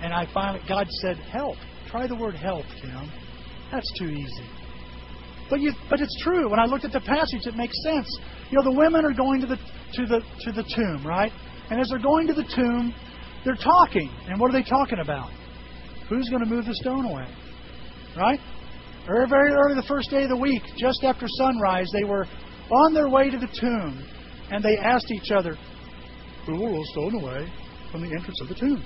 And 0.00 0.12
I 0.12 0.26
finally, 0.32 0.62
God 0.68 0.86
said, 1.00 1.16
help. 1.16 1.56
Try 1.90 2.06
the 2.06 2.14
word 2.14 2.36
help, 2.36 2.64
Tim. 2.80 3.10
That's 3.72 3.90
too 3.98 4.08
easy. 4.08 4.48
But 5.50 5.60
you, 5.60 5.72
but 5.90 6.00
it's 6.00 6.22
true. 6.22 6.48
When 6.48 6.60
I 6.60 6.66
looked 6.66 6.84
at 6.84 6.92
the 6.92 7.00
passage, 7.00 7.46
it 7.46 7.56
makes 7.56 7.74
sense. 7.82 8.08
You 8.50 8.58
know, 8.58 8.64
the 8.70 8.78
women 8.78 9.04
are 9.04 9.12
going 9.12 9.40
to 9.40 9.46
the 9.46 9.56
to 9.56 10.06
the 10.06 10.20
to 10.44 10.52
the 10.52 10.62
tomb, 10.62 11.06
right? 11.06 11.32
And 11.72 11.80
as 11.80 11.88
they're 11.88 11.98
going 11.98 12.26
to 12.26 12.34
the 12.34 12.44
tomb, 12.54 12.94
they're 13.46 13.54
talking. 13.54 14.10
And 14.28 14.38
what 14.38 14.50
are 14.50 14.52
they 14.52 14.62
talking 14.62 14.98
about? 14.98 15.30
Who's 16.06 16.28
going 16.28 16.44
to 16.44 16.48
move 16.48 16.66
the 16.66 16.74
stone 16.74 17.06
away? 17.06 17.26
Right? 18.14 18.38
Very, 19.06 19.26
very 19.26 19.52
early 19.52 19.74
the 19.74 19.88
first 19.88 20.10
day 20.10 20.24
of 20.24 20.28
the 20.28 20.36
week, 20.36 20.60
just 20.76 21.02
after 21.02 21.24
sunrise, 21.38 21.88
they 21.94 22.04
were 22.04 22.26
on 22.70 22.92
their 22.92 23.08
way 23.08 23.30
to 23.30 23.38
the 23.38 23.48
tomb, 23.58 24.06
and 24.50 24.62
they 24.62 24.76
asked 24.76 25.10
each 25.10 25.30
other, 25.30 25.56
Who 26.44 26.56
will 26.56 26.72
roll 26.72 26.84
stone 26.92 27.14
away 27.22 27.50
from 27.90 28.02
the 28.02 28.08
entrance 28.08 28.38
of 28.42 28.48
the 28.48 28.54
tomb? 28.54 28.84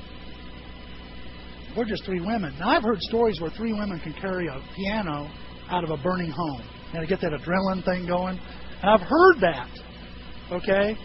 We're 1.76 1.86
just 1.86 2.04
three 2.04 2.20
women. 2.20 2.54
Now, 2.60 2.68
I've 2.68 2.84
heard 2.84 3.00
stories 3.00 3.40
where 3.40 3.50
three 3.50 3.72
women 3.72 3.98
can 3.98 4.12
carry 4.12 4.46
a 4.46 4.62
piano 4.76 5.28
out 5.70 5.82
of 5.82 5.90
a 5.90 5.96
burning 6.04 6.30
home. 6.30 6.62
To 6.94 7.04
get 7.04 7.20
that 7.20 7.32
adrenaline 7.32 7.84
thing 7.84 8.06
going. 8.06 8.38
And 8.80 8.90
I've 8.90 9.00
heard 9.00 9.40
that. 9.40 9.68
Okay? 10.52 10.96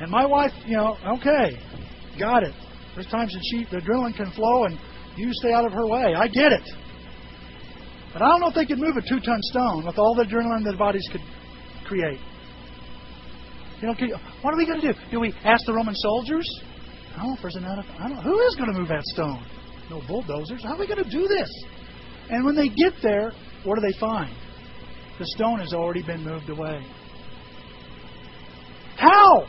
And 0.00 0.10
my 0.10 0.26
wife, 0.26 0.52
you 0.66 0.76
know, 0.76 0.96
okay, 1.18 1.58
got 2.18 2.42
it. 2.42 2.54
There's 2.94 3.06
times 3.06 3.32
that 3.32 3.42
she, 3.50 3.64
the 3.70 3.78
adrenaline 3.78 4.16
can 4.16 4.30
flow 4.32 4.64
and 4.64 4.78
you 5.16 5.30
stay 5.32 5.52
out 5.52 5.64
of 5.64 5.72
her 5.72 5.86
way. 5.86 6.14
I 6.14 6.28
get 6.28 6.52
it. 6.52 6.68
But 8.12 8.22
I 8.22 8.28
don't 8.28 8.40
know 8.40 8.48
if 8.48 8.54
they 8.54 8.66
could 8.66 8.78
move 8.78 8.96
a 8.96 9.02
two 9.02 9.20
ton 9.20 9.38
stone 9.42 9.84
with 9.84 9.98
all 9.98 10.14
the 10.14 10.24
adrenaline 10.24 10.64
that 10.64 10.78
bodies 10.78 11.06
could 11.10 11.22
create. 11.86 12.20
You 13.80 13.88
know, 13.88 13.94
what 14.42 14.54
are 14.54 14.56
we 14.56 14.66
going 14.66 14.80
to 14.80 14.92
do? 14.92 14.98
Do 15.10 15.20
we 15.20 15.34
ask 15.44 15.66
the 15.66 15.74
Roman 15.74 15.94
soldiers? 15.94 16.48
I 17.14 17.18
don't 17.18 17.28
know 17.28 17.34
if 17.34 17.42
there's 17.42 17.56
enough. 17.56 17.84
I 17.98 18.08
don't. 18.08 18.22
Who 18.22 18.40
is 18.46 18.56
going 18.56 18.72
to 18.72 18.78
move 18.78 18.88
that 18.88 19.04
stone? 19.04 19.44
No 19.90 20.00
bulldozers. 20.06 20.62
How 20.62 20.74
are 20.74 20.78
we 20.78 20.86
going 20.86 21.02
to 21.02 21.10
do 21.10 21.28
this? 21.28 21.50
And 22.30 22.44
when 22.44 22.54
they 22.54 22.68
get 22.68 22.94
there, 23.02 23.32
what 23.64 23.74
do 23.76 23.80
they 23.80 23.98
find? 23.98 24.34
The 25.18 25.26
stone 25.36 25.60
has 25.60 25.72
already 25.72 26.02
been 26.02 26.24
moved 26.24 26.48
away. 26.48 26.84
How? 28.96 29.46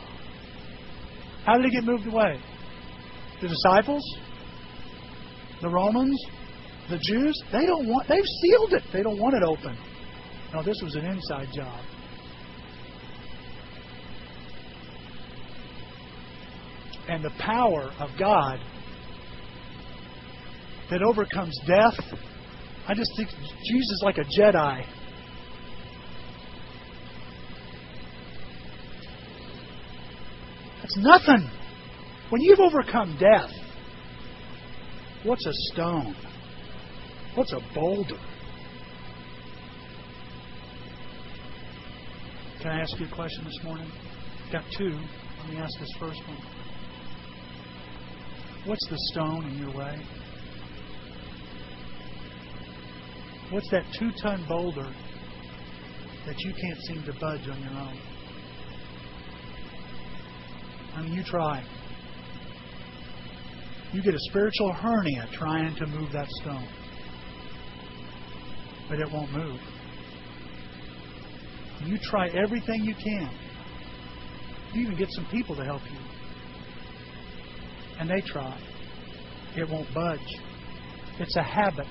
How 1.46 1.56
did 1.56 1.66
it 1.66 1.70
get 1.70 1.84
moved 1.84 2.08
away? 2.08 2.40
The 3.40 3.46
disciples? 3.46 4.02
The 5.62 5.68
Romans? 5.68 6.20
The 6.90 6.98
Jews? 6.98 7.40
They 7.52 7.64
don't 7.66 7.88
want 7.88 8.08
they've 8.08 8.24
sealed 8.42 8.72
it. 8.72 8.82
They 8.92 9.02
don't 9.02 9.18
want 9.18 9.36
it 9.36 9.44
open. 9.44 9.78
No, 10.52 10.64
this 10.64 10.76
was 10.82 10.96
an 10.96 11.06
inside 11.06 11.48
job. 11.54 11.84
And 17.08 17.24
the 17.24 17.30
power 17.38 17.92
of 18.00 18.10
God 18.18 18.58
that 20.90 21.02
overcomes 21.02 21.56
death. 21.64 21.94
I 22.88 22.94
just 22.94 23.10
think 23.16 23.28
Jesus 23.28 23.90
is 23.90 24.02
like 24.02 24.18
a 24.18 24.24
Jedi. 24.24 24.84
That's 30.86 30.98
nothing. 30.98 31.50
When 32.30 32.40
you've 32.42 32.60
overcome 32.60 33.16
death, 33.18 33.50
what's 35.24 35.44
a 35.44 35.52
stone? 35.72 36.14
What's 37.34 37.52
a 37.52 37.58
boulder? 37.74 38.20
Can 42.60 42.70
I 42.70 42.82
ask 42.82 43.00
you 43.00 43.06
a 43.06 43.14
question 43.16 43.44
this 43.46 43.64
morning? 43.64 43.90
Got 44.52 44.62
two. 44.78 44.96
Let 45.40 45.50
me 45.50 45.56
ask 45.56 45.76
this 45.80 45.90
first 45.98 46.20
one. 46.28 46.38
What's 48.66 48.86
the 48.88 48.98
stone 49.12 49.44
in 49.46 49.58
your 49.58 49.72
way? 49.72 50.00
What's 53.50 53.68
that 53.72 53.84
two 53.98 54.12
ton 54.22 54.44
boulder 54.48 54.88
that 56.26 56.38
you 56.38 56.52
can't 56.52 56.80
seem 56.86 57.02
to 57.06 57.12
budge 57.20 57.48
on 57.48 57.60
your 57.60 57.72
own? 57.72 58.15
I 60.96 61.02
mean, 61.02 61.12
you 61.12 61.22
try. 61.22 61.62
You 63.92 64.02
get 64.02 64.14
a 64.14 64.20
spiritual 64.30 64.72
hernia 64.72 65.28
trying 65.32 65.74
to 65.76 65.86
move 65.86 66.10
that 66.12 66.28
stone, 66.42 66.66
but 68.88 68.98
it 68.98 69.12
won't 69.12 69.30
move. 69.30 69.60
You 71.84 71.98
try 71.98 72.28
everything 72.30 72.82
you 72.82 72.94
can. 72.94 73.30
You 74.72 74.82
even 74.82 74.96
get 74.96 75.08
some 75.12 75.26
people 75.26 75.54
to 75.56 75.64
help 75.64 75.82
you. 75.84 75.98
And 78.00 78.08
they 78.08 78.20
try. 78.22 78.58
It 79.54 79.68
won't 79.68 79.92
budge. 79.94 80.40
It's 81.18 81.36
a 81.36 81.42
habit. 81.42 81.86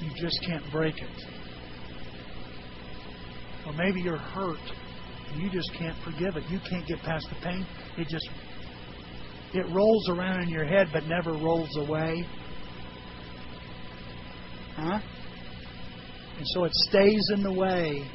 You 0.00 0.10
just 0.16 0.42
can't 0.44 0.64
break 0.72 0.96
it. 0.98 1.24
Or 3.66 3.72
maybe 3.74 4.00
you're 4.00 4.16
hurt 4.16 4.58
you 5.36 5.50
just 5.50 5.72
can't 5.74 5.96
forgive 6.04 6.36
it. 6.36 6.44
You 6.48 6.58
can't 6.68 6.86
get 6.86 6.98
past 7.00 7.26
the 7.28 7.36
pain. 7.42 7.66
It 7.98 8.08
just 8.08 8.28
it 9.54 9.66
rolls 9.70 10.08
around 10.08 10.42
in 10.44 10.48
your 10.48 10.66
head 10.66 10.88
but 10.92 11.04
never 11.04 11.32
rolls 11.32 11.76
away. 11.76 12.26
Huh? 14.76 15.00
And 16.38 16.46
so 16.54 16.64
it 16.64 16.72
stays 16.74 17.30
in 17.34 17.42
the 17.42 17.52
way. 17.52 18.08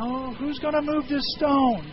Oh, 0.00 0.32
who's 0.34 0.58
going 0.58 0.74
to 0.74 0.82
move 0.82 1.08
this 1.08 1.24
stone? 1.36 1.92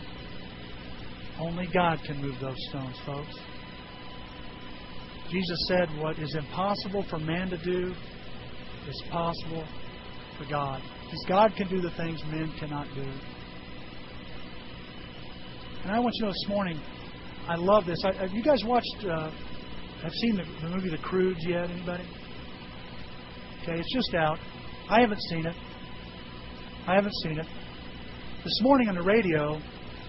Only 1.38 1.66
God 1.72 2.00
can 2.06 2.22
move 2.22 2.36
those 2.40 2.56
stones, 2.70 2.96
folks. 3.04 3.34
Jesus 5.30 5.58
said, 5.68 5.88
What 5.98 6.18
is 6.18 6.34
impossible 6.34 7.04
for 7.10 7.18
man 7.18 7.50
to 7.50 7.58
do 7.58 7.92
is 8.88 9.02
possible 9.10 9.66
for 10.38 10.48
God. 10.48 10.80
Because 11.06 11.24
God 11.28 11.52
can 11.56 11.68
do 11.68 11.80
the 11.80 11.90
things 11.92 12.22
men 12.30 12.52
cannot 12.58 12.86
do. 12.94 13.06
And 15.82 15.92
I 15.92 15.98
want 16.00 16.14
you 16.16 16.20
to 16.22 16.26
know 16.26 16.32
this 16.32 16.48
morning, 16.48 16.80
I 17.48 17.54
love 17.54 17.86
this. 17.86 18.04
I, 18.04 18.12
have 18.14 18.32
you 18.32 18.42
guys 18.42 18.62
watched, 18.64 19.04
uh, 19.08 19.30
have 20.02 20.12
seen 20.20 20.36
the, 20.36 20.44
the 20.62 20.74
movie 20.74 20.90
The 20.90 20.98
Croods 20.98 21.38
yet? 21.46 21.70
Anybody? 21.70 22.04
Okay, 23.62 23.78
it's 23.78 23.94
just 23.94 24.14
out. 24.14 24.38
I 24.90 25.00
haven't 25.00 25.22
seen 25.30 25.46
it. 25.46 25.54
I 26.88 26.94
haven't 26.96 27.14
seen 27.22 27.38
it. 27.38 27.46
This 28.44 28.58
morning 28.62 28.88
on 28.88 28.94
the 28.96 29.02
radio, 29.02 29.60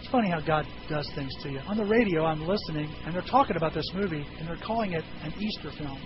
It's 0.07 0.13
funny 0.13 0.29
how 0.29 0.39
God 0.39 0.65
does 0.87 1.09
things 1.15 1.33
to 1.43 1.49
you. 1.49 1.59
On 1.67 1.75
the 1.75 1.83
radio, 1.83 2.23
I'm 2.23 2.47
listening, 2.47 2.89
and 3.05 3.13
they're 3.13 3.21
talking 3.23 3.57
about 3.57 3.73
this 3.73 3.83
movie, 3.93 4.25
and 4.39 4.47
they're 4.47 4.59
calling 4.65 4.93
it 4.93 5.03
an 5.21 5.33
Easter 5.37 5.69
film. 5.77 5.99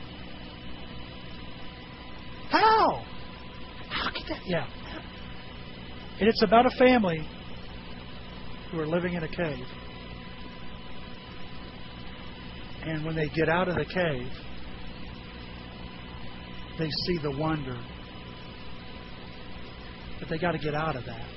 How? 2.49 3.05
Yeah. 4.45 4.67
And 6.19 6.29
it's 6.29 6.43
about 6.43 6.65
a 6.65 6.77
family 6.77 7.27
who 8.71 8.79
are 8.79 8.87
living 8.87 9.13
in 9.13 9.23
a 9.23 9.27
cave. 9.27 9.65
And 12.83 13.05
when 13.05 13.15
they 13.15 13.27
get 13.29 13.49
out 13.49 13.67
of 13.67 13.75
the 13.75 13.85
cave, 13.85 14.31
they 16.79 16.89
see 17.05 17.17
the 17.21 17.31
wonder. 17.31 17.77
But 20.19 20.29
they 20.29 20.37
got 20.37 20.51
to 20.53 20.57
get 20.57 20.73
out 20.73 20.95
of 20.95 21.05
that. 21.05 21.27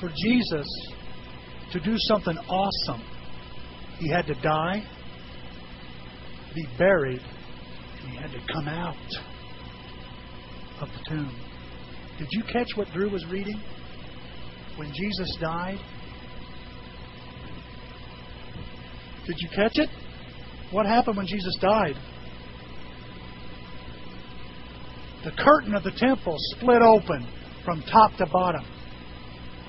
For 0.00 0.10
Jesus 0.16 0.66
to 1.72 1.80
do 1.80 1.94
something 1.96 2.36
awesome, 2.38 3.02
he 3.98 4.08
had 4.10 4.26
to 4.26 4.34
die, 4.34 4.86
be 6.58 6.66
buried, 6.76 7.20
and 8.02 8.10
he 8.10 8.16
had 8.16 8.30
to 8.32 8.40
come 8.52 8.66
out 8.66 8.96
of 10.80 10.88
the 10.88 11.10
tomb. 11.10 11.36
Did 12.18 12.28
you 12.32 12.42
catch 12.52 12.66
what 12.74 12.88
Drew 12.92 13.10
was 13.10 13.24
reading? 13.26 13.60
When 14.76 14.92
Jesus 14.92 15.36
died? 15.40 15.78
Did 19.26 19.36
you 19.38 19.48
catch 19.54 19.78
it? 19.78 19.88
What 20.72 20.86
happened 20.86 21.16
when 21.16 21.26
Jesus 21.26 21.56
died? 21.60 21.94
The 25.24 25.32
curtain 25.32 25.74
of 25.74 25.84
the 25.84 25.92
temple 25.92 26.36
split 26.56 26.82
open 26.82 27.28
from 27.64 27.82
top 27.82 28.16
to 28.16 28.26
bottom. 28.26 28.64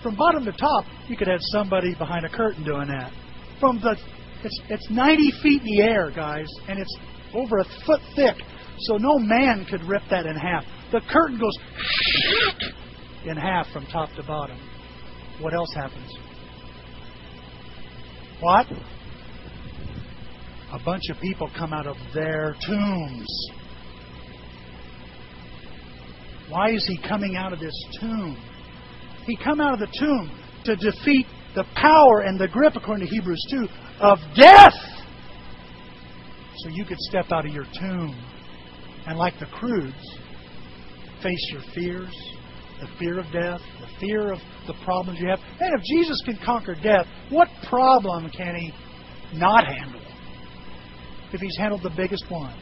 From 0.01 0.15
bottom 0.15 0.45
to 0.45 0.51
top, 0.51 0.85
you 1.07 1.17
could 1.17 1.27
have 1.27 1.41
somebody 1.51 1.93
behind 1.95 2.25
a 2.25 2.29
curtain 2.29 2.63
doing 2.63 2.87
that. 2.87 3.11
From 3.59 3.79
the 3.81 3.97
it's 4.43 4.59
it's 4.69 4.89
90 4.89 5.31
feet 5.43 5.61
in 5.61 5.67
the 5.67 5.81
air, 5.81 6.11
guys, 6.11 6.47
and 6.67 6.79
it's 6.79 6.97
over 7.33 7.59
a 7.59 7.65
foot 7.85 8.01
thick, 8.15 8.35
so 8.79 8.97
no 8.97 9.19
man 9.19 9.65
could 9.69 9.83
rip 9.83 10.03
that 10.09 10.25
in 10.25 10.35
half. 10.35 10.63
The 10.91 11.01
curtain 11.11 11.39
goes 11.39 11.55
in 13.25 13.37
half 13.37 13.67
from 13.71 13.85
top 13.87 14.09
to 14.15 14.23
bottom. 14.23 14.57
What 15.41 15.53
else 15.53 15.73
happens? 15.73 16.11
What? 18.41 18.67
A 20.71 20.79
bunch 20.83 21.03
of 21.09 21.17
people 21.19 21.49
come 21.57 21.73
out 21.73 21.87
of 21.87 21.97
their 22.13 22.55
tombs. 22.65 23.49
Why 26.49 26.71
is 26.71 26.85
he 26.87 26.97
coming 27.07 27.35
out 27.35 27.53
of 27.53 27.59
this 27.59 27.75
tomb? 27.99 28.37
He 29.25 29.37
come 29.37 29.61
out 29.61 29.73
of 29.73 29.79
the 29.79 29.97
tomb 29.99 30.31
to 30.65 30.75
defeat 30.75 31.27
the 31.55 31.63
power 31.75 32.21
and 32.25 32.39
the 32.39 32.47
grip, 32.47 32.73
according 32.75 33.07
to 33.07 33.11
Hebrews 33.11 33.43
2, 33.49 33.67
of 34.01 34.19
death. 34.35 34.73
So 36.57 36.69
you 36.69 36.85
could 36.85 36.99
step 36.99 37.31
out 37.31 37.45
of 37.45 37.53
your 37.53 37.65
tomb 37.79 38.15
and, 39.07 39.17
like 39.17 39.39
the 39.39 39.45
Croods, 39.47 40.19
face 41.23 41.51
your 41.51 41.61
fears, 41.73 42.13
the 42.81 42.87
fear 42.97 43.19
of 43.19 43.25
death, 43.31 43.61
the 43.79 43.87
fear 43.99 44.31
of 44.31 44.39
the 44.67 44.73
problems 44.83 45.19
you 45.19 45.29
have. 45.29 45.39
And 45.59 45.73
if 45.73 45.83
Jesus 45.83 46.21
can 46.25 46.37
conquer 46.45 46.75
death, 46.75 47.07
what 47.29 47.47
problem 47.69 48.29
can 48.29 48.55
he 48.55 48.73
not 49.33 49.65
handle? 49.65 50.01
If 51.31 51.41
he's 51.41 51.57
handled 51.57 51.83
the 51.83 51.93
biggest 51.95 52.25
one. 52.29 52.55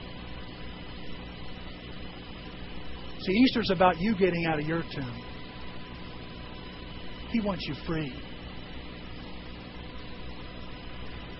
See, 3.21 3.31
Easter's 3.33 3.71
about 3.71 3.99
you 3.99 4.15
getting 4.15 4.45
out 4.45 4.59
of 4.59 4.65
your 4.65 4.83
tomb. 4.93 5.23
He 7.31 7.41
wants 7.41 7.65
you 7.67 7.75
free. 7.85 8.13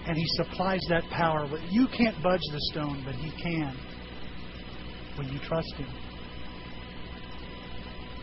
And 0.07 0.17
He 0.17 0.25
supplies 0.35 0.81
that 0.89 1.03
power. 1.11 1.47
You 1.69 1.87
can't 1.87 2.21
budge 2.23 2.41
the 2.51 2.59
stone, 2.71 3.03
but 3.05 3.15
He 3.15 3.31
can 3.41 3.77
when 5.17 5.27
you 5.29 5.39
trust 5.39 5.73
Him. 5.75 5.89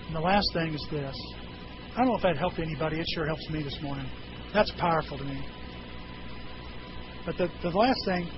And 0.06 0.16
the 0.16 0.20
last 0.20 0.46
thing 0.52 0.74
is 0.74 0.86
this. 0.90 1.16
I 1.94 1.98
don't 1.98 2.08
know 2.08 2.16
if 2.16 2.22
that 2.22 2.36
helped 2.36 2.58
anybody. 2.58 2.98
It 2.98 3.06
sure 3.14 3.26
helps 3.26 3.48
me 3.50 3.62
this 3.62 3.78
morning. 3.82 4.06
That's 4.52 4.70
powerful 4.78 5.18
to 5.18 5.24
me. 5.24 5.46
But 7.24 7.36
the, 7.38 7.48
the 7.62 7.70
last 7.70 7.98
thing 8.04 8.28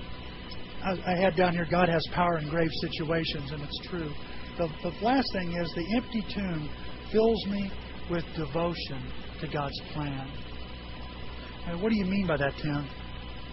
I, 0.83 0.91
I 1.05 1.21
had 1.21 1.35
down 1.35 1.53
here 1.53 1.67
God 1.69 1.89
has 1.89 2.05
power 2.13 2.37
in 2.37 2.49
grave 2.49 2.69
situations, 2.81 3.51
and 3.51 3.61
it's 3.61 3.79
true. 3.89 4.09
The, 4.57 4.67
the 4.83 5.05
last 5.05 5.27
thing 5.33 5.53
is 5.53 5.71
the 5.75 5.95
empty 5.95 6.23
tomb 6.33 6.69
fills 7.11 7.45
me 7.47 7.71
with 8.09 8.23
devotion 8.35 9.11
to 9.41 9.47
God's 9.47 9.79
plan. 9.93 10.29
And 11.67 11.81
what 11.81 11.91
do 11.91 11.97
you 11.97 12.05
mean 12.05 12.27
by 12.27 12.37
that, 12.37 12.53
Tim? 12.61 12.87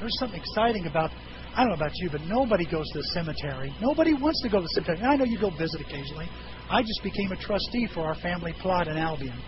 There's 0.01 0.19
something 0.19 0.41
exciting 0.41 0.87
about 0.87 1.11
I 1.55 1.61
don't 1.61 1.69
know 1.69 1.75
about 1.77 1.93
you, 1.95 2.11
but 2.11 2.23
nobody 2.23 2.65
goes 2.65 2.85
to 2.93 2.99
the 2.99 3.09
cemetery. 3.15 3.73
Nobody 3.81 4.13
wants 4.13 4.43
to 4.43 4.49
go 4.49 4.59
to 4.59 4.63
the 4.63 4.69
cemetery. 4.75 4.99
And 4.99 5.07
I 5.07 5.15
know 5.15 5.25
you 5.25 5.39
go 5.39 5.51
visit 5.51 5.81
occasionally. 5.81 6.29
I 6.69 6.83
just 6.83 7.01
became 7.05 7.31
a 7.31 7.37
trustee 7.37 7.87
for 7.95 8.01
our 8.01 8.17
family 8.17 8.53
plot 8.61 8.89
in 8.89 8.97
Albion. 8.97 9.39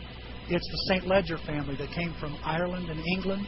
It's 0.48 0.66
the 0.70 0.94
St. 0.94 1.06
Ledger 1.08 1.38
family 1.38 1.74
that 1.76 1.90
came 1.90 2.14
from 2.20 2.36
Ireland 2.44 2.90
and 2.90 3.02
England, 3.16 3.44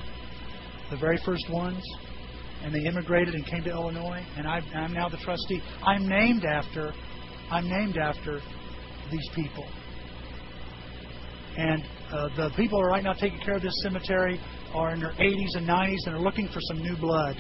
the 0.91 0.97
very 0.97 1.19
first 1.25 1.49
ones, 1.49 1.85
and 2.65 2.75
they 2.75 2.81
immigrated 2.81 3.35
and 3.35 3.47
came 3.47 3.63
to 3.63 3.71
Illinois. 3.71 4.25
And 4.37 4.49
i 4.49 4.61
am 4.75 4.93
now 4.93 5.09
the 5.09 5.19
trustee. 5.19 5.63
I'm 5.85 6.09
named 6.09 6.45
after, 6.45 6.93
I'm 7.53 7.69
named 7.69 7.97
after 7.97 8.41
these 9.13 9.29
people. 9.37 9.67
And 11.57 11.85
uh, 12.11 12.29
the 12.37 12.51
people 12.57 12.81
are 12.81 12.89
right 12.89 13.05
now 13.05 13.13
taking 13.13 13.39
care 13.39 13.55
of 13.55 13.63
this 13.63 13.75
cemetery 13.83 14.41
are 14.75 14.93
in 14.93 15.01
their 15.01 15.13
80s 15.13 15.57
and 15.57 15.67
90s 15.67 15.99
and 16.07 16.15
are 16.15 16.21
looking 16.21 16.49
for 16.49 16.61
some 16.61 16.79
new 16.79 16.97
blood. 16.97 17.37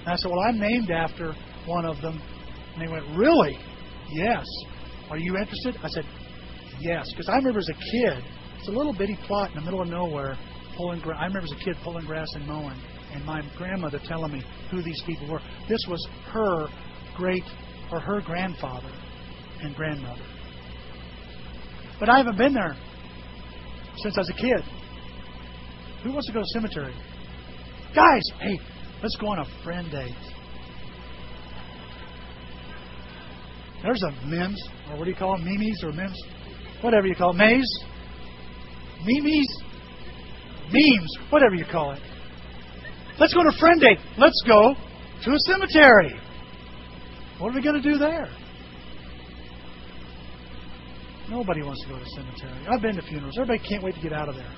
And 0.00 0.08
I 0.08 0.16
said, 0.16 0.30
Well, 0.30 0.40
I'm 0.48 0.58
named 0.58 0.90
after 0.90 1.34
one 1.66 1.86
of 1.86 2.00
them. 2.00 2.20
And 2.74 2.82
they 2.82 2.90
went, 2.90 3.04
Really? 3.16 3.58
Yes. 4.10 4.44
Are 5.10 5.18
you 5.18 5.36
interested? 5.36 5.76
I 5.82 5.88
said, 5.88 6.04
Yes. 6.80 7.06
Because 7.10 7.28
I 7.28 7.36
remember 7.36 7.60
as 7.60 7.68
a 7.68 7.74
kid, 7.74 8.24
it's 8.58 8.68
a 8.68 8.72
little 8.72 8.92
bitty 8.92 9.16
plot 9.26 9.50
in 9.50 9.56
the 9.56 9.62
middle 9.62 9.82
of 9.82 9.88
nowhere. 9.88 10.36
Pulling 10.76 11.00
gra- 11.00 11.16
I 11.18 11.26
remember 11.26 11.44
as 11.44 11.52
a 11.52 11.64
kid 11.64 11.76
pulling 11.84 12.04
grass 12.04 12.26
and 12.34 12.46
mowing, 12.46 12.80
and 13.12 13.24
my 13.24 13.42
grandmother 13.56 14.00
telling 14.06 14.32
me 14.32 14.42
who 14.70 14.82
these 14.82 15.00
people 15.06 15.30
were. 15.30 15.40
This 15.68 15.80
was 15.88 16.04
her 16.32 16.66
great 17.16 17.44
or 17.92 18.00
her 18.00 18.20
grandfather 18.22 18.90
and 19.60 19.74
grandmother. 19.76 20.24
But 22.00 22.08
I 22.08 22.18
haven't 22.18 22.36
been 22.36 22.54
there 22.54 22.76
since 23.98 24.16
I 24.16 24.20
was 24.20 24.30
a 24.30 24.34
kid. 24.34 24.64
Who 26.04 26.12
wants 26.12 26.26
to 26.26 26.34
go 26.34 26.40
to 26.40 26.46
cemetery? 26.52 26.94
Guys, 27.94 28.22
hey, 28.38 28.60
let's 29.02 29.16
go 29.16 29.28
on 29.28 29.38
a 29.38 29.64
friend 29.64 29.90
date. 29.90 30.14
There's 33.82 34.02
a 34.02 34.26
Mims, 34.26 34.62
or 34.90 34.98
what 34.98 35.04
do 35.04 35.10
you 35.10 35.16
call 35.16 35.36
them? 35.36 35.44
Mimis 35.46 35.82
or 35.82 35.92
Mims? 35.92 36.22
Whatever 36.82 37.06
you 37.06 37.14
call 37.14 37.30
it. 37.30 37.36
Maze? 37.36 37.84
Mimis? 39.06 39.46
Memes, 40.70 41.18
whatever 41.30 41.54
you 41.54 41.64
call 41.70 41.92
it. 41.92 42.02
Let's 43.18 43.32
go 43.32 43.40
on 43.40 43.46
a 43.46 43.58
friend 43.58 43.80
date. 43.80 43.98
Let's 44.18 44.42
go 44.46 44.74
to 45.24 45.30
a 45.30 45.38
cemetery. 45.46 46.14
What 47.38 47.52
are 47.52 47.54
we 47.54 47.62
going 47.62 47.80
to 47.80 47.92
do 47.92 47.96
there? 47.96 48.28
Nobody 51.30 51.62
wants 51.62 51.82
to 51.84 51.88
go 51.88 51.96
to 51.96 52.02
a 52.02 52.08
cemetery. 52.08 52.66
I've 52.70 52.82
been 52.82 52.96
to 52.96 53.02
funerals. 53.02 53.38
Everybody 53.38 53.66
can't 53.66 53.82
wait 53.82 53.94
to 53.94 54.00
get 54.02 54.12
out 54.12 54.28
of 54.28 54.34
there. 54.34 54.52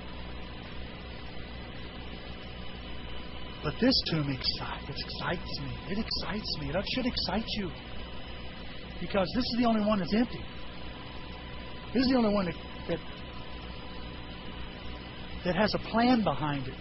But 3.67 3.75
this 3.81 4.01
tomb 4.09 4.31
excites, 4.31 4.89
it 4.89 4.95
excites 4.95 5.59
me. 5.59 5.75
It 5.91 5.99
excites 5.99 6.59
me. 6.61 6.71
That 6.73 6.85
should 6.95 7.05
excite 7.05 7.43
you. 7.59 7.69
Because 9.01 9.27
this 9.35 9.43
is 9.43 9.57
the 9.59 9.65
only 9.65 9.85
one 9.85 9.99
that's 9.99 10.15
empty. 10.15 10.39
This 11.93 12.05
is 12.05 12.09
the 12.11 12.17
only 12.17 12.33
one 12.33 12.45
that, 12.45 12.55
that, 12.89 12.99
that 15.47 15.57
has 15.57 15.75
a 15.75 15.79
plan 15.91 16.23
behind 16.23 16.69
it. 16.69 16.79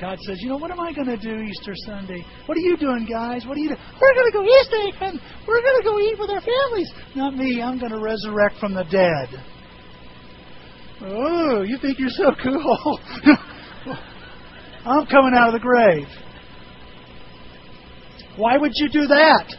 God 0.00 0.18
says, 0.26 0.38
you 0.42 0.48
know, 0.48 0.56
what 0.56 0.72
am 0.72 0.80
I 0.80 0.92
going 0.92 1.06
to 1.06 1.16
do 1.16 1.40
Easter 1.40 1.72
Sunday? 1.86 2.26
What 2.46 2.58
are 2.58 2.62
you 2.62 2.76
doing, 2.76 3.06
guys? 3.08 3.46
What 3.46 3.56
are 3.56 3.60
you 3.60 3.68
doing? 3.68 3.80
We're 4.00 4.14
going 4.14 4.26
to 4.26 4.38
go 4.38 4.44
Easter 4.44 5.04
and 5.04 5.20
we're 5.46 5.62
going 5.62 5.82
to 5.82 5.84
go 5.84 6.00
eat 6.00 6.18
with 6.18 6.30
our 6.30 6.40
families. 6.40 6.92
Not 7.14 7.36
me. 7.36 7.62
I'm 7.62 7.78
going 7.78 7.92
to 7.92 8.00
resurrect 8.00 8.56
from 8.58 8.74
the 8.74 8.82
dead. 8.90 9.40
Oh, 11.00 11.62
you 11.62 11.78
think 11.78 12.00
you're 12.00 12.10
so 12.10 12.32
cool? 12.42 12.98
I'm 14.88 15.06
coming 15.06 15.34
out 15.34 15.48
of 15.48 15.52
the 15.52 15.60
grave. 15.60 16.06
Why 18.36 18.56
would 18.56 18.72
you 18.74 18.88
do 18.88 19.06
that? 19.06 19.54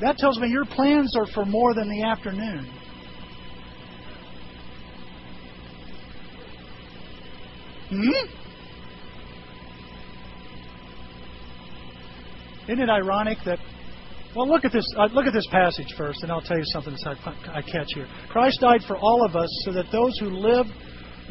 That 0.00 0.16
tells 0.18 0.38
me 0.40 0.48
your 0.48 0.64
plans 0.64 1.14
are 1.16 1.26
for 1.26 1.44
more 1.44 1.72
than 1.74 1.88
the 1.88 2.02
afternoon. 2.02 2.68
Hmm? 7.90 8.40
Isn't 12.64 12.80
it 12.80 12.88
ironic 12.88 13.38
that 13.44 13.58
Well, 14.34 14.48
look 14.48 14.64
at 14.64 14.72
this. 14.72 14.84
Uh, 14.96 15.06
look 15.12 15.26
at 15.26 15.32
this 15.32 15.46
passage 15.50 15.94
first, 15.96 16.22
and 16.22 16.32
I'll 16.32 16.40
tell 16.40 16.56
you 16.56 16.64
something 16.66 16.94
that 16.94 17.16
I, 17.24 17.58
I 17.58 17.62
catch 17.62 17.88
here. 17.94 18.08
Christ 18.30 18.60
died 18.60 18.82
for 18.86 18.96
all 18.96 19.24
of 19.24 19.36
us, 19.36 19.48
so 19.64 19.72
that 19.72 19.86
those 19.92 20.18
who 20.18 20.30
live 20.30 20.66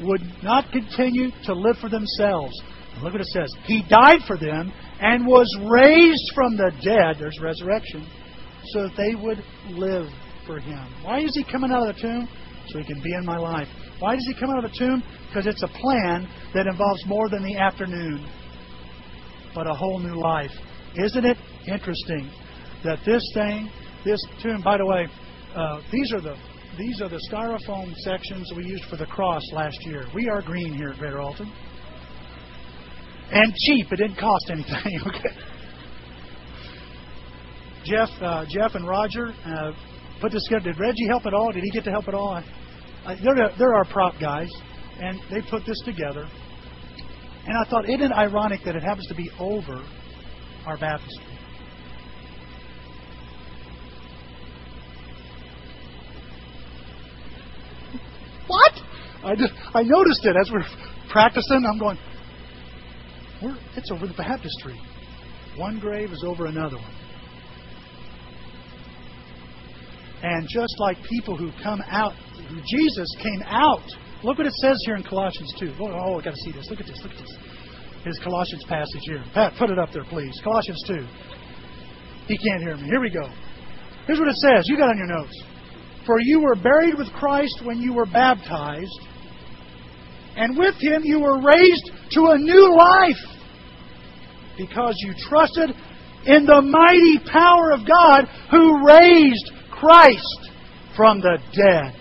would 0.02 0.22
not 0.44 0.72
continue 0.72 1.32
to 1.46 1.54
live 1.54 1.78
for 1.82 1.90
themselves. 1.90 2.54
Look 3.02 3.14
what 3.14 3.22
it 3.22 3.28
says. 3.28 3.50
He 3.64 3.84
died 3.90 4.22
for 4.28 4.38
them 4.38 4.72
and 5.00 5.26
was 5.26 5.48
raised 5.72 6.32
from 6.36 6.58
the 6.58 6.72
dead. 6.84 7.16
There's 7.20 7.40
resurrection, 7.42 8.06
so 8.74 8.88
that 8.88 8.98
they 8.98 9.16
would 9.16 9.42
live 9.70 10.08
for 10.46 10.60
Him. 10.60 10.86
Why 11.04 11.20
is 11.20 11.32
He 11.34 11.44
coming 11.50 11.72
out 11.72 11.88
of 11.88 11.96
the 11.96 12.02
tomb? 12.02 12.28
So 12.68 12.80
He 12.80 12.86
can 12.86 13.02
be 13.02 13.14
in 13.14 13.26
my 13.26 13.38
life. 13.38 13.68
Why 14.00 14.16
does 14.16 14.26
He 14.28 14.40
come 14.40 14.50
out 14.50 14.64
of 14.66 14.72
the 14.72 14.78
tomb? 14.78 15.04
Because 15.28 15.48
it's 15.48 15.64
a 15.64 15.68
plan 15.68 16.28
that 16.54 16.68
involves 16.68 17.06
more 17.06 17.30
than 17.30 17.44
the 17.44 17.56
afternoon, 17.58 18.28
but 19.56 19.68
a 19.68 19.74
whole 19.74 20.00
new 20.00 20.20
life. 20.20 20.52
Isn't 20.96 21.26
it 21.26 21.38
interesting 21.68 22.30
that 22.84 23.00
this 23.06 23.24
thing, 23.34 23.70
this 24.04 24.20
tomb, 24.42 24.62
by 24.62 24.78
the 24.78 24.86
way, 24.86 25.08
uh, 25.56 25.82
these 25.92 26.12
are 26.14 26.22
the 26.22 26.36
these 26.78 27.02
are 27.02 27.10
the 27.10 27.20
styrofoam 27.30 27.94
sections 27.98 28.50
we 28.56 28.64
used 28.64 28.86
for 28.86 28.96
the 28.96 29.06
cross 29.06 29.42
last 29.52 29.78
year. 29.86 30.06
We 30.16 30.30
are 30.30 30.42
green 30.42 30.74
here 30.74 30.92
at 30.92 31.00
Greater 31.00 31.20
Alton. 31.20 31.52
And 33.32 33.54
cheap. 33.56 33.92
It 33.92 33.98
didn't 33.98 34.18
cost 34.18 34.50
anything. 34.50 35.00
okay. 35.08 35.36
Jeff, 37.86 38.10
uh, 38.22 38.46
Jeff 38.50 38.76
and 38.76 38.88
Roger 38.88 39.34
uh, 39.46 39.72
put 40.22 40.32
this 40.32 40.44
together. 40.46 40.72
Did 40.72 40.80
Reggie 40.80 41.08
help 41.08 41.26
at 41.26 41.34
all? 41.34 41.52
Did 41.52 41.64
he 41.64 41.72
get 41.72 41.84
to 41.86 41.92
help 41.92 42.08
at 42.08 42.14
all? 42.14 42.34
I, 42.34 42.44
I, 43.06 43.16
they're, 43.16 43.50
they're 43.58 43.76
our 43.76 43.86
prop 43.86 44.16
guys, 44.20 44.50
and 45.00 45.20
they 45.32 45.42
put 45.50 45.66
this 45.66 45.80
together. 45.86 46.28
And 47.46 47.58
I 47.58 47.70
thought, 47.70 47.90
isn't 47.90 48.02
it 48.02 48.12
ironic 48.12 48.62
that 48.66 48.76
it 48.76 48.84
happens 48.84 49.08
to 49.08 49.16
be 49.16 49.30
over 49.40 49.84
our 50.68 50.78
baptistry? 50.78 51.26
What? 58.48 58.74
I 59.24 59.36
just 59.36 59.54
I 59.74 59.84
noticed 59.84 60.26
it 60.26 60.36
as 60.40 60.50
we're 60.52 60.66
practicing. 61.12 61.64
I'm 61.66 61.78
going. 61.78 61.98
We're, 63.42 63.58
it's 63.76 63.92
over 63.92 64.08
the 64.08 64.14
baptistry. 64.14 64.80
One 65.58 65.80
grave 65.80 66.12
is 66.12 66.24
over 66.26 66.46
another 66.46 66.78
one. 66.78 66.94
And 70.22 70.48
just 70.50 70.76
like 70.80 70.98
people 71.04 71.38
who 71.38 71.52
come 71.64 71.82
out, 71.88 72.14
Jesus 72.66 73.08
came 73.22 73.42
out. 73.46 73.84
Look 74.24 74.38
what 74.38 74.48
it 74.48 74.54
says 74.62 74.78
here 74.86 74.96
in 74.96 75.04
Colossians 75.04 75.54
2. 75.60 75.76
Oh, 75.80 75.88
oh 75.88 76.20
I 76.20 76.24
got 76.24 76.32
to 76.32 76.42
see 76.44 76.52
this. 76.52 76.70
Look 76.70 76.82
at 76.82 76.88
this. 76.88 77.00
Look 77.02 77.14
at 77.14 77.20
this. 77.20 77.38
His 78.04 78.20
Colossians 78.20 78.64
passage 78.68 79.02
here. 79.04 79.24
Pat, 79.34 79.54
put 79.58 79.70
it 79.70 79.80
up 79.80 79.92
there, 79.94 80.04
please. 80.04 80.38
Colossians 80.44 80.82
2. 80.88 80.94
He 82.28 82.38
can't 82.38 82.62
hear 82.62 82.76
me. 82.76 82.84
Here 82.84 83.00
we 83.00 83.10
go. 83.10 83.28
Here's 84.08 84.20
what 84.20 84.28
it 84.28 84.36
says. 84.36 84.66
You 84.68 84.78
got 84.78 84.90
on 84.90 84.98
your 84.98 85.08
notes. 85.08 85.44
For 86.06 86.20
you 86.20 86.42
were 86.42 86.56
buried 86.56 86.98
with 86.98 87.08
Christ 87.14 87.62
when 87.64 87.80
you 87.80 87.94
were 87.94 88.06
baptized, 88.06 89.00
and 90.40 90.58
with 90.58 90.76
him 90.76 91.04
you 91.04 91.20
were 91.20 91.42
raised 91.42 91.92
to 92.12 92.28
a 92.28 92.38
new 92.38 92.74
life 92.74 93.18
because 94.58 94.96
you 95.00 95.14
trusted 95.28 95.72
in 96.26 96.46
the 96.46 96.62
mighty 96.62 97.20
power 97.30 97.72
of 97.72 97.82
God 97.86 98.24
who 98.50 98.86
raised 98.88 99.52
Christ 99.70 100.50
from 100.96 101.20
the 101.20 101.38
dead. 101.54 101.94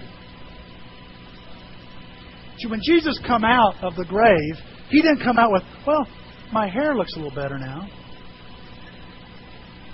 See, 2.58 2.68
when 2.68 2.80
Jesus 2.80 3.20
come 3.26 3.44
out 3.44 3.74
of 3.82 3.96
the 3.96 4.04
grave, 4.04 4.54
he 4.88 5.02
didn't 5.02 5.22
come 5.24 5.36
out 5.36 5.50
with, 5.50 5.62
well, 5.84 6.06
my 6.52 6.68
hair 6.68 6.94
looks 6.94 7.14
a 7.14 7.18
little 7.18 7.34
better 7.34 7.58
now. 7.58 7.88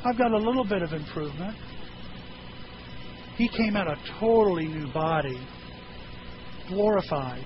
I've 0.05 0.19
got 0.19 0.33
a 0.33 0.39
little 0.39 0.65
bit 0.65 0.83
of 0.83 0.93
improvement. 0.93 1.57
He 3.37 3.49
came 3.49 3.75
out 3.75 3.89
a 3.89 3.97
totally 4.21 4.69
new 4.69 4.93
body, 4.93 5.39
glorified, 6.69 7.45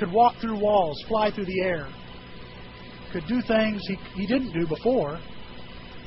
could 0.00 0.10
walk 0.10 0.34
through 0.40 0.58
walls, 0.58 1.00
fly 1.06 1.30
through 1.30 1.44
the 1.44 1.60
air, 1.62 1.86
could 3.12 3.26
do 3.28 3.40
things 3.42 3.82
he, 3.86 3.96
he 4.14 4.26
didn't 4.26 4.52
do 4.52 4.66
before, 4.66 5.20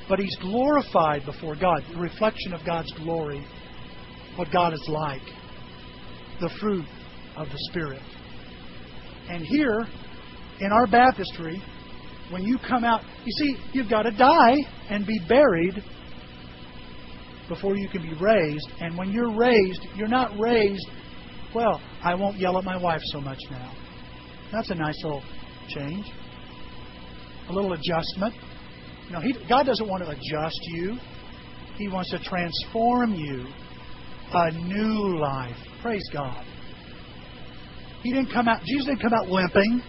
but 0.09 0.19
he's 0.19 0.35
glorified 0.41 1.23
before 1.25 1.55
God, 1.55 1.83
the 1.93 1.99
reflection 1.99 2.53
of 2.53 2.65
God's 2.65 2.91
glory, 2.93 3.45
what 4.35 4.51
God 4.51 4.73
is 4.73 4.85
like, 4.89 5.21
the 6.41 6.49
fruit 6.59 6.85
of 7.37 7.47
the 7.47 7.57
Spirit. 7.69 8.01
And 9.29 9.45
here, 9.45 9.85
in 10.59 10.71
our 10.71 10.87
baptistry, 10.87 11.61
when 12.31 12.43
you 12.43 12.57
come 12.67 12.83
out, 12.83 13.01
you 13.25 13.31
see, 13.37 13.55
you've 13.73 13.89
got 13.89 14.03
to 14.03 14.11
die 14.11 14.57
and 14.89 15.05
be 15.05 15.19
buried 15.29 15.83
before 17.47 17.77
you 17.77 17.87
can 17.89 18.01
be 18.01 18.13
raised. 18.19 18.67
And 18.79 18.97
when 18.97 19.11
you're 19.11 19.35
raised, 19.37 19.85
you're 19.95 20.07
not 20.07 20.31
raised, 20.39 20.87
well, 21.53 21.79
I 22.03 22.15
won't 22.15 22.37
yell 22.37 22.57
at 22.57 22.63
my 22.63 22.77
wife 22.77 23.01
so 23.11 23.21
much 23.21 23.39
now. 23.51 23.71
That's 24.53 24.69
a 24.69 24.75
nice 24.75 24.95
little 25.03 25.23
change. 25.67 26.05
A 27.49 27.51
little 27.51 27.73
adjustment. 27.73 28.35
No, 29.11 29.19
he, 29.19 29.33
God 29.49 29.65
doesn't 29.65 29.87
want 29.87 30.03
to 30.03 30.09
adjust 30.09 30.59
you. 30.67 30.97
He 31.77 31.87
wants 31.89 32.11
to 32.11 32.19
transform 32.19 33.15
you. 33.15 33.47
A 34.31 34.51
new 34.51 35.17
life. 35.19 35.57
Praise 35.81 36.07
God. 36.13 36.45
He 38.03 38.11
didn't 38.11 38.31
come 38.31 38.47
out. 38.47 38.61
Jesus 38.63 38.85
didn't 38.85 39.01
come 39.01 39.13
out 39.13 39.27
limping. 39.27 39.81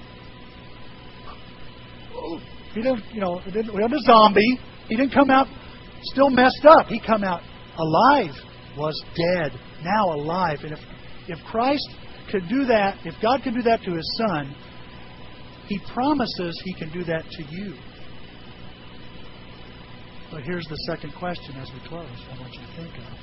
He 2.74 2.82
didn't, 2.82 3.04
you 3.12 3.20
know, 3.20 3.38
he 3.40 3.50
didn't, 3.50 3.70
he 3.70 3.80
wasn't 3.80 3.94
a 3.94 4.02
zombie. 4.06 4.58
He 4.88 4.96
didn't 4.96 5.12
come 5.12 5.30
out 5.30 5.46
still 6.04 6.30
messed 6.30 6.64
up. 6.64 6.86
He 6.86 7.00
come 7.00 7.22
out 7.22 7.42
alive, 7.76 8.34
was 8.76 9.02
dead, 9.14 9.52
now 9.82 10.12
alive. 10.14 10.58
And 10.62 10.72
if, 10.72 10.78
if 11.28 11.38
Christ 11.46 11.88
could 12.30 12.48
do 12.48 12.64
that, 12.66 12.98
if 13.04 13.14
God 13.20 13.42
can 13.42 13.54
do 13.54 13.62
that 13.62 13.82
to 13.82 13.92
His 13.92 14.16
Son, 14.16 14.54
He 15.68 15.78
promises 15.92 16.60
He 16.64 16.74
can 16.74 16.90
do 16.90 17.04
that 17.04 17.24
to 17.30 17.42
you. 17.50 17.74
But 20.30 20.42
here's 20.42 20.66
the 20.66 20.76
second 20.88 21.14
question 21.14 21.56
as 21.56 21.70
we 21.72 21.88
close 21.88 22.08
I 22.32 22.40
want 22.40 22.52
you 22.54 22.60
to 22.60 22.72
think 22.76 22.98
of. 22.98 23.18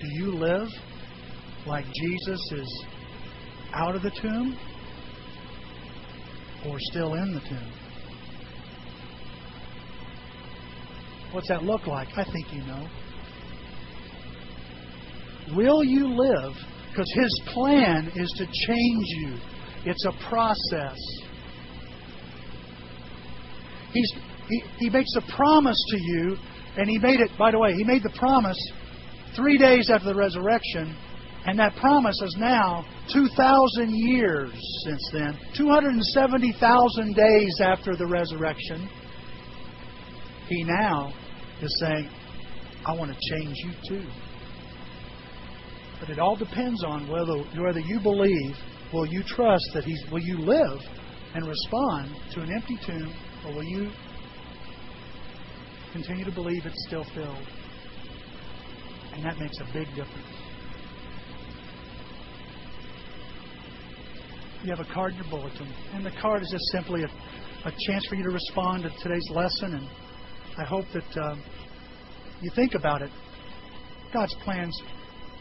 Do 0.00 0.06
you 0.12 0.32
live 0.32 0.68
like 1.66 1.84
Jesus 1.92 2.52
is 2.52 2.84
out 3.74 3.96
of 3.96 4.02
the 4.02 4.10
tomb 4.10 4.56
or 6.66 6.76
still 6.78 7.14
in 7.14 7.34
the 7.34 7.40
tomb? 7.40 7.72
What's 11.32 11.48
that 11.48 11.62
look 11.62 11.86
like? 11.86 12.08
I 12.16 12.24
think 12.24 12.52
you 12.52 12.62
know. 12.62 12.88
Will 15.54 15.84
you 15.84 16.06
live? 16.06 16.54
Because 16.90 17.10
His 17.14 17.42
plan 17.46 18.10
is 18.14 18.32
to 18.38 18.46
change 18.46 19.06
you, 19.06 19.36
it's 19.84 20.04
a 20.06 20.12
process. 20.28 20.98
He's, 23.92 24.12
he, 24.48 24.62
he 24.78 24.90
makes 24.90 25.10
a 25.16 25.32
promise 25.36 25.82
to 25.90 25.96
you, 25.98 26.36
and 26.76 26.88
He 26.88 26.98
made 26.98 27.20
it, 27.20 27.30
by 27.38 27.50
the 27.50 27.58
way, 27.58 27.72
He 27.74 27.84
made 27.84 28.02
the 28.02 28.14
promise 28.18 28.58
three 29.34 29.58
days 29.58 29.90
after 29.90 30.06
the 30.06 30.14
resurrection, 30.14 30.96
and 31.46 31.58
that 31.58 31.74
promise 31.76 32.20
is 32.22 32.36
now 32.38 32.84
2,000 33.12 33.90
years 33.90 34.52
since 34.84 35.10
then, 35.12 35.38
270,000 35.56 37.14
days 37.14 37.60
after 37.62 37.96
the 37.96 38.06
resurrection. 38.06 38.88
He 40.48 40.64
now 40.64 41.12
is 41.62 41.74
saying, 41.80 42.10
I 42.86 42.92
want 42.98 43.10
to 43.10 43.34
change 43.34 43.56
you 43.64 43.72
too. 43.88 44.08
But 46.00 46.10
it 46.10 46.18
all 46.18 46.36
depends 46.36 46.84
on 46.84 47.08
whether 47.08 47.38
whether 47.60 47.80
you 47.80 48.00
believe, 48.00 48.56
will 48.92 49.06
you 49.06 49.22
trust 49.22 49.64
that 49.74 49.84
he's 49.84 50.02
will 50.10 50.20
you 50.20 50.38
live 50.38 50.80
and 51.34 51.46
respond 51.46 52.14
to 52.32 52.40
an 52.40 52.52
empty 52.52 52.78
tomb, 52.86 53.12
or 53.46 53.54
will 53.54 53.64
you 53.64 53.90
continue 55.92 56.24
to 56.24 56.32
believe 56.32 56.64
it's 56.64 56.86
still 56.86 57.04
filled? 57.14 57.46
And 59.12 59.24
that 59.24 59.38
makes 59.38 59.58
a 59.58 59.64
big 59.72 59.88
difference. 59.88 60.34
You 64.62 64.70
have 64.74 64.80
a 64.80 64.92
card 64.92 65.12
in 65.12 65.18
your 65.18 65.30
bulletin, 65.30 65.72
and 65.94 66.04
the 66.04 66.10
card 66.20 66.42
is 66.42 66.50
just 66.50 66.64
simply 66.72 67.02
a, 67.02 67.68
a 67.68 67.72
chance 67.86 68.06
for 68.06 68.14
you 68.14 68.24
to 68.24 68.30
respond 68.30 68.82
to 68.84 68.90
today's 69.02 69.28
lesson 69.30 69.74
and 69.74 69.88
I 70.58 70.64
hope 70.64 70.86
that 70.92 71.22
um, 71.22 71.40
you 72.40 72.50
think 72.56 72.74
about 72.74 73.00
it. 73.00 73.10
God's 74.12 74.34
plans, 74.42 74.76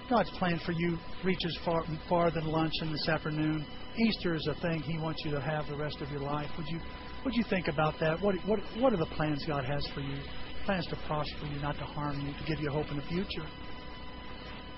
God's 0.10 0.30
plan 0.32 0.60
for 0.66 0.72
you 0.72 0.98
reaches 1.24 1.58
far 1.66 1.84
far 2.08 2.32
than 2.32 2.46
lunch 2.46 2.74
and 2.82 2.94
this 2.94 3.10
afternoon. 3.10 3.66
Easter 4.08 4.36
is 4.36 4.48
a 4.48 4.54
thing 4.62 4.82
He 4.82 4.98
wants 4.98 5.24
you 5.26 5.32
to 5.32 5.42
have 5.42 5.68
the 5.68 5.76
rest 5.76 6.02
of 6.02 6.10
your 6.12 6.22
life. 6.22 6.50
Would 6.58 6.68
you 6.68 6.80
would 7.26 7.36
you 7.36 7.44
think 7.50 7.68
about 7.68 7.96
that? 8.00 8.22
What 8.22 8.36
what 8.46 8.60
what 8.80 8.94
are 8.94 8.98
the 8.98 9.06
plans 9.18 9.44
God 9.46 9.66
has 9.66 9.86
for 9.94 10.00
you? 10.00 10.18
Plans 10.66 10.88
to 10.88 10.96
prosper 11.08 11.46
you, 11.52 11.60
not 11.62 11.76
to 11.78 11.84
harm 11.84 12.20
you, 12.22 12.34
to 12.34 12.44
give 12.46 12.60
you 12.62 12.70
hope 12.70 12.90
in 12.90 12.98
the 12.98 13.04
future. 13.04 13.48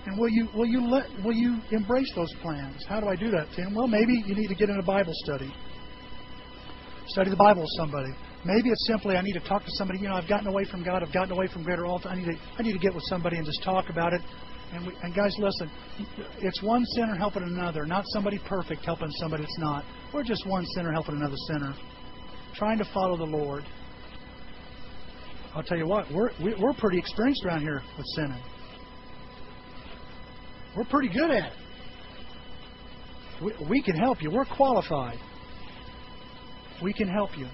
And 0.06 0.18
will 0.18 0.30
you 0.30 0.48
will 0.56 0.66
you 0.66 0.82
let 0.82 1.06
will 1.24 1.36
you 1.36 1.60
embrace 1.72 2.12
those 2.16 2.34
plans? 2.42 2.84
How 2.88 3.00
do 3.00 3.08
I 3.08 3.16
do 3.16 3.30
that, 3.30 3.48
Tim? 3.56 3.76
Well, 3.76 3.88
maybe 3.88 4.24
you 4.26 4.34
need 4.34 4.48
to 4.48 4.56
get 4.56 4.70
in 4.70 4.80
a 4.80 4.84
Bible 4.84 5.14
study. 5.26 5.54
Study 7.08 7.30
the 7.30 7.36
Bible 7.36 7.62
with 7.62 7.72
somebody. 7.78 8.12
Maybe 8.46 8.70
it's 8.70 8.88
simply 8.88 9.16
I 9.16 9.22
need 9.22 9.34
to 9.34 9.48
talk 9.48 9.64
to 9.64 9.72
somebody. 9.74 10.00
You 10.00 10.10
know, 10.10 10.16
I've 10.16 10.30
gotten 10.30 10.48
away 10.48 10.64
from 10.64 10.84
God. 10.84 11.04
I've 11.04 11.14
gotten 11.14 11.34
away 11.34 11.48
from 11.48 11.64
Greater 11.64 11.86
Alton. 11.86 12.12
I 12.12 12.16
need 12.16 12.26
to 12.26 12.38
I 12.58 12.64
need 12.64 12.74
to 12.74 12.80
get 12.80 12.96
with 12.96 13.04
somebody 13.10 13.38
and 13.38 13.46
just 13.46 13.62
talk 13.64 13.90
about 13.90 14.14
it. 14.14 14.22
And, 14.74 14.86
we, 14.86 14.94
and 15.02 15.16
guys, 15.16 15.36
listen, 15.40 15.70
it's 16.40 16.62
one 16.62 16.86
sinner 16.96 17.16
helping 17.16 17.44
another, 17.44 17.86
not 17.86 18.06
somebody 18.10 18.40
perfect 18.48 18.86
helping 18.86 19.10
somebody 19.20 19.44
that's 19.44 19.58
not. 19.58 19.84
We're 20.14 20.24
just 20.24 20.46
one 20.46 20.66
sinner 20.76 20.92
helping 20.92 21.16
another 21.16 21.36
sinner, 21.48 21.74
trying 22.54 22.78
to 22.78 22.86
follow 22.94 23.18
the 23.18 23.24
Lord. 23.24 23.64
I'll 25.56 25.64
tell 25.64 25.78
you 25.78 25.88
what, 25.88 26.06
we're 26.12 26.30
we're 26.40 26.74
pretty 26.74 27.00
experienced 27.00 27.44
around 27.46 27.62
here 27.62 27.82
with 27.98 28.06
sinning. 28.16 28.42
We're 30.78 30.86
pretty 30.86 31.10
good 31.10 31.32
at 31.32 31.52
it. 31.52 31.54
We, 33.44 33.54
we 33.68 33.82
can 33.82 33.96
help 33.96 34.22
you. 34.22 34.30
We're 34.30 34.46
qualified. 34.46 35.18
We 36.84 36.94
can 36.94 37.08
help 37.08 37.38
you. 37.38 37.48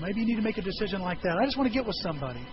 Maybe 0.00 0.20
you 0.20 0.26
need 0.26 0.36
to 0.36 0.42
make 0.42 0.58
a 0.58 0.62
decision 0.62 1.00
like 1.00 1.22
that. 1.22 1.36
I 1.40 1.44
just 1.44 1.56
want 1.56 1.68
to 1.68 1.74
get 1.74 1.84
with 1.84 1.96
somebody. 2.02 2.46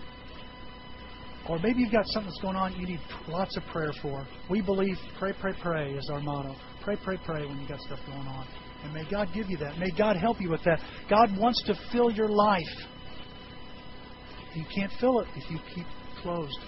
Or 1.48 1.58
maybe 1.58 1.80
you've 1.80 1.92
got 1.92 2.06
something 2.08 2.30
that's 2.30 2.40
going 2.40 2.56
on 2.56 2.72
you 2.74 2.86
need 2.86 3.00
lots 3.28 3.56
of 3.56 3.64
prayer 3.66 3.92
for. 4.00 4.26
We 4.48 4.60
believe 4.60 4.96
pray, 5.18 5.32
pray, 5.38 5.52
pray 5.60 5.92
is 5.92 6.08
our 6.12 6.20
motto. 6.20 6.54
Pray, 6.82 6.96
pray, 7.02 7.18
pray 7.24 7.46
when 7.46 7.58
you've 7.58 7.68
got 7.68 7.80
stuff 7.80 7.98
going 8.06 8.26
on. 8.26 8.46
And 8.84 8.92
may 8.92 9.04
God 9.10 9.28
give 9.34 9.48
you 9.48 9.56
that. 9.58 9.78
May 9.78 9.90
God 9.96 10.16
help 10.16 10.40
you 10.40 10.50
with 10.50 10.62
that. 10.64 10.80
God 11.08 11.36
wants 11.38 11.62
to 11.64 11.74
fill 11.92 12.10
your 12.10 12.28
life. 12.28 12.62
You 14.54 14.64
can't 14.74 14.92
fill 15.00 15.20
it 15.20 15.28
if 15.36 15.50
you 15.50 15.58
keep 15.74 15.86
closed. 16.22 16.58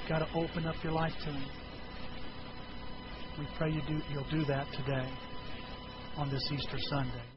You've 0.00 0.08
got 0.08 0.18
to 0.18 0.28
open 0.34 0.66
up 0.66 0.76
your 0.82 0.92
life 0.92 1.12
to 1.24 1.32
Him. 1.32 1.44
We 3.38 3.46
pray 3.56 3.70
you 3.70 3.80
do, 3.86 4.00
you'll 4.10 4.30
do 4.30 4.44
that 4.46 4.66
today 4.72 5.10
on 6.16 6.30
this 6.30 6.42
Easter 6.52 6.76
Sunday. 6.90 7.31